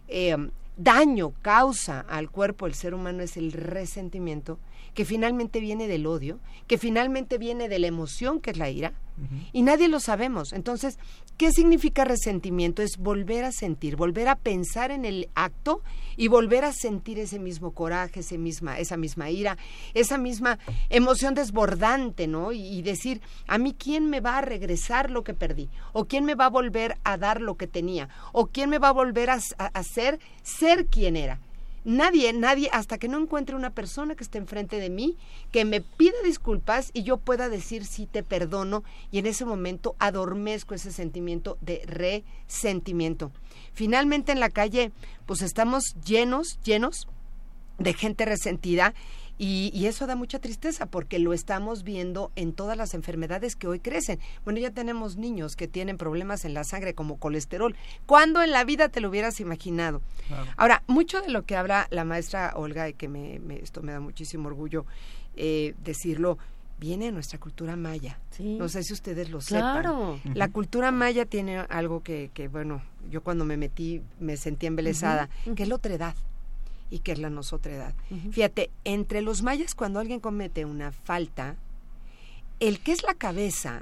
eh, 0.08 0.38
daño 0.78 1.34
causa 1.42 2.00
al 2.00 2.30
cuerpo 2.30 2.66
del 2.66 2.76
ser 2.76 2.94
humano 2.94 3.24
es 3.24 3.36
el 3.36 3.52
resentimiento, 3.52 4.58
que 4.94 5.06
finalmente 5.06 5.60
viene 5.60 5.88
del 5.88 6.06
odio, 6.06 6.40
que 6.68 6.78
finalmente 6.78 7.38
viene 7.38 7.70
de 7.70 7.80
la 7.80 7.88
emoción 7.88 8.40
que 8.40 8.52
es 8.52 8.58
la 8.58 8.70
ira, 8.70 8.94
y 9.52 9.62
nadie 9.62 9.90
lo 9.90 10.00
sabemos. 10.00 10.54
Entonces, 10.54 10.98
¿qué 11.38 11.52
significa 11.52 12.04
resentimiento? 12.04 12.82
Es 12.82 12.98
volver 12.98 13.44
a 13.44 13.52
sentir, 13.52 13.96
volver 13.96 14.28
a 14.28 14.36
pensar 14.36 14.90
en 14.90 15.06
el 15.06 15.30
acto 15.36 15.82
y 16.18 16.30
volver 16.30 16.66
a 16.66 16.74
sentir 16.74 17.20
ese 17.20 17.38
mismo 17.38 17.72
coraje, 17.72 18.22
ese 18.22 18.38
misma, 18.38 18.80
esa 18.80 18.98
misma 18.98 19.30
ira, 19.30 19.58
esa 19.94 20.18
misma 20.18 20.58
emoción 20.90 21.36
desbordante, 21.36 22.28
¿no? 22.28 22.52
Y, 22.54 22.82
decir, 22.82 23.22
a 23.48 23.58
mí 23.58 23.76
quién 23.78 24.10
me 24.10 24.20
va 24.20 24.40
a 24.40 24.42
regresar 24.42 25.12
lo 25.12 25.24
que 25.24 25.34
perdí, 25.34 25.70
o 25.94 26.06
quién 26.06 26.26
me 26.26 26.36
va 26.36 26.46
a 26.46 26.50
volver 26.50 26.98
a 27.04 27.18
dar 27.18 27.40
lo 27.40 27.56
que 27.56 27.68
tenía, 27.68 28.10
o 28.32 28.48
quién 28.48 28.70
me 28.70 28.80
va 28.80 28.90
a 28.90 28.94
volver 28.94 29.30
a, 29.30 29.40
a 29.58 29.66
hacer 29.68 30.20
ser 30.42 30.88
quien 30.88 31.16
era. 31.16 31.40
Nadie, 31.86 32.32
nadie, 32.32 32.70
hasta 32.72 32.98
que 32.98 33.08
no 33.08 33.20
encuentre 33.20 33.56
una 33.56 33.72
persona 33.72 34.16
que 34.16 34.24
esté 34.24 34.38
enfrente 34.38 34.80
de 34.80 34.90
mí, 34.90 35.18
que 35.52 35.66
me 35.66 35.82
pida 35.82 36.16
disculpas 36.24 36.92
y 36.94 37.04
yo 37.04 37.18
pueda 37.18 37.50
decir 37.50 37.86
sí 37.86 38.06
te 38.06 38.24
perdono 38.24 38.84
y 39.12 39.20
en 39.20 39.26
ese 39.26 39.44
momento 39.44 39.96
adormezco 40.00 40.76
ese 40.76 40.92
sentimiento 40.92 41.58
de 41.62 41.82
resentimiento. 41.86 43.32
Finalmente 43.74 44.32
en 44.32 44.40
la 44.40 44.50
calle, 44.50 44.92
pues 45.26 45.42
estamos 45.42 45.96
llenos, 46.06 46.60
llenos 46.64 47.08
de 47.80 47.94
gente 47.94 48.26
resentida 48.26 48.94
y, 49.46 49.88
eso 49.88 50.08
da 50.08 50.16
mucha 50.16 50.40
tristeza 50.40 50.86
porque 50.86 51.20
lo 51.20 51.34
estamos 51.34 51.84
viendo 51.84 52.32
en 52.38 52.54
todas 52.54 52.78
las 52.78 52.94
enfermedades 52.94 53.58
que 53.58 53.68
hoy 53.68 53.80
crecen. 53.80 54.20
Bueno, 54.46 54.60
ya 54.60 54.72
tenemos 54.72 55.18
niños 55.18 55.58
que 55.58 55.68
tienen 55.68 55.98
problemas 55.98 56.46
en 56.46 56.54
la 56.54 56.64
sangre 56.64 56.94
como 56.94 57.18
colesterol. 57.18 57.76
¿Cuándo 58.06 58.42
en 58.42 58.52
la 58.52 58.64
vida 58.64 58.88
te 58.88 59.02
lo 59.02 59.10
hubieras 59.10 59.42
imaginado? 59.42 60.02
Ahora, 60.56 60.84
mucho 60.88 61.22
de 61.22 61.30
lo 61.30 61.44
que 61.44 61.58
habla 61.58 61.88
la 61.90 62.06
maestra 62.06 62.54
Olga, 62.56 62.88
y 62.88 62.94
que 62.94 63.10
me, 63.10 63.42
esto 63.62 63.82
me 63.82 63.92
da 63.92 64.00
muchísimo 64.00 64.48
orgullo 64.48 64.86
eh, 65.36 65.76
decirlo, 65.84 66.38
viene 66.80 67.06
de 67.06 67.12
nuestra 67.12 67.38
cultura 67.38 67.76
maya. 67.76 68.20
No 68.40 68.70
sé 68.70 68.84
si 68.84 68.94
ustedes 68.94 69.30
lo 69.30 69.40
claro. 69.40 70.20
sepan. 70.24 70.38
La 70.38 70.48
cultura 70.48 70.92
maya 70.92 71.26
tiene 71.26 71.58
algo 71.58 72.02
que, 72.02 72.32
que, 72.34 72.48
bueno, 72.48 72.82
yo 73.10 73.22
cuando 73.22 73.44
me 73.44 73.58
metí 73.58 74.02
me 74.22 74.38
sentí 74.38 74.68
embelesada, 74.68 75.30
que 75.54 75.64
es 75.64 75.70
la 75.70 75.76
otredad 75.76 76.16
y 76.94 77.00
que 77.00 77.12
es 77.12 77.18
la 77.18 77.32
nosotredad. 77.32 77.96
Fíjate, 78.32 78.70
entre 78.84 79.24
los 79.24 79.42
mayas 79.42 79.74
cuando 79.74 80.00
alguien 80.00 80.20
comete 80.20 80.64
una 80.64 80.92
falta, 80.92 81.56
el 82.60 82.82
que 82.82 82.92
es 82.92 83.02
la 83.02 83.16
cabeza 83.16 83.82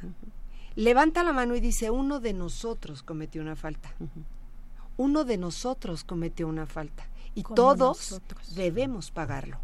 levanta 0.77 1.21
la 1.25 1.33
mano 1.33 1.53
y 1.57 1.59
dice, 1.59 1.89
uno 1.91 2.21
de 2.21 2.31
nosotros 2.31 3.03
cometió 3.03 3.41
una 3.41 3.57
falta. 3.57 3.93
Uno 4.95 5.25
de 5.25 5.37
nosotros 5.37 6.05
cometió 6.05 6.47
una 6.47 6.65
falta. 6.67 7.05
Y 7.35 7.43
todos 7.43 8.21
debemos 8.55 9.11
pagarlo 9.11 9.59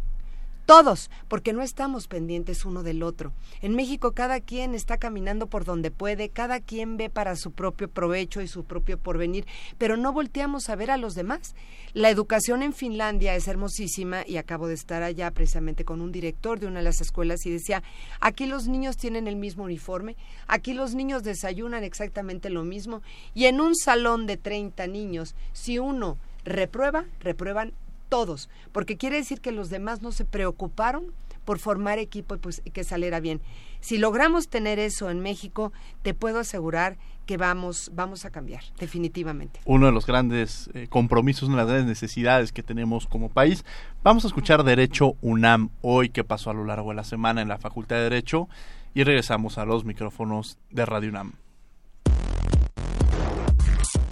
todos, 0.67 1.09
porque 1.29 1.53
no 1.53 1.63
estamos 1.63 2.07
pendientes 2.07 2.65
uno 2.65 2.83
del 2.83 3.01
otro. 3.01 3.31
En 3.61 3.73
México 3.73 4.11
cada 4.11 4.41
quien 4.41 4.75
está 4.75 4.97
caminando 4.97 5.47
por 5.47 5.63
donde 5.63 5.91
puede, 5.91 6.27
cada 6.27 6.59
quien 6.59 6.97
ve 6.97 7.09
para 7.09 7.37
su 7.37 7.53
propio 7.53 7.87
provecho 7.87 8.41
y 8.41 8.49
su 8.49 8.65
propio 8.65 8.99
porvenir, 8.99 9.47
pero 9.77 9.95
no 9.95 10.11
volteamos 10.11 10.69
a 10.69 10.75
ver 10.75 10.91
a 10.91 10.97
los 10.97 11.15
demás. 11.15 11.55
La 11.93 12.09
educación 12.09 12.63
en 12.63 12.73
Finlandia 12.73 13.33
es 13.35 13.47
hermosísima 13.47 14.23
y 14.27 14.35
acabo 14.35 14.67
de 14.67 14.73
estar 14.73 15.03
allá 15.03 15.31
precisamente 15.31 15.85
con 15.85 16.01
un 16.01 16.11
director 16.11 16.59
de 16.59 16.67
una 16.67 16.79
de 16.79 16.85
las 16.85 16.99
escuelas 16.99 17.45
y 17.45 17.49
decía, 17.49 17.81
aquí 18.19 18.45
los 18.45 18.67
niños 18.67 18.97
tienen 18.97 19.29
el 19.29 19.37
mismo 19.37 19.63
uniforme, 19.63 20.17
aquí 20.47 20.73
los 20.73 20.93
niños 20.95 21.23
desayunan 21.23 21.85
exactamente 21.85 22.49
lo 22.49 22.65
mismo 22.65 23.01
y 23.33 23.45
en 23.45 23.61
un 23.61 23.73
salón 23.73 24.27
de 24.27 24.35
30 24.35 24.85
niños, 24.87 25.33
si 25.53 25.79
uno 25.79 26.17
reprueba, 26.43 27.05
reprueban 27.21 27.71
todos, 28.09 28.49
porque 28.71 28.97
quiere 28.97 29.17
decir 29.17 29.41
que 29.41 29.51
los 29.51 29.69
demás 29.69 30.01
no 30.01 30.11
se 30.11 30.25
preocuparon 30.25 31.13
por 31.45 31.59
formar 31.59 31.97
equipo 31.97 32.35
y 32.35 32.39
pues 32.39 32.61
que 32.73 32.83
saliera 32.83 33.21
bien. 33.21 33.39
Si 33.79 33.97
logramos 33.97 34.49
tener 34.49 34.79
eso 34.79 35.09
en 35.09 35.21
México, 35.21 35.71
te 36.01 36.13
puedo 36.13 36.39
asegurar 36.39 36.97
que 37.25 37.37
vamos, 37.37 37.91
vamos 37.93 38.25
a 38.25 38.31
cambiar, 38.31 38.63
definitivamente. 38.79 39.59
Uno 39.65 39.85
de 39.85 39.91
los 39.91 40.05
grandes 40.05 40.69
eh, 40.73 40.87
compromisos, 40.89 41.47
una 41.47 41.59
de 41.59 41.63
las 41.63 41.67
grandes 41.67 41.87
necesidades 41.87 42.51
que 42.51 42.63
tenemos 42.63 43.07
como 43.07 43.29
país. 43.29 43.63
Vamos 44.03 44.25
a 44.25 44.27
escuchar 44.27 44.63
Derecho 44.63 45.15
UNAM 45.21 45.69
hoy, 45.81 46.09
que 46.09 46.23
pasó 46.23 46.49
a 46.49 46.53
lo 46.53 46.65
largo 46.65 46.89
de 46.89 46.95
la 46.95 47.03
semana 47.03 47.41
en 47.41 47.47
la 47.47 47.57
Facultad 47.57 47.97
de 47.97 48.03
Derecho, 48.03 48.49
y 48.93 49.03
regresamos 49.03 49.57
a 49.57 49.65
los 49.65 49.85
micrófonos 49.85 50.57
de 50.69 50.85
Radio 50.85 51.09
UNAM. 51.09 51.33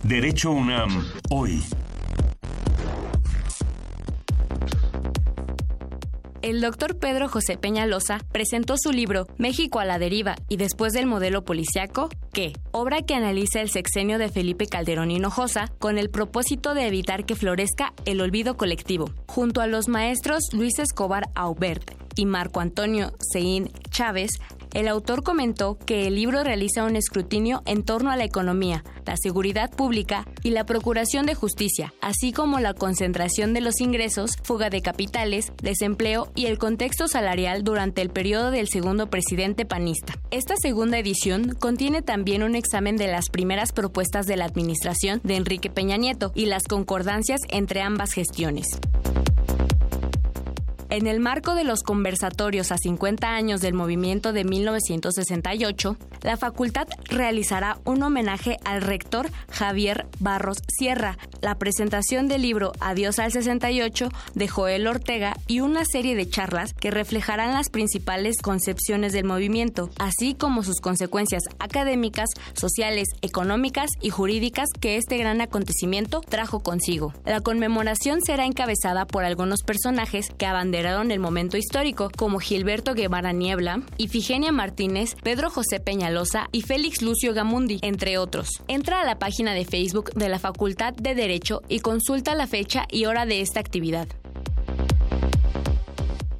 Derecho 0.04 0.52
UNAM, 0.52 1.06
hoy. 1.32 1.64
El 6.46 6.62
doctor 6.62 7.00
Pedro 7.00 7.28
José 7.28 7.58
Peñalosa 7.58 8.20
presentó 8.32 8.76
su 8.78 8.92
libro 8.92 9.26
México 9.40 9.80
a 9.80 9.86
la 9.86 9.98
deriva 9.98 10.36
y 10.48 10.58
después 10.58 10.94
del 10.94 11.08
modelo 11.08 11.44
policiaco, 11.44 12.08
qué? 12.34 12.54
Obra 12.72 13.02
que 13.02 13.16
analiza 13.16 13.62
el 13.62 13.72
sexenio 13.72 14.20
de 14.20 14.30
Felipe 14.30 14.68
Calderón 14.68 15.10
Hinojosa 15.10 15.72
con 15.80 15.98
el 15.98 16.12
propósito 16.12 16.76
de 16.76 16.86
evitar 16.86 17.26
que 17.26 17.34
florezca 17.34 17.94
el 18.06 18.22
olvido 18.22 18.58
colectivo. 18.58 19.10
Junto 19.26 19.60
a 19.60 19.66
los 19.66 19.88
maestros 19.88 20.44
Luis 20.54 20.78
Escobar 20.78 21.30
Aubert 21.34 21.96
y 22.16 22.28
Marco 22.28 22.60
Antonio 22.60 23.14
Sein 23.20 23.72
Chávez, 23.90 24.30
el 24.76 24.90
autor 24.90 25.24
comentó 25.24 25.78
que 25.78 26.06
el 26.06 26.16
libro 26.16 26.44
realiza 26.44 26.84
un 26.84 26.98
escrutinio 26.98 27.64
en 27.66 27.84
torno 27.84 28.12
a 28.12 28.18
la 28.18 28.26
economía, 28.26 28.84
la 29.06 29.16
seguridad 29.16 29.72
pública 29.72 30.28
y 30.44 30.50
la 30.50 30.66
procuración 30.66 31.26
de 31.26 31.34
justicia, 31.34 31.94
así 32.02 32.34
como 32.34 32.60
la 32.60 32.74
concentración 32.74 33.54
de 33.54 33.62
los 33.62 33.80
ingresos, 33.80 34.32
fuga 34.44 34.70
de 34.70 34.82
capitales, 34.82 35.54
desempleo 35.64 36.30
y 36.36 36.48
el 36.48 36.58
contexto 36.58 37.08
salarial 37.08 37.64
durante 37.64 38.02
el 38.02 38.10
periodo 38.10 38.52
del 38.52 38.68
segundo 38.68 39.10
presidente 39.10 39.66
panista. 39.66 40.16
Esta 40.30 40.58
segunda 40.58 41.00
edición 41.00 41.56
contiene 41.58 42.02
también 42.02 42.44
un 42.44 42.56
examen 42.56 42.98
de 42.98 43.08
las 43.08 43.30
primeras 43.30 43.72
propuestas 43.72 44.26
de 44.28 44.36
la 44.36 44.44
administración 44.44 45.22
de 45.24 45.38
Enrique 45.38 45.70
Peña 45.70 45.96
Nieto 45.96 46.34
y 46.36 46.48
las 46.48 46.64
concordancias 46.64 47.40
entre 47.48 47.80
ambas 47.82 48.12
gestiones. 48.12 48.68
En 50.90 51.08
el 51.08 51.20
marco 51.20 51.56
de 51.56 51.64
los 51.64 51.82
conversatorios 51.82 52.72
a 52.72 52.78
50 52.78 53.28
años 53.28 53.60
del 53.60 53.74
movimiento 53.74 54.34
de 54.34 54.44
1968, 54.44 55.98
la 56.22 56.38
facultad 56.38 56.88
realizará 57.06 57.80
un 57.86 58.04
homenaje 58.04 58.58
al 58.66 58.82
rector 58.82 59.32
Javier 59.50 60.06
Barros 60.20 60.58
Sierra, 60.78 61.18
la 61.42 61.58
presentación 61.58 62.28
del 62.28 62.44
libro 62.44 62.72
Adiós 62.80 63.18
al 63.18 63.32
68 63.32 64.10
de 64.36 64.48
Joel 64.48 64.86
Ortega 64.86 65.36
y 65.48 65.62
una 65.62 65.86
serie 65.86 66.16
de 66.16 66.30
charlas 66.30 66.74
que 66.74 66.92
reflejarán 66.92 67.54
las 67.54 67.70
principales 67.70 68.38
concepciones 68.42 69.12
del 69.12 69.26
movimiento, 69.26 69.90
así 69.98 70.36
como 70.36 70.62
sus 70.62 70.82
consecuencias 70.82 71.44
académicas, 71.58 72.30
sociales, 72.54 73.08
económicas 73.22 73.90
y 74.02 74.12
jurídicas 74.12 74.70
que 74.80 74.98
este 74.98 75.18
gran 75.18 75.42
acontecimiento 75.42 76.22
trajo 76.22 76.60
consigo. 76.62 77.12
La 77.26 77.42
conmemoración 77.42 78.22
será 78.22 78.46
encabezada 78.46 79.06
por 79.06 79.24
algunos 79.24 79.64
personajes 79.64 80.30
que 80.38 80.46
el 80.76 81.20
momento 81.20 81.58
histórico, 81.58 82.12
como 82.16 82.40
Gilberto 82.40 82.94
Guevara 82.94 83.32
Niebla, 83.32 83.82
Ifigenia 83.98 84.52
Martínez, 84.52 85.16
Pedro 85.24 85.50
José 85.50 85.80
Peñalosa 85.80 86.50
y 86.52 86.64
Félix 86.64 87.02
Lucio 87.02 87.34
Gamundi, 87.34 87.80
entre 87.82 88.18
otros. 88.18 88.50
Entra 88.68 89.02
a 89.02 89.06
la 89.06 89.18
página 89.18 89.54
de 89.54 89.64
Facebook 89.64 90.12
de 90.14 90.28
la 90.28 90.40
Facultad 90.40 90.94
de 90.94 91.16
Derecho 91.16 91.62
y 91.70 91.80
consulta 91.80 92.36
la 92.36 92.48
fecha 92.48 92.86
y 92.92 93.06
hora 93.06 93.26
de 93.26 93.42
esta 93.42 93.62
actividad. 93.62 94.08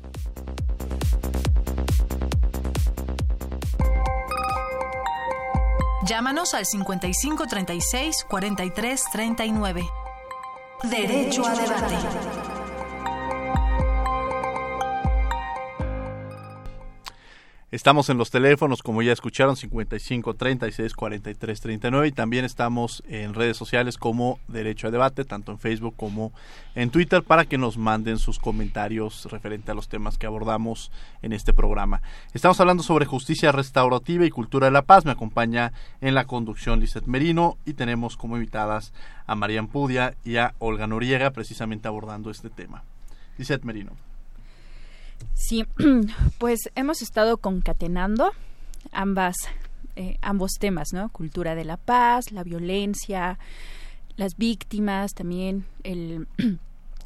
Llámanos 6.06 6.54
al 6.54 6.66
55 6.66 7.48
36 7.48 8.26
43 8.30 9.04
39. 9.12 10.03
Derecho 10.84 11.46
a 11.46 11.54
debate. 11.56 12.43
Estamos 17.74 18.08
en 18.12 18.20
los 18.20 18.30
teléfonos, 18.30 18.84
como 18.84 19.02
ya 19.02 19.14
escucharon, 19.14 19.56
55 19.56 20.36
36 20.36 20.94
43 20.94 21.60
39 21.60 22.08
y 22.08 22.12
también 22.12 22.46
estamos 22.46 23.02
en 23.08 23.34
redes 23.34 23.58
sociales 23.58 23.98
como 23.98 24.38
Derecho 24.48 24.90
a 24.90 24.92
Debate, 24.92 25.26
tanto 25.26 25.52
en 25.52 25.58
Facebook 25.58 25.96
como 25.98 26.34
en 26.76 26.92
Twitter, 26.92 27.24
para 27.24 27.46
que 27.46 27.58
nos 27.58 27.80
manden 27.80 28.20
sus 28.20 28.38
comentarios 28.38 29.26
referente 29.32 29.72
a 29.72 29.74
los 29.74 29.88
temas 29.88 30.20
que 30.20 30.28
abordamos 30.28 30.92
en 31.24 31.34
este 31.34 31.52
programa. 31.52 32.04
Estamos 32.36 32.60
hablando 32.60 32.84
sobre 32.84 33.08
justicia 33.08 33.52
restaurativa 33.52 34.24
y 34.24 34.30
cultura 34.30 34.68
de 34.68 34.72
la 34.72 34.84
paz. 34.84 35.04
Me 35.04 35.12
acompaña 35.12 35.74
en 36.00 36.14
la 36.14 36.26
conducción 36.26 36.80
Lizeth 36.80 37.08
Merino 37.08 37.58
y 37.66 37.74
tenemos 37.74 38.18
como 38.18 38.36
invitadas 38.38 38.94
a 39.26 39.34
Marian 39.34 39.66
Pudia 39.66 40.14
y 40.24 40.36
a 40.36 40.54
Olga 40.60 40.86
Noriega, 40.86 41.32
precisamente 41.32 41.88
abordando 41.88 42.30
este 42.30 42.52
tema. 42.52 42.84
Lizeth 43.40 43.64
Merino. 43.64 44.13
Sí, 45.34 45.66
pues 46.38 46.60
hemos 46.76 47.02
estado 47.02 47.38
concatenando 47.38 48.32
ambas, 48.92 49.36
eh, 49.96 50.18
ambos 50.22 50.54
temas, 50.60 50.94
¿no? 50.94 51.10
Cultura 51.10 51.56
de 51.56 51.66
la 51.66 51.78
paz, 51.78 52.32
la 52.32 52.44
violencia, 52.44 53.40
las 54.16 54.38
víctimas, 54.38 55.14
también 55.14 55.66
el, 55.84 56.28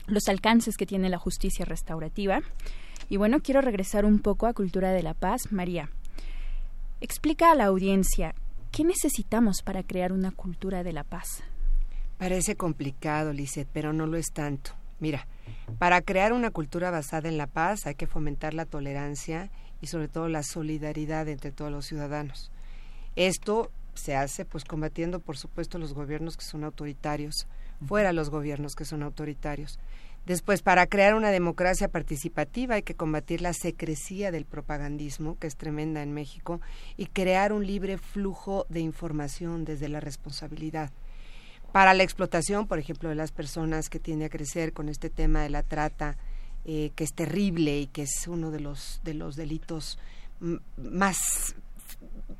los 0.07 0.27
alcances 0.27 0.77
que 0.77 0.85
tiene 0.85 1.09
la 1.09 1.17
justicia 1.17 1.65
restaurativa. 1.65 2.41
Y 3.09 3.17
bueno, 3.17 3.39
quiero 3.41 3.61
regresar 3.61 4.05
un 4.05 4.19
poco 4.19 4.47
a 4.47 4.53
cultura 4.53 4.91
de 4.91 5.03
la 5.03 5.13
paz. 5.13 5.51
María, 5.51 5.89
explica 7.01 7.51
a 7.51 7.55
la 7.55 7.65
audiencia 7.65 8.35
qué 8.71 8.83
necesitamos 8.83 9.61
para 9.63 9.83
crear 9.83 10.11
una 10.11 10.31
cultura 10.31 10.83
de 10.83 10.93
la 10.93 11.03
paz. 11.03 11.43
Parece 12.17 12.55
complicado, 12.55 13.31
Lisette, 13.31 13.69
pero 13.71 13.93
no 13.93 14.07
lo 14.07 14.17
es 14.17 14.31
tanto. 14.33 14.71
Mira, 14.99 15.27
para 15.79 16.01
crear 16.01 16.33
una 16.33 16.51
cultura 16.51 16.91
basada 16.91 17.29
en 17.29 17.37
la 17.37 17.47
paz 17.47 17.85
hay 17.85 17.95
que 17.95 18.07
fomentar 18.07 18.53
la 18.53 18.65
tolerancia 18.65 19.51
y 19.81 19.87
sobre 19.87 20.07
todo 20.07 20.27
la 20.27 20.43
solidaridad 20.43 21.27
entre 21.27 21.51
todos 21.51 21.71
los 21.71 21.85
ciudadanos. 21.85 22.51
Esto 23.15 23.71
se 23.93 24.15
hace 24.15 24.45
pues 24.45 24.63
combatiendo 24.63 25.19
por 25.19 25.37
supuesto 25.37 25.77
los 25.77 25.93
gobiernos 25.93 26.37
que 26.37 26.45
son 26.45 26.63
autoritarios, 26.63 27.47
fuera 27.85 28.13
los 28.13 28.29
gobiernos 28.29 28.75
que 28.75 28.85
son 28.85 29.03
autoritarios. 29.03 29.79
Después, 30.25 30.61
para 30.61 30.87
crear 30.87 31.15
una 31.15 31.31
democracia 31.31 31.87
participativa 31.87 32.75
hay 32.75 32.83
que 32.83 32.95
combatir 32.95 33.41
la 33.41 33.53
secrecía 33.53 34.29
del 34.29 34.43
propagandismo, 34.43 35.37
que 35.39 35.47
es 35.47 35.55
tremenda 35.55 36.03
en 36.03 36.11
México, 36.11 36.59
y 36.97 37.05
crear 37.05 37.53
un 37.53 37.65
libre 37.65 37.97
flujo 37.97 38.65
de 38.67 38.81
información 38.81 39.63
desde 39.63 39.87
la 39.87 40.01
responsabilidad 40.01 40.91
para 41.71 41.93
la 41.93 42.03
explotación, 42.03 42.67
por 42.67 42.79
ejemplo, 42.79 43.09
de 43.09 43.15
las 43.15 43.31
personas 43.31 43.89
que 43.89 43.99
tiende 43.99 44.25
a 44.25 44.29
crecer 44.29 44.73
con 44.73 44.89
este 44.89 45.09
tema 45.09 45.41
de 45.41 45.49
la 45.49 45.63
trata, 45.63 46.17
eh, 46.65 46.91
que 46.95 47.03
es 47.03 47.13
terrible 47.13 47.79
y 47.79 47.87
que 47.87 48.03
es 48.03 48.27
uno 48.27 48.51
de 48.51 48.59
los, 48.59 48.99
de 49.03 49.13
los 49.13 49.35
delitos 49.35 49.97
más 50.77 51.55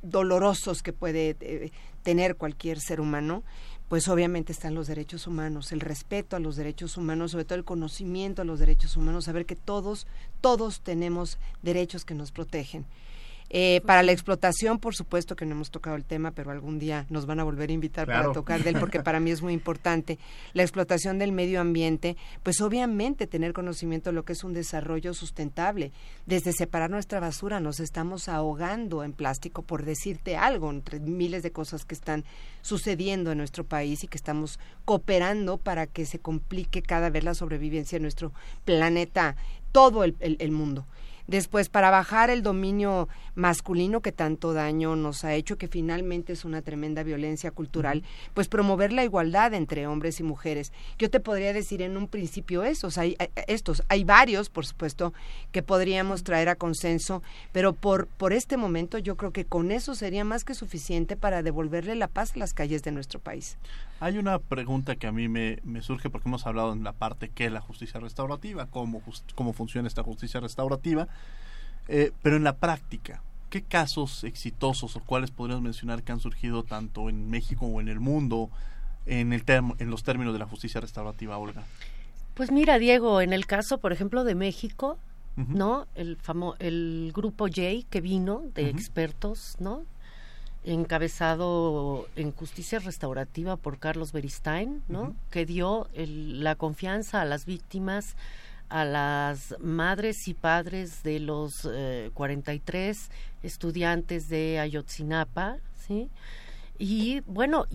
dolorosos 0.01 0.83
que 0.83 0.93
puede 0.93 1.35
eh, 1.39 1.71
tener 2.03 2.35
cualquier 2.35 2.79
ser 2.79 3.01
humano, 3.01 3.43
pues 3.89 4.07
obviamente 4.09 4.51
están 4.51 4.75
los 4.75 4.87
derechos 4.87 5.27
humanos, 5.27 5.71
el 5.71 5.79
respeto 5.79 6.35
a 6.35 6.39
los 6.39 6.57
derechos 6.57 6.97
humanos, 6.97 7.31
sobre 7.31 7.45
todo 7.45 7.57
el 7.57 7.63
conocimiento 7.63 8.41
a 8.41 8.45
los 8.45 8.59
derechos 8.59 8.97
humanos, 8.97 9.25
saber 9.25 9.45
que 9.45 9.55
todos, 9.55 10.07
todos 10.41 10.81
tenemos 10.81 11.37
derechos 11.63 12.03
que 12.03 12.13
nos 12.13 12.31
protegen 12.31 12.85
eh, 13.49 13.81
para 13.85 14.03
la 14.03 14.11
explotación, 14.11 14.77
por 14.77 14.93
supuesto 14.93 15.35
que 15.37 15.45
no 15.45 15.53
hemos 15.53 15.71
tocado 15.71 15.95
el 15.95 16.03
tema, 16.03 16.31
pero 16.31 16.51
algún 16.51 16.79
día 16.79 17.05
nos 17.09 17.25
van 17.25 17.39
a 17.39 17.45
volver 17.45 17.69
a 17.69 17.73
invitar 17.73 18.05
para 18.05 18.31
tocar 18.33 18.63
de 18.63 18.71
él, 18.71 18.79
porque 18.79 19.01
para 19.01 19.21
mí 19.21 19.31
es 19.31 19.41
muy 19.41 19.53
importante. 19.53 20.19
La 20.53 20.63
explotación 20.63 21.17
del 21.17 21.31
medio 21.31 21.61
ambiente, 21.61 22.17
pues 22.43 22.59
obviamente 22.59 23.25
tener 23.25 23.53
conocimiento 23.53 24.09
de 24.09 24.15
lo 24.15 24.25
que 24.25 24.33
es 24.33 24.43
un 24.43 24.53
desarrollo 24.53 25.13
sustentable. 25.13 25.93
Desde 26.25 26.51
separar 26.51 26.89
nuestra 26.89 27.21
basura 27.21 27.61
nos 27.61 27.79
estamos 27.79 28.27
ahogando 28.27 29.03
en 29.03 29.13
plástico, 29.13 29.61
por 29.61 29.85
decirte 29.85 30.35
algo, 30.35 30.69
entre 30.69 30.99
miles 30.99 31.41
de 31.41 31.51
cosas 31.51 31.85
que 31.85 31.95
están 31.95 32.25
sucediendo 32.61 33.31
en 33.31 33.37
nuestro 33.37 33.63
país 33.63 34.03
y 34.03 34.07
que 34.07 34.17
estamos 34.17 34.59
cooperando 34.83 35.57
para 35.57 35.87
que 35.87 36.05
se 36.05 36.19
complique 36.19 36.81
cada 36.81 37.09
vez 37.09 37.23
la 37.23 37.33
sobrevivencia 37.33 37.97
de 37.97 38.01
nuestro 38.01 38.33
planeta, 38.65 39.37
todo 39.71 40.03
el 40.03 40.51
mundo. 40.51 40.85
Después, 41.27 41.67
para 41.67 41.91
bajar 41.91 42.29
el 42.29 42.41
dominio 42.41 43.09
masculino 43.35 44.01
que 44.01 44.11
tanto 44.11 44.53
daño 44.53 44.95
nos 44.95 45.23
ha 45.23 45.33
hecho, 45.33 45.57
que 45.57 45.67
finalmente 45.67 46.33
es 46.33 46.45
una 46.45 46.61
tremenda 46.61 47.03
violencia 47.03 47.51
cultural, 47.51 48.03
pues 48.33 48.47
promover 48.47 48.93
la 48.93 49.03
igualdad 49.03 49.53
entre 49.53 49.87
hombres 49.87 50.19
y 50.19 50.23
mujeres. 50.23 50.71
Yo 50.97 51.09
te 51.09 51.19
podría 51.19 51.53
decir 51.53 51.81
en 51.81 51.97
un 51.97 52.07
principio 52.07 52.63
esos, 52.63 52.97
hay, 52.97 53.17
estos, 53.47 53.83
hay 53.89 54.03
varios, 54.05 54.49
por 54.49 54.65
supuesto, 54.65 55.13
que 55.51 55.61
podríamos 55.61 56.23
traer 56.23 56.49
a 56.49 56.55
consenso, 56.55 57.21
pero 57.51 57.73
por, 57.73 58.07
por 58.07 58.31
este 58.31 58.55
momento 58.55 58.97
yo 58.97 59.17
creo 59.17 59.31
que 59.31 59.45
con 59.45 59.71
eso 59.71 59.95
sería 59.95 60.23
más 60.23 60.45
que 60.45 60.53
suficiente 60.53 61.17
para 61.17 61.43
devolverle 61.43 61.95
la 61.95 62.07
paz 62.07 62.33
a 62.35 62.39
las 62.39 62.53
calles 62.53 62.83
de 62.83 62.91
nuestro 62.91 63.19
país. 63.19 63.57
Hay 63.99 64.17
una 64.17 64.37
pregunta 64.39 64.95
que 64.95 65.07
a 65.07 65.11
mí 65.11 65.27
me, 65.27 65.59
surge 65.81 66.09
porque 66.09 66.29
hemos 66.29 66.45
hablado 66.45 66.73
en 66.73 66.83
la 66.83 66.93
parte 66.93 67.29
que 67.29 67.45
es 67.45 67.51
la 67.51 67.61
justicia 67.61 67.99
restaurativa, 67.99 68.67
cómo, 68.67 69.01
cómo 69.33 69.53
funciona 69.53 69.87
esta 69.87 70.03
justicia 70.03 70.39
restaurativa, 70.39 71.07
eh, 71.87 72.11
pero 72.21 72.35
en 72.35 72.43
la 72.43 72.55
práctica, 72.55 73.21
¿qué 73.49 73.63
casos 73.63 74.23
exitosos 74.23 74.95
o 74.95 74.99
cuáles 74.99 75.31
podríamos 75.31 75.63
mencionar 75.63 76.03
que 76.03 76.11
han 76.11 76.19
surgido 76.19 76.63
tanto 76.63 77.09
en 77.09 77.29
México 77.29 77.65
o 77.65 77.81
en 77.81 77.87
el 77.87 77.99
mundo 77.99 78.49
en, 79.07 79.33
el 79.33 79.43
en 79.47 79.89
los 79.89 80.03
términos 80.03 80.33
de 80.33 80.39
la 80.39 80.45
justicia 80.45 80.79
restaurativa, 80.79 81.37
Olga? 81.37 81.63
Pues 82.35 82.51
mira, 82.51 82.77
Diego, 82.77 83.21
en 83.21 83.33
el 83.33 83.47
caso, 83.47 83.79
por 83.79 83.93
ejemplo, 83.93 84.23
de 84.23 84.35
México, 84.35 84.99
¿no? 85.35 85.87
El, 85.95 86.17
famo 86.17 86.55
el 86.59 87.11
grupo 87.15 87.45
J 87.45 87.85
que 87.89 88.01
vino 88.01 88.43
de 88.53 88.69
expertos, 88.69 89.55
¿no? 89.59 89.83
Encabezado 90.63 92.07
en 92.15 92.31
justicia 92.31 92.79
restaurativa 92.79 93.55
por 93.55 93.79
Carlos 93.79 94.11
Beristain, 94.11 94.83
¿no? 94.87 95.15
Que 95.31 95.45
dio 95.45 95.87
la 95.95 96.55
confianza 96.55 97.21
a 97.21 97.25
las 97.25 97.45
víctimas, 97.45 98.15
a 98.69 98.83
las 98.83 99.55
madres 99.59 100.27
y 100.27 100.33
padres 100.33 101.03
de 101.03 101.19
los 101.19 101.67
43 102.13 102.97
eh, 102.97 103.11
estudiantes 103.43 104.27
de 104.27 104.59
Ayotzinapa, 104.59 105.57
¿sí? 105.87 106.09
Y 106.79 107.21
bueno, 107.21 107.65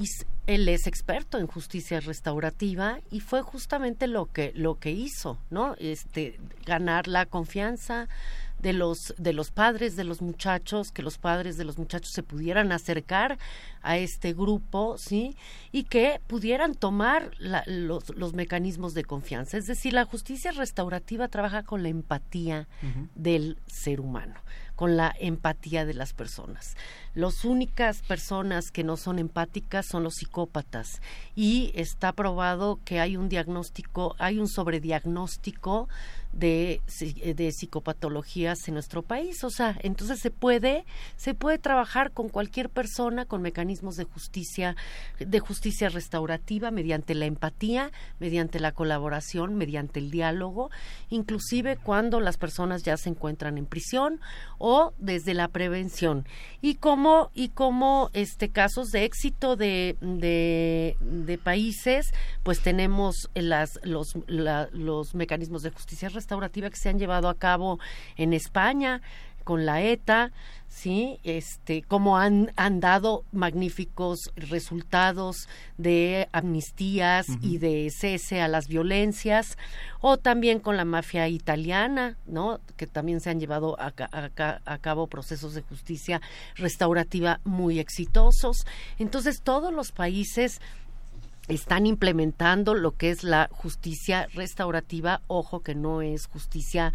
él 0.47 0.69
es 0.69 0.87
experto 0.87 1.39
en 1.39 1.47
justicia 1.47 2.01
restaurativa 2.01 3.01
y 3.11 3.21
fue 3.21 3.43
justamente 3.43 4.07
lo 4.07 4.27
que 4.27 4.53
lo 4.55 4.79
que 4.79 4.93
hizo, 4.93 5.39
¿no? 5.51 5.75
Este 5.79 6.39
ganar 6.67 7.09
la 7.09 7.27
confianza 7.27 8.09
de 8.63 8.73
los 8.73 9.15
de 9.19 9.33
los 9.33 9.51
padres 9.51 9.97
de 9.97 10.05
los 10.05 10.23
muchachos, 10.23 10.93
que 10.93 11.03
los 11.03 11.19
padres 11.19 11.57
de 11.57 11.65
los 11.65 11.79
muchachos 11.79 12.13
se 12.13 12.23
pudieran 12.23 12.73
acercar 12.73 13.39
a 13.83 13.99
este 13.99 14.33
grupo, 14.33 14.97
¿sí? 14.99 15.37
Y 15.73 15.85
que 15.85 16.21
pudieran 16.27 16.75
tomar 16.75 17.33
los, 17.67 18.11
los, 18.17 18.33
mecanismos 18.33 18.95
de 18.95 19.05
confianza. 19.05 19.59
Es 19.59 19.67
decir, 19.67 19.93
la 19.93 20.05
justicia 20.05 20.53
restaurativa 20.53 21.29
trabaja 21.29 21.65
con 21.65 21.83
la 21.83 21.89
empatía 21.89 22.69
del 23.15 23.59
ser 23.67 24.01
humano 24.01 24.35
con 24.77 24.97
la 24.97 25.15
empatía 25.19 25.85
de 25.85 25.95
las 25.95 26.13
personas. 26.13 26.77
Las 27.15 27.45
únicas 27.45 28.03
personas 28.03 28.71
que 28.71 28.85
no 28.85 28.97
son 28.97 29.19
empáticas 29.19 29.87
son 29.87 30.03
los 30.03 30.15
psicópatas 30.15 31.03
y 31.35 31.73
está 31.75 32.13
probado 32.13 32.81
que 32.85 33.01
hay 33.01 33.17
un 33.17 33.29
diagnóstico, 33.29 34.17
hay 34.19 34.39
un 34.39 34.49
sobrediagnóstico 34.49 35.89
de, 36.33 36.81
de 37.37 37.53
psicopatologías 37.53 38.67
en 38.67 38.75
nuestro 38.75 39.03
país. 39.03 39.45
O 39.45 39.51
sea, 39.51 39.77
entonces 39.83 40.21
se 40.21 40.31
puede, 40.31 40.85
se 41.17 41.35
puede 41.35 41.59
trabajar 41.59 42.11
con 42.13 42.29
cualquier 42.29 42.71
persona 42.71 43.27
con 43.27 43.43
mecanismos 43.43 43.97
de 43.97 44.05
justicia, 44.05 44.77
de 45.19 45.41
justicia 45.41 45.89
restaurativa, 45.89 46.71
mediante 46.71 47.15
la 47.15 47.27
empatía, 47.27 47.93
mediante 48.19 48.61
la 48.61 48.73
colaboración, 48.73 49.55
mediante 49.57 50.01
el 50.01 50.11
diálogo, 50.11 50.71
inclusive 51.11 51.77
cuando 51.77 52.21
las 52.21 52.39
personas 52.39 52.83
ya 52.83 52.97
se 52.97 53.11
encuentran 53.11 53.59
en 53.59 53.67
prisión 53.67 54.21
o 54.65 54.95
desde 54.97 55.35
la 55.35 55.49
prevención. 55.49 56.25
Y 56.61 56.77
como, 56.77 57.33
y 57.35 57.49
como 57.49 58.11
este 58.13 58.51
casos 58.51 58.91
de 58.93 59.05
éxito 59.05 59.57
de, 59.57 59.97
de, 60.01 61.39
países, 61.43 62.15
pues 62.45 62.61
tenemos 62.61 63.29
las, 63.35 63.81
los, 63.83 64.17
los 64.29 65.15
mecanismos 65.17 65.65
de 65.65 65.71
justicia 65.71 66.11
restaurativa 66.11 66.71
que 66.71 66.77
se 66.77 66.89
han 66.89 67.01
llevado 67.01 67.29
a 67.29 67.35
cabo 67.35 67.81
en 68.17 68.33
España 68.33 69.03
con 69.43 69.67
la 69.67 69.83
ETA, 69.83 70.33
sí, 70.69 71.19
este, 71.23 71.83
como 71.83 72.17
han, 72.17 72.53
han 72.57 72.81
dado 72.81 73.25
magníficos 73.33 74.31
resultados 74.37 75.49
de 75.77 76.29
amnistías 76.33 77.27
y 77.41 77.59
de 77.59 77.91
cese 77.91 78.41
a 78.41 78.49
las 78.49 78.69
violencias, 78.69 79.59
o 80.01 80.17
también 80.17 80.61
con 80.61 80.77
la 80.77 80.85
mafia 80.85 81.29
italiana, 81.29 82.17
¿no? 82.27 82.61
Que 82.77 82.87
también 82.87 83.21
se 83.21 83.31
han 83.31 83.41
llevado 83.41 83.79
a, 83.79 83.93
a 84.65 84.79
cabo 84.79 85.07
procesos 85.07 85.55
de 85.55 85.63
justicia 85.63 86.21
restaurativa 86.57 87.41
muy 87.45 87.79
exitosos. 87.79 88.67
Entonces, 88.99 89.43
todos 89.43 89.73
los 89.73 89.93
países 89.93 90.61
están 91.49 91.87
implementando 91.87 92.75
lo 92.75 92.93
que 92.93 93.11
es 93.11 93.25
la 93.25 93.49
justicia 93.53 94.29
restaurativa, 94.35 95.23
ojo 95.27 95.61
que 95.61 95.75
no 95.75 96.03
es 96.03 96.27
justicia 96.27 96.93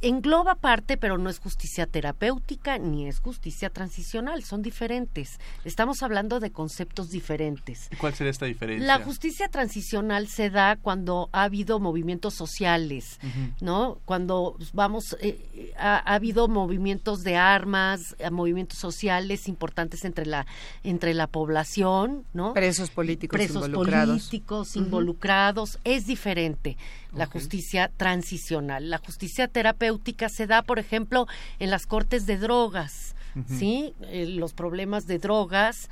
engloba 0.00 0.56
parte, 0.56 0.96
pero 0.96 1.18
no 1.18 1.30
es 1.30 1.38
justicia 1.38 1.86
terapéutica 1.86 2.78
ni 2.78 3.06
es 3.06 3.18
justicia 3.18 3.70
transicional, 3.70 4.42
son 4.44 4.62
diferentes. 4.62 5.38
Estamos 5.64 6.02
hablando 6.02 6.40
de 6.40 6.50
conceptos 6.50 7.10
diferentes. 7.10 7.88
¿Y 7.90 7.96
cuál 7.96 8.14
sería 8.14 8.30
esta 8.30 8.46
diferencia? 8.46 8.86
La 8.86 9.02
justicia 9.02 9.48
transicional 9.48 10.28
se 10.28 10.50
da 10.50 10.76
cuando 10.76 11.28
ha 11.32 11.44
habido 11.44 11.80
movimientos 11.80 12.34
sociales, 12.34 13.18
¿no? 13.60 13.98
Cuando 14.04 14.56
vamos, 14.72 15.16
eh, 15.20 15.72
ha, 15.78 15.98
habido 15.98 16.48
movimientos 16.48 17.22
de 17.22 17.36
armas, 17.36 18.14
eh, 18.18 18.30
movimientos 18.30 18.78
sociales 18.78 19.48
importantes 19.48 20.04
entre 20.04 20.26
la 20.26 20.46
entre 20.84 21.14
la 21.14 21.26
población, 21.26 22.24
¿no? 22.32 22.52
Presos 22.54 22.90
políticos 22.90 23.36
Presos 23.36 23.68
políticos 23.68 24.76
involucrados, 24.76 25.78
es 25.84 26.06
diferente 26.06 26.76
la 27.16 27.26
justicia 27.26 27.90
transicional. 27.96 28.90
La 28.90 28.98
justicia 28.98 29.48
terapéutica 29.48 30.28
se 30.28 30.46
da, 30.46 30.62
por 30.62 30.78
ejemplo, 30.78 31.26
en 31.58 31.70
las 31.70 31.86
cortes 31.86 32.26
de 32.26 32.36
drogas, 32.36 33.14
¿sí? 33.48 33.94
Eh, 34.02 34.26
los 34.26 34.52
problemas 34.52 35.06
de 35.06 35.18
drogas. 35.18 35.88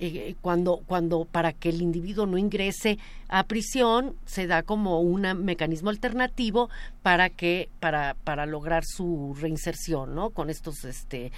Eh, 0.00 0.36
cuando, 0.40 0.80
cuando 0.86 1.24
para 1.24 1.52
que 1.52 1.70
el 1.70 1.82
individuo 1.82 2.24
no 2.24 2.38
ingrese 2.38 3.00
a 3.26 3.42
prisión 3.42 4.14
se 4.26 4.46
da 4.46 4.62
como 4.62 5.00
un 5.00 5.22
mecanismo 5.44 5.90
alternativo 5.90 6.70
para 7.02 7.30
que 7.30 7.68
para 7.80 8.14
para 8.22 8.46
lograr 8.46 8.84
su 8.86 9.36
reinserción 9.40 10.14
no 10.14 10.30
con 10.30 10.50
estos 10.50 10.84
este 10.84 11.32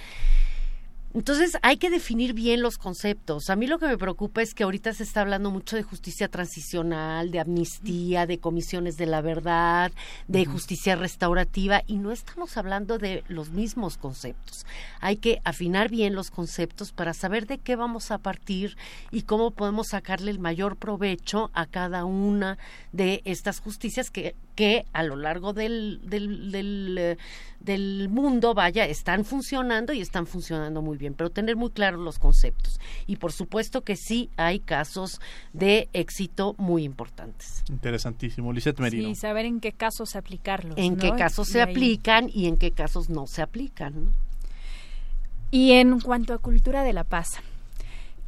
entonces 1.13 1.57
hay 1.61 1.77
que 1.77 1.89
definir 1.89 2.33
bien 2.33 2.61
los 2.61 2.77
conceptos. 2.77 3.49
A 3.49 3.55
mí 3.55 3.67
lo 3.67 3.79
que 3.79 3.87
me 3.87 3.97
preocupa 3.97 4.41
es 4.41 4.53
que 4.53 4.63
ahorita 4.63 4.93
se 4.93 5.03
está 5.03 5.21
hablando 5.21 5.51
mucho 5.51 5.75
de 5.75 5.83
justicia 5.83 6.27
transicional, 6.27 7.31
de 7.31 7.39
amnistía, 7.39 8.25
de 8.25 8.39
comisiones 8.39 8.97
de 8.97 9.05
la 9.05 9.21
verdad, 9.21 9.91
de 10.27 10.45
justicia 10.45 10.95
restaurativa 10.95 11.83
y 11.85 11.97
no 11.97 12.11
estamos 12.11 12.55
hablando 12.57 12.97
de 12.97 13.23
los 13.27 13.49
mismos 13.49 13.97
conceptos. 13.97 14.65
Hay 15.01 15.17
que 15.17 15.41
afinar 15.43 15.89
bien 15.89 16.15
los 16.15 16.31
conceptos 16.31 16.91
para 16.91 17.13
saber 17.13 17.45
de 17.45 17.57
qué 17.57 17.75
vamos 17.75 18.11
a 18.11 18.17
partir 18.17 18.77
y 19.11 19.23
cómo 19.23 19.51
podemos 19.51 19.89
sacarle 19.89 20.31
el 20.31 20.39
mayor 20.39 20.77
provecho 20.77 21.51
a 21.53 21.65
cada 21.65 22.05
una 22.05 22.57
de 22.93 23.21
estas 23.25 23.59
justicias 23.59 24.11
que, 24.11 24.35
que 24.61 24.85
a 24.93 25.01
lo 25.01 25.15
largo 25.15 25.53
del, 25.53 26.01
del, 26.03 26.51
del, 26.51 26.95
eh, 26.99 27.17
del 27.61 28.09
mundo, 28.09 28.53
vaya, 28.53 28.85
están 28.85 29.25
funcionando 29.25 29.91
y 29.91 30.01
están 30.01 30.27
funcionando 30.27 30.83
muy 30.83 30.99
bien, 30.99 31.15
pero 31.15 31.31
tener 31.31 31.55
muy 31.55 31.71
claros 31.71 31.99
los 31.99 32.19
conceptos. 32.19 32.79
Y 33.07 33.15
por 33.15 33.31
supuesto 33.31 33.81
que 33.81 33.95
sí 33.95 34.29
hay 34.37 34.59
casos 34.59 35.19
de 35.51 35.89
éxito 35.93 36.53
muy 36.59 36.83
importantes. 36.83 37.63
Interesantísimo. 37.71 38.53
Lisette 38.53 38.81
Merino. 38.81 39.09
Sí, 39.09 39.15
saber 39.15 39.47
en 39.47 39.61
qué 39.61 39.71
casos 39.71 40.15
aplicarlos. 40.15 40.77
En 40.77 40.95
qué 40.95 41.09
casos 41.15 41.47
se 41.47 41.63
aplican 41.63 42.29
y 42.31 42.45
en 42.45 42.55
qué 42.55 42.69
casos 42.69 43.09
no 43.09 43.25
se 43.25 43.41
aplican. 43.41 44.13
Y 45.49 45.71
en 45.71 45.99
cuanto 46.01 46.35
a 46.35 46.37
cultura 46.37 46.83
de 46.83 46.93
la 46.93 47.03
paz, 47.03 47.29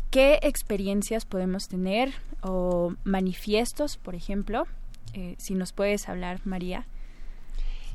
¿qué 0.09 0.39
experiencias 0.41 1.25
podemos 1.25 1.67
tener 1.67 2.11
o 2.41 2.95
manifiestos, 3.03 3.97
por 3.97 4.15
ejemplo? 4.15 4.65
Eh, 5.13 5.35
si 5.37 5.53
nos 5.55 5.73
puedes 5.73 6.09
hablar, 6.09 6.41
María. 6.45 6.87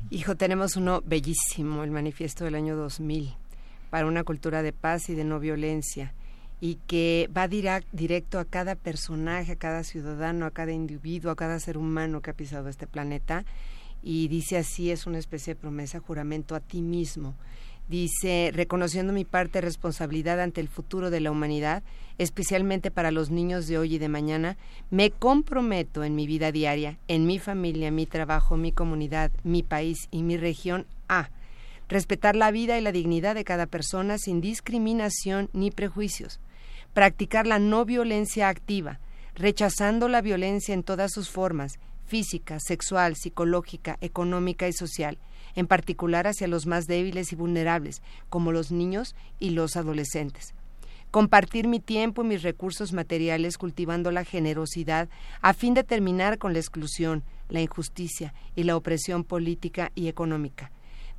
Hijo, 0.09 0.35
tenemos 0.35 0.75
uno 0.75 1.01
bellísimo, 1.05 1.83
el 1.83 1.91
manifiesto 1.91 2.45
del 2.45 2.55
año 2.55 2.75
2000 2.75 3.35
para 3.89 4.07
una 4.07 4.23
cultura 4.23 4.61
de 4.61 4.71
paz 4.71 5.09
y 5.09 5.15
de 5.15 5.23
no 5.23 5.39
violencia 5.39 6.13
y 6.61 6.75
que 6.87 7.29
va 7.35 7.47
directo 7.47 8.39
a 8.39 8.45
cada 8.45 8.75
personaje, 8.75 9.53
a 9.53 9.55
cada 9.55 9.83
ciudadano, 9.83 10.45
a 10.45 10.51
cada 10.51 10.71
individuo, 10.71 11.31
a 11.31 11.35
cada 11.35 11.59
ser 11.59 11.77
humano 11.77 12.21
que 12.21 12.31
ha 12.31 12.33
pisado 12.33 12.67
este 12.67 12.85
planeta 12.85 13.45
y 14.01 14.27
dice 14.27 14.57
así, 14.57 14.91
es 14.91 15.07
una 15.07 15.19
especie 15.19 15.55
de 15.55 15.59
promesa, 15.59 15.99
juramento 15.99 16.55
a 16.55 16.59
ti 16.59 16.81
mismo. 16.81 17.35
Dice, 17.89 18.51
reconociendo 18.53 19.13
mi 19.13 19.25
parte 19.25 19.53
de 19.53 19.61
responsabilidad 19.61 20.39
ante 20.39 20.61
el 20.61 20.67
futuro 20.67 21.09
de 21.09 21.21
la 21.21 21.31
humanidad, 21.31 21.81
especialmente 22.19 22.91
para 22.91 23.09
los 23.09 23.31
niños 23.31 23.65
de 23.65 23.79
hoy 23.79 23.95
y 23.95 23.97
de 23.97 24.09
mañana, 24.09 24.57
me 24.91 25.09
comprometo 25.09 26.03
en 26.03 26.13
mi 26.13 26.27
vida 26.27 26.51
diaria, 26.51 26.99
en 27.07 27.25
mi 27.25 27.39
familia, 27.39 27.89
mi 27.89 28.05
trabajo, 28.05 28.57
mi 28.57 28.71
comunidad, 28.71 29.31
mi 29.43 29.63
país 29.63 30.07
y 30.11 30.21
mi 30.21 30.37
región 30.37 30.85
a 31.07 31.31
respetar 31.87 32.35
la 32.35 32.51
vida 32.51 32.77
y 32.77 32.81
la 32.81 32.91
dignidad 32.91 33.33
de 33.33 33.43
cada 33.43 33.65
persona 33.65 34.19
sin 34.19 34.39
discriminación 34.39 35.49
ni 35.53 35.71
prejuicios, 35.71 36.39
practicar 36.93 37.47
la 37.47 37.57
no 37.57 37.85
violencia 37.85 38.49
activa, 38.49 38.99
rechazando 39.33 40.07
la 40.07 40.21
violencia 40.21 40.75
en 40.75 40.83
todas 40.83 41.11
sus 41.11 41.31
formas, 41.31 41.79
física, 42.05 42.59
sexual, 42.59 43.15
psicológica, 43.15 43.97
económica 44.01 44.67
y 44.67 44.73
social, 44.73 45.17
en 45.55 45.67
particular 45.67 46.27
hacia 46.27 46.47
los 46.47 46.65
más 46.65 46.87
débiles 46.87 47.31
y 47.31 47.35
vulnerables, 47.35 48.01
como 48.29 48.51
los 48.51 48.71
niños 48.71 49.15
y 49.39 49.51
los 49.51 49.75
adolescentes. 49.75 50.53
Compartir 51.11 51.67
mi 51.67 51.79
tiempo 51.79 52.23
y 52.23 52.27
mis 52.27 52.43
recursos 52.43 52.93
materiales 52.93 53.57
cultivando 53.57 54.11
la 54.11 54.23
generosidad 54.23 55.09
a 55.41 55.53
fin 55.53 55.73
de 55.73 55.83
terminar 55.83 56.37
con 56.37 56.53
la 56.53 56.59
exclusión, 56.59 57.23
la 57.49 57.61
injusticia 57.61 58.33
y 58.55 58.63
la 58.63 58.75
opresión 58.75 59.23
política 59.23 59.91
y 59.95 60.07
económica 60.07 60.71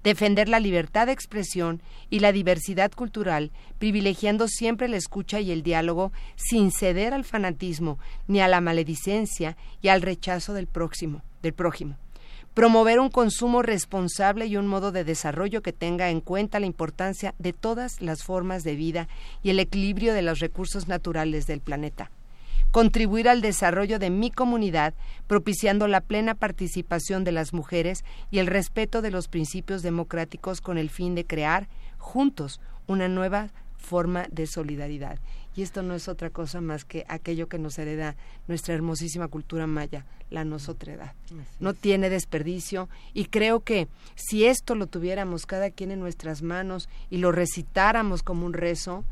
defender 0.02 0.48
la 0.48 0.60
libertad 0.60 1.06
de 1.06 1.12
expresión 1.12 1.82
y 2.08 2.20
la 2.20 2.32
diversidad 2.32 2.90
cultural, 2.92 3.50
privilegiando 3.78 4.48
siempre 4.48 4.88
la 4.88 4.96
escucha 4.96 5.40
y 5.40 5.50
el 5.50 5.62
diálogo 5.62 6.12
sin 6.36 6.70
ceder 6.70 7.12
al 7.12 7.24
fanatismo 7.24 7.98
ni 8.26 8.40
a 8.40 8.48
la 8.48 8.60
maledicencia 8.60 9.56
y 9.82 9.88
al 9.88 10.02
rechazo 10.02 10.54
del 10.54 10.66
próximo, 10.66 11.22
del 11.42 11.52
prójimo. 11.52 11.96
Promover 12.54 12.98
un 12.98 13.10
consumo 13.10 13.62
responsable 13.62 14.46
y 14.46 14.56
un 14.56 14.66
modo 14.66 14.92
de 14.92 15.04
desarrollo 15.04 15.62
que 15.62 15.72
tenga 15.72 16.10
en 16.10 16.20
cuenta 16.20 16.60
la 16.60 16.66
importancia 16.66 17.34
de 17.38 17.52
todas 17.52 18.00
las 18.00 18.24
formas 18.24 18.64
de 18.64 18.74
vida 18.74 19.08
y 19.42 19.50
el 19.50 19.60
equilibrio 19.60 20.12
de 20.14 20.22
los 20.22 20.40
recursos 20.40 20.88
naturales 20.88 21.46
del 21.46 21.60
planeta 21.60 22.10
contribuir 22.70 23.28
al 23.28 23.40
desarrollo 23.40 23.98
de 23.98 24.10
mi 24.10 24.30
comunidad, 24.30 24.94
propiciando 25.26 25.88
la 25.88 26.00
plena 26.00 26.34
participación 26.34 27.24
de 27.24 27.32
las 27.32 27.52
mujeres 27.52 28.04
y 28.30 28.38
el 28.38 28.46
respeto 28.46 29.02
de 29.02 29.10
los 29.10 29.28
principios 29.28 29.82
democráticos 29.82 30.60
con 30.60 30.78
el 30.78 30.90
fin 30.90 31.14
de 31.14 31.26
crear, 31.26 31.68
juntos, 31.98 32.60
una 32.86 33.08
nueva 33.08 33.50
forma 33.76 34.26
de 34.30 34.46
solidaridad. 34.46 35.18
Y 35.56 35.62
esto 35.62 35.82
no 35.82 35.94
es 35.94 36.08
otra 36.08 36.30
cosa 36.30 36.60
más 36.60 36.84
que 36.84 37.04
aquello 37.08 37.48
que 37.48 37.58
nos 37.58 37.78
hereda 37.78 38.16
nuestra 38.46 38.74
hermosísima 38.74 39.28
cultura 39.28 39.66
maya, 39.66 40.06
la 40.30 40.44
nosotredad. 40.44 41.12
No 41.58 41.74
tiene 41.74 42.08
desperdicio 42.08 42.88
y 43.14 43.26
creo 43.26 43.60
que 43.60 43.88
si 44.14 44.44
esto 44.44 44.74
lo 44.74 44.86
tuviéramos 44.86 45.46
cada 45.46 45.70
quien 45.70 45.90
en 45.90 46.00
nuestras 46.00 46.42
manos 46.42 46.88
y 47.10 47.18
lo 47.18 47.32
recitáramos 47.32 48.22
como 48.22 48.46
un 48.46 48.52
rezo, 48.52 49.04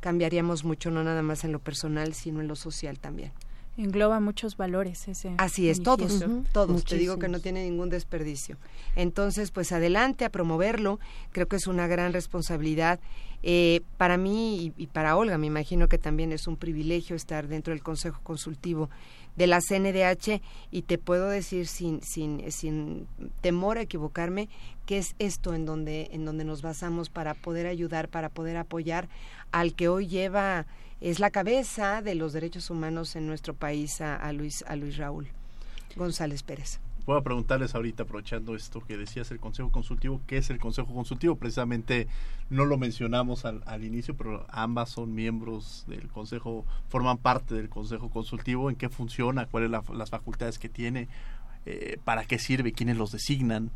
cambiaríamos 0.00 0.64
mucho, 0.64 0.90
no 0.90 1.02
nada 1.02 1.22
más 1.22 1.44
en 1.44 1.52
lo 1.52 1.58
personal, 1.58 2.14
sino 2.14 2.40
en 2.40 2.48
lo 2.48 2.56
social 2.56 2.98
también. 2.98 3.32
Engloba 3.76 4.20
muchos 4.20 4.56
valores 4.56 5.06
ese. 5.08 5.34
Así 5.38 5.68
es, 5.68 5.82
todos, 5.82 6.24
todos. 6.52 6.84
Te 6.84 6.96
digo 6.96 7.18
que 7.18 7.28
no 7.28 7.40
tiene 7.40 7.64
ningún 7.64 7.90
desperdicio. 7.90 8.56
Entonces, 8.94 9.50
pues 9.50 9.72
adelante 9.72 10.24
a 10.24 10.30
promoverlo. 10.30 10.98
Creo 11.32 11.46
que 11.46 11.56
es 11.56 11.66
una 11.66 11.86
gran 11.86 12.12
responsabilidad. 12.12 12.98
Eh, 13.42 13.82
para 13.98 14.16
mí 14.16 14.72
y, 14.76 14.82
y, 14.82 14.86
para 14.86 15.16
Olga, 15.16 15.36
me 15.38 15.46
imagino 15.46 15.88
que 15.88 15.98
también 15.98 16.32
es 16.32 16.46
un 16.46 16.56
privilegio 16.56 17.14
estar 17.14 17.48
dentro 17.48 17.72
del 17.72 17.82
Consejo 17.82 18.20
Consultivo 18.22 18.88
de 19.36 19.46
la 19.46 19.60
CNDH 19.60 20.40
y 20.70 20.82
te 20.82 20.98
puedo 20.98 21.28
decir 21.28 21.66
sin, 21.66 22.02
sin, 22.02 22.50
sin 22.50 23.06
temor 23.42 23.78
a 23.78 23.82
equivocarme 23.82 24.48
que 24.86 24.98
es 24.98 25.14
esto 25.18 25.54
en 25.54 25.66
donde, 25.66 26.08
en 26.12 26.24
donde 26.24 26.44
nos 26.44 26.62
basamos 26.62 27.10
para 27.10 27.34
poder 27.34 27.66
ayudar, 27.66 28.08
para 28.08 28.30
poder 28.30 28.56
apoyar 28.56 29.08
al 29.52 29.74
que 29.74 29.88
hoy 29.88 30.06
lleva, 30.06 30.66
es 31.00 31.20
la 31.20 31.30
cabeza 31.30 32.02
de 32.02 32.14
los 32.14 32.32
derechos 32.32 32.70
humanos 32.70 33.16
en 33.16 33.26
nuestro 33.26 33.54
país, 33.54 34.00
a, 34.00 34.32
Luis, 34.32 34.64
a 34.66 34.76
Luis 34.76 34.96
Raúl 34.96 35.28
González 35.94 36.42
Pérez. 36.42 36.80
Voy 37.06 37.16
a 37.16 37.22
preguntarles 37.22 37.74
ahorita, 37.76 38.02
aprovechando 38.02 38.56
esto 38.56 38.80
que 38.80 38.96
decías, 38.96 39.30
el 39.30 39.38
Consejo 39.38 39.70
Consultivo, 39.70 40.20
¿qué 40.26 40.38
es 40.38 40.50
el 40.50 40.58
Consejo 40.58 40.92
Consultivo? 40.92 41.36
Precisamente 41.36 42.08
no 42.50 42.64
lo 42.64 42.78
mencionamos 42.78 43.44
al, 43.44 43.84
inicio, 43.84 44.16
pero 44.16 44.44
ambas 44.50 44.90
son 44.90 45.14
miembros 45.14 45.84
del 45.86 46.08
Consejo, 46.08 46.64
forman 46.88 47.18
parte 47.18 47.54
del 47.54 47.68
Consejo 47.68 48.10
Consultivo, 48.10 48.70
en 48.70 48.76
qué 48.76 48.88
funciona, 48.88 49.46
cuáles 49.46 49.70
son 49.86 49.98
las 49.98 50.10
facultades 50.10 50.58
que 50.58 50.68
tiene, 50.68 51.08
eh, 51.64 51.98
para 52.02 52.24
qué 52.24 52.40
sirve, 52.40 52.72
quiénes 52.72 52.96
los 52.96 53.12
designan, 53.12 53.70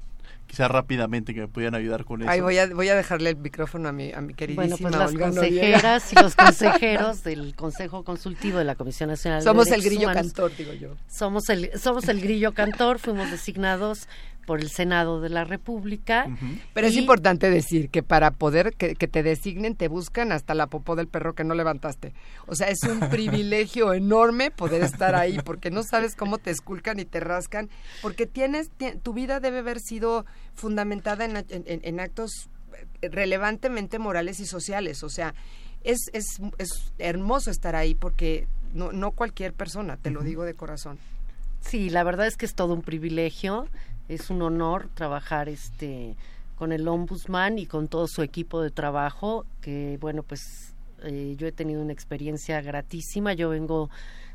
quizás 0.46 0.70
rápidamente 0.70 1.32
que 1.32 1.40
me 1.40 1.48
pudieran 1.48 1.74
ayudar 1.76 2.04
con 2.04 2.22
eso. 2.22 2.30
Ay, 2.30 2.40
voy 2.40 2.58
a, 2.58 2.66
voy 2.74 2.88
a 2.88 2.96
dejarle 2.96 3.30
el 3.30 3.36
micrófono 3.36 3.88
a 3.88 3.92
mi, 3.92 4.12
a 4.12 4.20
mi 4.20 4.34
queridísima 4.34 4.90
Bueno, 4.90 4.98
pues 5.06 5.14
las 5.14 5.30
consejeras 5.30 6.12
y 6.12 6.16
los 6.16 6.34
consejeros 6.36 7.22
del 7.22 7.54
Consejo 7.54 8.02
Consultivo 8.02 8.58
de 8.58 8.64
la 8.64 8.74
Comisión 8.74 9.10
Nacional 9.10 9.42
somos 9.42 9.66
de 9.68 9.76
el 9.76 9.82
grillo 9.82 10.12
cantor, 10.12 10.52
digo 10.56 10.72
yo. 10.72 10.96
Somos 11.08 11.48
el, 11.50 11.70
somos 11.78 12.08
el 12.08 12.20
grillo 12.20 12.52
cantor, 12.52 12.98
fuimos 12.98 13.30
designados 13.30 14.08
por 14.46 14.60
el 14.60 14.70
Senado 14.70 15.20
de 15.20 15.28
la 15.28 15.44
República. 15.44 16.26
Pero 16.74 16.86
es 16.86 16.96
importante 16.96 17.50
decir 17.50 17.88
que 17.90 18.02
para 18.02 18.30
poder 18.30 18.74
que, 18.74 18.94
te 18.94 19.22
designen 19.22 19.76
te 19.76 19.88
buscan 19.88 20.32
hasta 20.32 20.54
la 20.54 20.66
popó 20.66 20.96
del 20.96 21.08
perro 21.08 21.34
que 21.34 21.44
no 21.44 21.54
levantaste. 21.54 22.12
O 22.46 22.54
sea, 22.54 22.68
es 22.68 22.82
un 22.82 23.00
privilegio 23.10 23.92
enorme 23.92 24.50
poder 24.50 24.82
estar 24.82 25.14
ahí 25.14 25.38
porque 25.44 25.70
no 25.70 25.82
sabes 25.82 26.16
cómo 26.16 26.38
te 26.38 26.50
esculcan 26.50 26.98
y 26.98 27.04
te 27.04 27.20
rascan 27.20 27.70
porque 28.02 28.26
tienes 28.26 28.70
tu 29.02 29.12
vida 29.12 29.40
debe 29.40 29.58
haber 29.58 29.80
sido 29.80 30.24
fundamentada 30.54 31.24
en, 31.24 31.44
en, 31.48 32.00
actos 32.00 32.48
relevantemente 33.02 33.98
morales 33.98 34.40
y 34.40 34.46
sociales. 34.46 35.02
O 35.02 35.08
sea, 35.08 35.34
es, 35.84 35.98
es, 36.12 36.24
es 36.58 36.92
hermoso 36.98 37.50
estar 37.50 37.76
ahí 37.76 37.94
porque 37.94 38.46
no, 38.74 38.92
no 38.92 39.12
cualquier 39.12 39.52
persona, 39.52 39.96
te 39.96 40.10
lo 40.10 40.22
digo 40.22 40.44
de 40.44 40.54
corazón. 40.54 40.98
Sí, 41.60 41.90
la 41.90 42.02
verdad 42.04 42.26
es 42.26 42.36
que 42.36 42.46
es 42.46 42.54
todo 42.54 42.72
un 42.74 42.82
privilegio 42.82 43.66
es 44.10 44.28
un 44.28 44.42
honor 44.42 44.88
trabajar 44.94 45.48
este 45.48 46.16
con 46.56 46.72
el 46.72 46.86
ombudsman 46.86 47.58
y 47.58 47.66
con 47.66 47.88
todo 47.88 48.06
su 48.06 48.22
equipo 48.22 48.60
de 48.60 48.70
trabajo 48.70 49.46
que 49.62 49.96
bueno 50.00 50.22
pues 50.22 50.74
eh, 51.04 51.34
yo 51.38 51.46
he 51.46 51.52
tenido 51.52 51.82
una 51.82 51.92
experiencia 51.92 52.60
gratísima. 52.60 53.32
Yo 53.32 53.48
vengo 53.50 53.90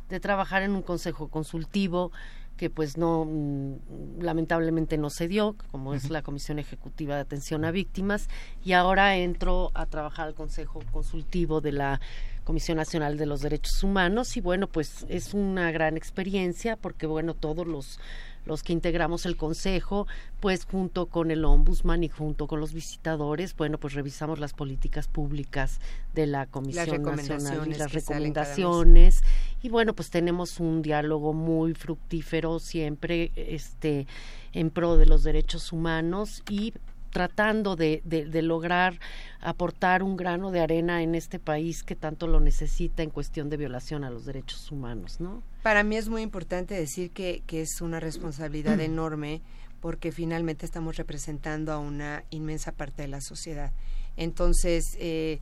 de 0.10 0.20
trabajar 0.20 0.64
en 0.64 0.72
un 0.72 0.82
consejo 0.82 1.28
consultivo 1.28 2.12
que 2.58 2.70
pues 2.70 2.98
no 2.98 3.26
mm, 3.26 4.22
lamentablemente 4.22 4.98
no 4.98 5.10
se 5.10 5.28
dio 5.28 5.58
como 5.72 5.94
es 5.94 6.10
la 6.10 6.22
comisión 6.22 6.58
ejecutiva 6.58 7.16
de 7.16 7.22
atención 7.22 7.66
a 7.66 7.72
víctimas 7.72 8.30
y 8.64 8.72
ahora 8.72 9.18
entro 9.18 9.72
a 9.74 9.88
trabajar 9.88 10.28
al 10.28 10.36
consejo 10.36 10.80
consultivo 10.92 11.60
de 11.60 11.74
la 11.74 12.00
Comisión 12.46 12.78
Nacional 12.78 13.18
de 13.18 13.26
los 13.26 13.42
Derechos 13.42 13.84
Humanos. 13.84 14.38
Y 14.38 14.42
bueno 14.42 14.68
pues 14.68 15.06
es 15.10 15.34
una 15.34 15.72
gran 15.72 15.98
experiencia 15.98 16.78
porque 16.78 17.08
bueno 17.08 17.34
todos 17.34 17.68
los 17.68 18.00
los 18.46 18.64
que 18.64 18.74
integramos 18.74 19.26
el 19.26 19.38
consejo, 19.38 20.08
pues 20.40 20.66
junto 20.66 21.08
con 21.08 21.32
el 21.32 21.44
ombudsman 21.46 22.04
y 22.04 22.10
junto 22.10 22.48
con 22.48 22.60
los 22.60 22.74
visitadores, 22.74 23.56
bueno, 23.56 23.80
pues 23.80 23.94
revisamos 23.94 24.40
las 24.40 24.54
políticas 24.54 25.08
públicas 25.08 25.80
de 26.14 26.28
la 26.28 26.46
Comisión 26.46 27.04
Nacional 27.04 27.68
y 27.68 27.74
las 27.76 27.92
recomendaciones 27.92 29.22
y 29.62 29.70
bueno, 29.70 29.94
pues 29.94 30.10
tenemos 30.10 30.60
un 30.60 30.82
diálogo 30.82 31.34
muy 31.34 31.74
fructífero 31.74 32.60
siempre 32.60 33.32
este 33.36 34.08
en 34.54 34.70
pro 34.70 34.98
de 34.98 35.06
los 35.06 35.24
derechos 35.24 35.74
humanos 35.74 36.44
y 36.50 36.74
tratando 37.16 37.78
de, 37.78 38.02
de, 38.04 38.42
lograr 38.42 39.00
aportar 39.40 40.04
un 40.04 40.18
grano 40.18 40.52
de 40.52 40.60
arena 40.60 41.02
en 41.02 41.16
este 41.16 41.40
país 41.40 41.82
que 41.82 41.96
tanto 41.96 42.28
lo 42.28 42.42
necesita 42.42 43.04
en 43.04 43.10
cuestión 43.10 43.50
de 43.50 43.56
violación 43.56 44.04
a 44.04 44.10
los 44.10 44.26
derechos 44.26 44.70
humanos, 44.70 45.22
¿no? 45.22 45.42
Para 45.64 45.84
mí 45.84 45.96
es 45.96 46.10
muy 46.10 46.24
importante 46.24 46.76
decir 46.76 47.12
que, 47.12 47.42
que 47.48 47.62
es 47.62 47.80
una 47.80 48.02
responsabilidad 48.02 48.82
enorme 48.82 49.42
porque 49.80 50.12
finalmente 50.12 50.66
estamos 50.66 50.98
representando 50.98 51.72
a 51.72 51.78
una 51.78 52.26
inmensa 52.32 52.74
parte 52.74 53.04
de 53.04 53.08
la 53.08 53.22
sociedad. 53.22 53.72
Entonces, 54.18 54.84
eh, 55.00 55.40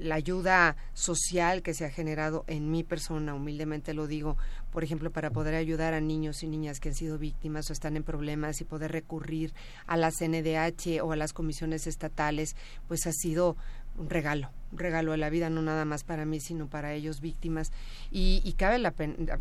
la 0.00 0.14
ayuda 0.14 0.76
social 0.94 1.62
que 1.62 1.74
se 1.74 1.84
ha 1.84 1.90
generado 1.90 2.44
en 2.46 2.70
mi 2.70 2.84
persona, 2.84 3.34
humildemente 3.34 3.94
lo 3.94 4.06
digo, 4.06 4.36
por 4.72 4.84
ejemplo, 4.84 5.10
para 5.10 5.30
poder 5.30 5.54
ayudar 5.54 5.94
a 5.94 6.00
niños 6.00 6.42
y 6.42 6.48
niñas 6.48 6.80
que 6.80 6.90
han 6.90 6.94
sido 6.94 7.18
víctimas 7.18 7.70
o 7.70 7.72
están 7.72 7.96
en 7.96 8.02
problemas 8.02 8.60
y 8.60 8.64
poder 8.64 8.92
recurrir 8.92 9.54
a 9.86 9.96
la 9.96 10.10
CNDH 10.10 11.00
o 11.02 11.12
a 11.12 11.16
las 11.16 11.32
comisiones 11.32 11.86
estatales, 11.86 12.56
pues 12.88 13.06
ha 13.06 13.12
sido 13.12 13.56
un 13.98 14.10
regalo, 14.10 14.50
un 14.72 14.78
regalo 14.78 15.12
de 15.12 15.18
la 15.18 15.30
vida, 15.30 15.50
no 15.50 15.62
nada 15.62 15.84
más 15.84 16.04
para 16.04 16.24
mí, 16.24 16.40
sino 16.40 16.68
para 16.68 16.92
ellos 16.92 17.20
víctimas. 17.20 17.72
Y, 18.10 18.52
cabe 18.56 18.78
la 18.78 18.94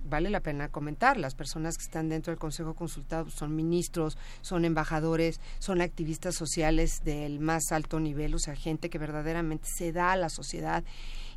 vale 0.05 0.29
la 0.29 0.39
pena 0.39 0.69
comentar, 0.69 1.17
las 1.17 1.35
personas 1.35 1.77
que 1.77 1.83
están 1.83 2.09
dentro 2.09 2.31
del 2.31 2.39
Consejo 2.39 2.73
Consultado 2.73 3.29
son 3.29 3.55
ministros, 3.55 4.17
son 4.41 4.65
embajadores, 4.65 5.39
son 5.59 5.81
activistas 5.81 6.35
sociales 6.35 7.03
del 7.03 7.39
más 7.39 7.71
alto 7.71 7.99
nivel, 7.99 8.35
o 8.35 8.39
sea, 8.39 8.55
gente 8.55 8.89
que 8.89 8.97
verdaderamente 8.97 9.67
se 9.67 9.91
da 9.91 10.11
a 10.11 10.17
la 10.17 10.29
sociedad 10.29 10.83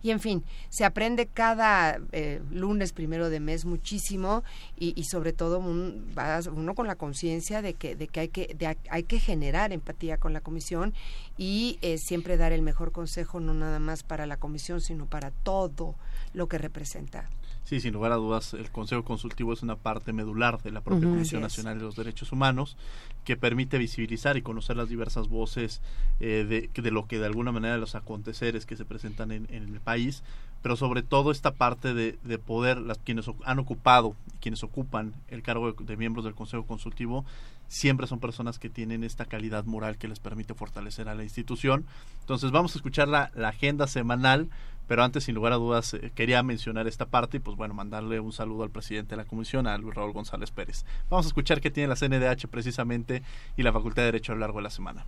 y 0.02 0.10
en 0.10 0.20
fin, 0.20 0.44
se 0.68 0.84
aprende 0.84 1.26
cada 1.26 2.00
eh, 2.12 2.40
lunes 2.50 2.92
primero 2.92 3.30
de 3.30 3.40
mes 3.40 3.64
muchísimo 3.64 4.44
y, 4.76 5.02
sobre 5.04 5.32
todo 5.32 5.58
uno 5.58 6.74
con 6.74 6.86
la 6.86 6.96
conciencia 6.96 7.62
de 7.62 7.74
que, 7.74 7.96
de 7.96 8.08
que, 8.08 8.20
hay, 8.20 8.28
que 8.28 8.76
hay 8.90 9.02
que 9.02 9.20
generar 9.20 9.72
empatía 9.72 10.18
con 10.18 10.32
la 10.32 10.40
comisión 10.40 10.94
y 11.36 11.78
eh, 11.82 11.98
siempre 11.98 12.36
dar 12.36 12.52
el 12.52 12.62
mejor 12.62 12.92
consejo, 12.92 13.40
no 13.40 13.54
nada 13.54 13.78
más 13.78 14.02
para 14.02 14.26
la 14.26 14.36
comisión, 14.36 14.80
sino 14.80 15.06
para 15.06 15.30
todo 15.30 15.96
lo 16.34 16.48
que 16.48 16.58
representa. 16.58 17.28
Sí, 17.68 17.80
sin 17.80 17.92
lugar 17.92 18.12
a 18.12 18.16
dudas, 18.16 18.54
el 18.54 18.70
Consejo 18.70 19.04
Consultivo 19.04 19.52
es 19.52 19.62
una 19.62 19.76
parte 19.76 20.14
medular 20.14 20.62
de 20.62 20.70
la 20.70 20.80
propia 20.80 21.06
Comisión 21.06 21.42
Nacional 21.42 21.76
de 21.76 21.84
los 21.84 21.96
Derechos 21.96 22.32
Humanos 22.32 22.78
que 23.24 23.36
permite 23.36 23.76
visibilizar 23.76 24.38
y 24.38 24.42
conocer 24.42 24.78
las 24.78 24.88
diversas 24.88 25.28
voces 25.28 25.82
eh, 26.18 26.46
de, 26.48 26.82
de, 26.82 26.90
lo 26.90 27.06
que 27.06 27.18
de 27.18 27.26
alguna 27.26 27.52
manera 27.52 27.76
los 27.76 27.94
aconteceres 27.94 28.64
que 28.64 28.76
se 28.76 28.86
presentan 28.86 29.32
en, 29.32 29.46
el 29.50 29.80
país, 29.80 30.22
pero 30.62 30.76
sobre 30.76 31.02
todo 31.02 31.30
esta 31.30 31.52
parte 31.52 31.92
de, 31.92 32.18
de 32.24 32.38
poder, 32.38 32.78
las, 32.78 32.96
quienes 32.96 33.26
han 33.44 33.58
ocupado 33.58 34.16
y 34.34 34.38
quienes 34.38 34.62
ocupan 34.62 35.12
el 35.28 35.42
cargo 35.42 35.70
de, 35.70 35.84
de 35.84 35.96
miembros 35.98 36.24
del 36.24 36.34
Consejo 36.34 36.64
Consultivo, 36.64 37.26
siempre 37.68 38.06
son 38.06 38.18
personas 38.18 38.58
que 38.58 38.70
tienen 38.70 39.04
esta 39.04 39.26
calidad 39.26 39.64
moral 39.64 39.98
que 39.98 40.08
les 40.08 40.20
permite 40.20 40.54
fortalecer 40.54 41.08
a 41.10 41.14
la 41.14 41.22
institución. 41.22 41.84
Entonces 42.20 42.50
vamos 42.50 42.74
a 42.74 42.78
escuchar 42.78 43.08
la, 43.08 43.30
la 43.34 43.48
agenda 43.48 43.86
semanal 43.86 44.48
pero 44.88 45.04
antes, 45.04 45.24
sin 45.24 45.34
lugar 45.34 45.52
a 45.52 45.56
dudas, 45.56 45.94
eh, 45.94 46.10
quería 46.14 46.42
mencionar 46.42 46.88
esta 46.88 47.06
parte 47.06 47.36
y 47.36 47.40
pues 47.40 47.56
bueno, 47.56 47.74
mandarle 47.74 48.18
un 48.18 48.32
saludo 48.32 48.64
al 48.64 48.70
presidente 48.70 49.10
de 49.10 49.18
la 49.18 49.28
comisión, 49.28 49.66
a 49.66 49.76
Luis 49.76 49.94
Raúl 49.94 50.12
González 50.12 50.50
Pérez. 50.50 50.84
Vamos 51.10 51.26
a 51.26 51.28
escuchar 51.28 51.60
qué 51.60 51.70
tiene 51.70 51.88
la 51.88 51.94
CNDH 51.94 52.48
precisamente 52.48 53.22
y 53.56 53.62
la 53.62 53.72
Facultad 53.72 54.02
de 54.02 54.06
Derecho 54.06 54.32
a 54.32 54.34
lo 54.34 54.40
largo 54.40 54.58
de 54.58 54.62
la 54.64 54.70
semana. 54.70 55.06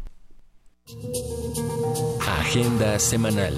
Agenda 2.40 2.98
semanal. 2.98 3.54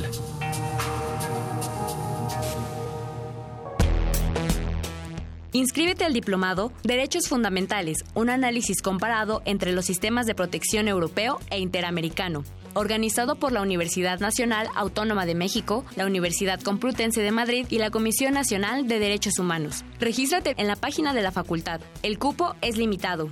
Inscríbete 5.54 6.04
al 6.04 6.14
diplomado 6.14 6.72
Derechos 6.82 7.28
Fundamentales, 7.28 8.04
un 8.14 8.30
análisis 8.30 8.80
comparado 8.80 9.42
entre 9.44 9.72
los 9.72 9.84
sistemas 9.84 10.26
de 10.26 10.34
protección 10.34 10.88
europeo 10.88 11.40
e 11.50 11.58
interamericano 11.58 12.44
organizado 12.74 13.36
por 13.36 13.52
la 13.52 13.62
Universidad 13.62 14.20
Nacional 14.20 14.68
Autónoma 14.74 15.26
de 15.26 15.34
México, 15.34 15.84
la 15.96 16.06
Universidad 16.06 16.60
Complutense 16.60 17.22
de 17.22 17.32
Madrid 17.32 17.66
y 17.70 17.78
la 17.78 17.90
Comisión 17.90 18.34
Nacional 18.34 18.88
de 18.88 18.98
Derechos 18.98 19.38
Humanos. 19.38 19.84
Regístrate 19.98 20.54
en 20.56 20.66
la 20.66 20.76
página 20.76 21.14
de 21.14 21.22
la 21.22 21.32
facultad. 21.32 21.80
El 22.02 22.18
cupo 22.18 22.54
es 22.60 22.76
limitado. 22.76 23.28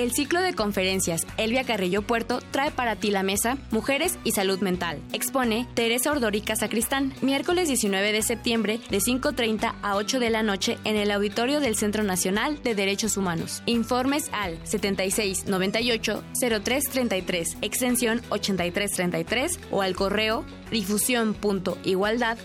El 0.00 0.12
ciclo 0.12 0.40
de 0.40 0.54
conferencias 0.54 1.26
Elvia 1.36 1.64
Carrillo 1.64 2.00
Puerto 2.00 2.40
trae 2.52 2.70
para 2.70 2.96
ti 2.96 3.10
la 3.10 3.22
mesa 3.22 3.58
Mujeres 3.70 4.18
y 4.24 4.32
Salud 4.32 4.60
Mental. 4.60 4.98
Expone 5.12 5.68
Teresa 5.74 6.10
Ordórica 6.10 6.56
Sacristán, 6.56 7.12
miércoles 7.20 7.68
19 7.68 8.10
de 8.10 8.22
septiembre 8.22 8.80
de 8.88 8.96
5.30 8.96 9.74
a 9.82 9.96
8 9.96 10.18
de 10.18 10.30
la 10.30 10.42
noche 10.42 10.78
en 10.84 10.96
el 10.96 11.10
auditorio 11.10 11.60
del 11.60 11.76
Centro 11.76 12.02
Nacional 12.02 12.62
de 12.62 12.74
Derechos 12.74 13.18
Humanos. 13.18 13.62
Informes 13.66 14.30
al 14.32 14.58
7698-0333, 14.64 17.58
extensión 17.60 18.22
8333 18.30 19.60
o 19.70 19.82
al 19.82 19.94
correo 19.94 20.46
difusión.igualdad 20.70 22.38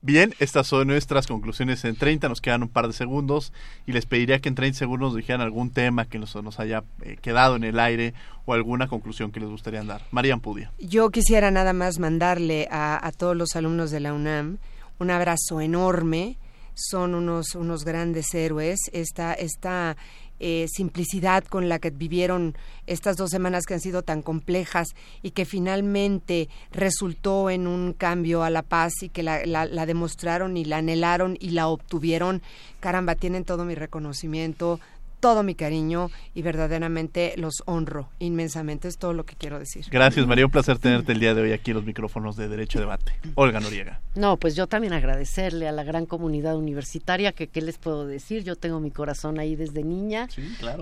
Bien, 0.03 0.33
estas 0.39 0.67
son 0.67 0.87
nuestras 0.87 1.27
conclusiones 1.27 1.85
en 1.85 1.95
30, 1.95 2.27
nos 2.27 2.41
quedan 2.41 2.63
un 2.63 2.69
par 2.69 2.87
de 2.87 2.93
segundos 2.93 3.53
y 3.85 3.91
les 3.91 4.05
pediría 4.05 4.39
que 4.39 4.49
en 4.49 4.55
30 4.55 4.79
segundos 4.79 5.09
nos 5.09 5.15
dijeran 5.15 5.41
algún 5.41 5.69
tema 5.69 6.05
que 6.05 6.17
nos, 6.17 6.35
nos 6.35 6.59
haya 6.59 6.83
eh, 7.03 7.17
quedado 7.21 7.55
en 7.55 7.63
el 7.63 7.79
aire 7.79 8.13
o 8.45 8.53
alguna 8.53 8.87
conclusión 8.87 9.31
que 9.31 9.39
les 9.39 9.49
gustaría 9.49 9.83
dar. 9.83 10.01
María 10.09 10.33
Ampudia. 10.33 10.71
Yo 10.79 11.11
quisiera 11.11 11.51
nada 11.51 11.73
más 11.73 11.99
mandarle 11.99 12.67
a, 12.71 13.05
a 13.05 13.11
todos 13.11 13.35
los 13.35 13.55
alumnos 13.55 13.91
de 13.91 13.99
la 13.99 14.13
UNAM 14.13 14.57
un 15.01 15.09
abrazo 15.09 15.61
enorme, 15.61 16.37
son 16.75 17.15
unos, 17.15 17.55
unos 17.55 17.83
grandes 17.83 18.33
héroes, 18.35 18.77
esta, 18.93 19.33
esta 19.33 19.97
eh, 20.43 20.65
simplicidad 20.67 21.43
con 21.43 21.69
la 21.69 21.77
que 21.77 21.91
vivieron 21.91 22.55
estas 22.87 23.15
dos 23.15 23.29
semanas 23.29 23.65
que 23.65 23.75
han 23.75 23.79
sido 23.79 24.01
tan 24.01 24.23
complejas 24.23 24.87
y 25.21 25.31
que 25.31 25.45
finalmente 25.45 26.49
resultó 26.71 27.51
en 27.51 27.67
un 27.67 27.93
cambio 27.93 28.43
a 28.43 28.49
la 28.49 28.63
paz 28.63 28.91
y 29.01 29.09
que 29.09 29.21
la, 29.21 29.45
la 29.45 29.85
demostraron 29.85 30.57
y 30.57 30.65
la 30.65 30.77
anhelaron 30.77 31.37
y 31.39 31.51
la 31.51 31.67
obtuvieron. 31.67 32.41
Caramba, 32.79 33.13
tienen 33.13 33.45
todo 33.45 33.65
mi 33.65 33.75
reconocimiento, 33.75 34.79
todo 35.21 35.43
mi 35.43 35.55
cariño 35.55 36.09
y 36.33 36.41
verdaderamente 36.41 37.33
los 37.37 37.63
honro 37.65 38.09
inmensamente. 38.19 38.87
Es 38.87 38.97
todo 38.97 39.13
lo 39.13 39.23
que 39.23 39.35
quiero 39.35 39.59
decir. 39.59 39.85
Gracias, 39.89 40.27
María. 40.27 40.45
Un 40.45 40.51
placer 40.51 40.79
tenerte 40.79 41.13
el 41.13 41.19
día 41.19 41.33
de 41.33 41.43
hoy 41.43 41.53
aquí 41.53 41.71
en 41.71 41.77
los 41.77 41.85
micrófonos 41.85 42.35
de 42.35 42.49
Derecho 42.49 42.79
a 42.79 42.81
Debate. 42.81 43.13
Olga 43.35 43.59
Noriega. 43.59 44.01
No, 44.15 44.35
pues 44.37 44.55
yo 44.55 44.67
también 44.67 44.93
agradecerle 44.93 45.67
a 45.67 45.71
la 45.71 45.83
gran 45.83 46.05
comunidad 46.05 46.57
universitaria 46.57 47.31
que, 47.31 47.47
¿qué 47.47 47.61
les 47.61 47.77
puedo 47.77 48.05
decir? 48.05 48.43
Yo 48.43 48.55
tengo 48.55 48.79
mi 48.79 48.91
corazón 48.91 49.39
ahí 49.39 49.55
desde 49.55 49.83
niña. 49.83 50.27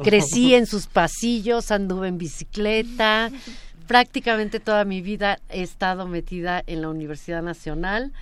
Crecí 0.03 0.55
en 0.55 0.65
sus 0.65 0.87
pasillos, 0.87 1.69
anduve 1.69 2.07
en 2.07 2.17
bicicleta. 2.17 3.29
Prácticamente 3.87 4.59
toda 4.59 4.85
mi 4.85 5.01
vida 5.01 5.39
he 5.49 5.61
estado 5.61 6.07
metida 6.07 6.63
en 6.65 6.81
la 6.81 6.89
Universidad 6.89 7.43
Nacional 7.43 8.13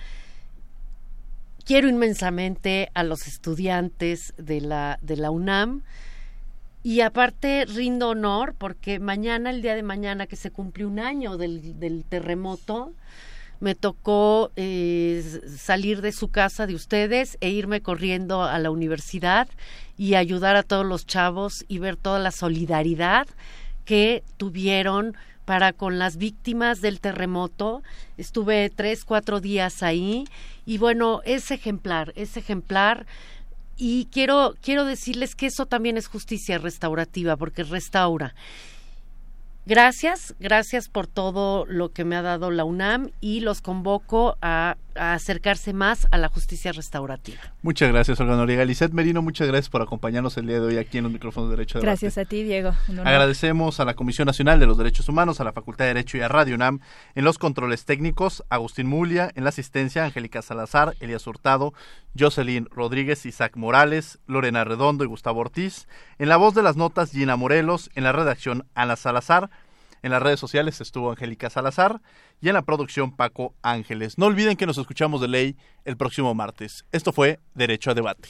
quiero 1.68 1.86
inmensamente 1.86 2.88
a 2.94 3.04
los 3.04 3.26
estudiantes 3.26 4.32
de 4.38 4.62
la, 4.62 4.98
de 5.02 5.18
la 5.18 5.30
UNAM 5.30 5.82
y 6.82 7.00
aparte 7.00 7.64
rindo 7.66 8.10
honor 8.10 8.54
porque 8.56 8.98
mañana, 9.00 9.50
el 9.50 9.62
día 9.62 9.74
de 9.74 9.82
mañana 9.82 10.26
que 10.26 10.36
se 10.36 10.50
cumple 10.50 10.86
un 10.86 10.98
año 10.98 11.36
del, 11.36 11.78
del 11.78 12.04
terremoto, 12.04 12.92
me 13.60 13.74
tocó 13.74 14.52
eh, 14.56 15.22
salir 15.56 16.00
de 16.00 16.12
su 16.12 16.28
casa 16.28 16.66
de 16.66 16.74
ustedes 16.74 17.38
e 17.40 17.50
irme 17.50 17.80
corriendo 17.80 18.44
a 18.44 18.58
la 18.58 18.70
universidad 18.70 19.48
y 19.96 20.14
ayudar 20.14 20.56
a 20.56 20.62
todos 20.62 20.86
los 20.86 21.06
chavos 21.06 21.64
y 21.68 21.78
ver 21.78 21.96
toda 21.96 22.20
la 22.20 22.30
solidaridad 22.30 23.26
que 23.84 24.22
tuvieron 24.36 25.16
para 25.44 25.72
con 25.72 25.98
las 25.98 26.18
víctimas 26.18 26.80
del 26.80 27.00
terremoto. 27.00 27.82
Estuve 28.16 28.70
tres, 28.70 29.04
cuatro 29.04 29.40
días 29.40 29.82
ahí 29.82 30.24
y 30.66 30.78
bueno, 30.78 31.20
es 31.24 31.50
ejemplar, 31.50 32.12
es 32.14 32.36
ejemplar 32.36 33.06
y 33.78 34.08
quiero, 34.10 34.54
quiero 34.60 34.84
decirles 34.84 35.34
que 35.34 35.46
eso 35.46 35.66
también 35.66 35.96
es 35.96 36.08
justicia 36.08 36.58
restaurativa, 36.58 37.36
porque 37.36 37.62
restaura. 37.62 38.34
Gracias, 39.68 40.34
gracias 40.40 40.88
por 40.88 41.06
todo 41.06 41.66
lo 41.66 41.92
que 41.92 42.04
me 42.04 42.16
ha 42.16 42.22
dado 42.22 42.50
la 42.50 42.64
UNAM 42.64 43.10
y 43.20 43.40
los 43.40 43.60
convoco 43.60 44.38
a, 44.40 44.76
a 44.96 45.12
acercarse 45.12 45.72
más 45.74 46.08
a 46.10 46.16
la 46.18 46.28
justicia 46.28 46.72
restaurativa. 46.72 47.38
Muchas 47.62 47.90
gracias, 47.90 48.18
Olga 48.20 48.34
Noriega. 48.34 48.64
Lizeth 48.64 48.92
Merino, 48.92 49.20
muchas 49.20 49.46
gracias 49.46 49.68
por 49.68 49.82
acompañarnos 49.82 50.36
el 50.38 50.46
día 50.46 50.60
de 50.60 50.66
hoy 50.66 50.76
aquí 50.78 50.98
en 50.98 51.04
los 51.04 51.12
micrófonos 51.12 51.50
de 51.50 51.56
Derecho 51.56 51.78
de 51.78 51.84
Gracias 51.84 52.14
Debate. 52.14 52.26
a 52.26 52.38
ti, 52.38 52.42
Diego. 52.44 52.72
Agradecemos 53.04 53.78
a 53.78 53.84
la 53.84 53.94
Comisión 53.94 54.26
Nacional 54.26 54.58
de 54.58 54.66
los 54.66 54.78
Derechos 54.78 55.08
Humanos, 55.08 55.40
a 55.40 55.44
la 55.44 55.52
Facultad 55.52 55.84
de 55.84 55.94
Derecho 55.94 56.16
y 56.16 56.22
a 56.22 56.28
Radio 56.28 56.54
UNAM 56.54 56.80
en 57.14 57.24
los 57.24 57.38
controles 57.38 57.84
técnicos, 57.84 58.44
Agustín 58.48 58.86
Mulia, 58.86 59.30
en 59.34 59.44
la 59.44 59.50
asistencia, 59.50 60.04
Angélica 60.04 60.40
Salazar, 60.42 60.94
Elías 61.00 61.26
Hurtado, 61.26 61.74
Jocelyn 62.18 62.66
Rodríguez, 62.70 63.26
Isaac 63.26 63.56
Morales, 63.56 64.18
Lorena 64.26 64.64
Redondo 64.64 65.04
y 65.04 65.06
Gustavo 65.06 65.40
Ortiz, 65.40 65.86
en 66.18 66.28
la 66.28 66.36
voz 66.36 66.54
de 66.54 66.62
las 66.62 66.76
notas 66.76 67.12
Gina 67.12 67.36
Morelos, 67.36 67.90
en 67.94 68.04
la 68.04 68.12
redacción 68.12 68.66
Ana 68.74 68.96
Salazar, 68.96 69.50
en 70.02 70.10
las 70.10 70.22
redes 70.22 70.40
sociales 70.40 70.80
estuvo 70.80 71.10
Angélica 71.10 71.50
Salazar 71.50 72.00
y 72.40 72.48
en 72.48 72.54
la 72.54 72.62
producción 72.62 73.14
Paco 73.14 73.54
Ángeles. 73.62 74.18
No 74.18 74.26
olviden 74.26 74.56
que 74.56 74.66
nos 74.66 74.78
escuchamos 74.78 75.20
de 75.20 75.28
ley 75.28 75.56
el 75.84 75.96
próximo 75.96 76.34
martes. 76.34 76.84
Esto 76.92 77.12
fue 77.12 77.40
Derecho 77.54 77.90
a 77.90 77.94
Debate. 77.94 78.28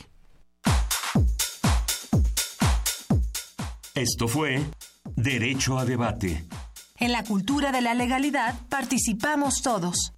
Esto 3.95 4.29
fue 4.29 4.65
Derecho 5.17 5.79
a 5.79 5.85
Debate. 5.85 6.45
En 6.99 7.13
la 7.13 7.25
cultura 7.25 7.73
de 7.73 7.81
la 7.81 7.95
legalidad 7.95 8.55
participamos 8.69 9.63
todos. 9.63 10.13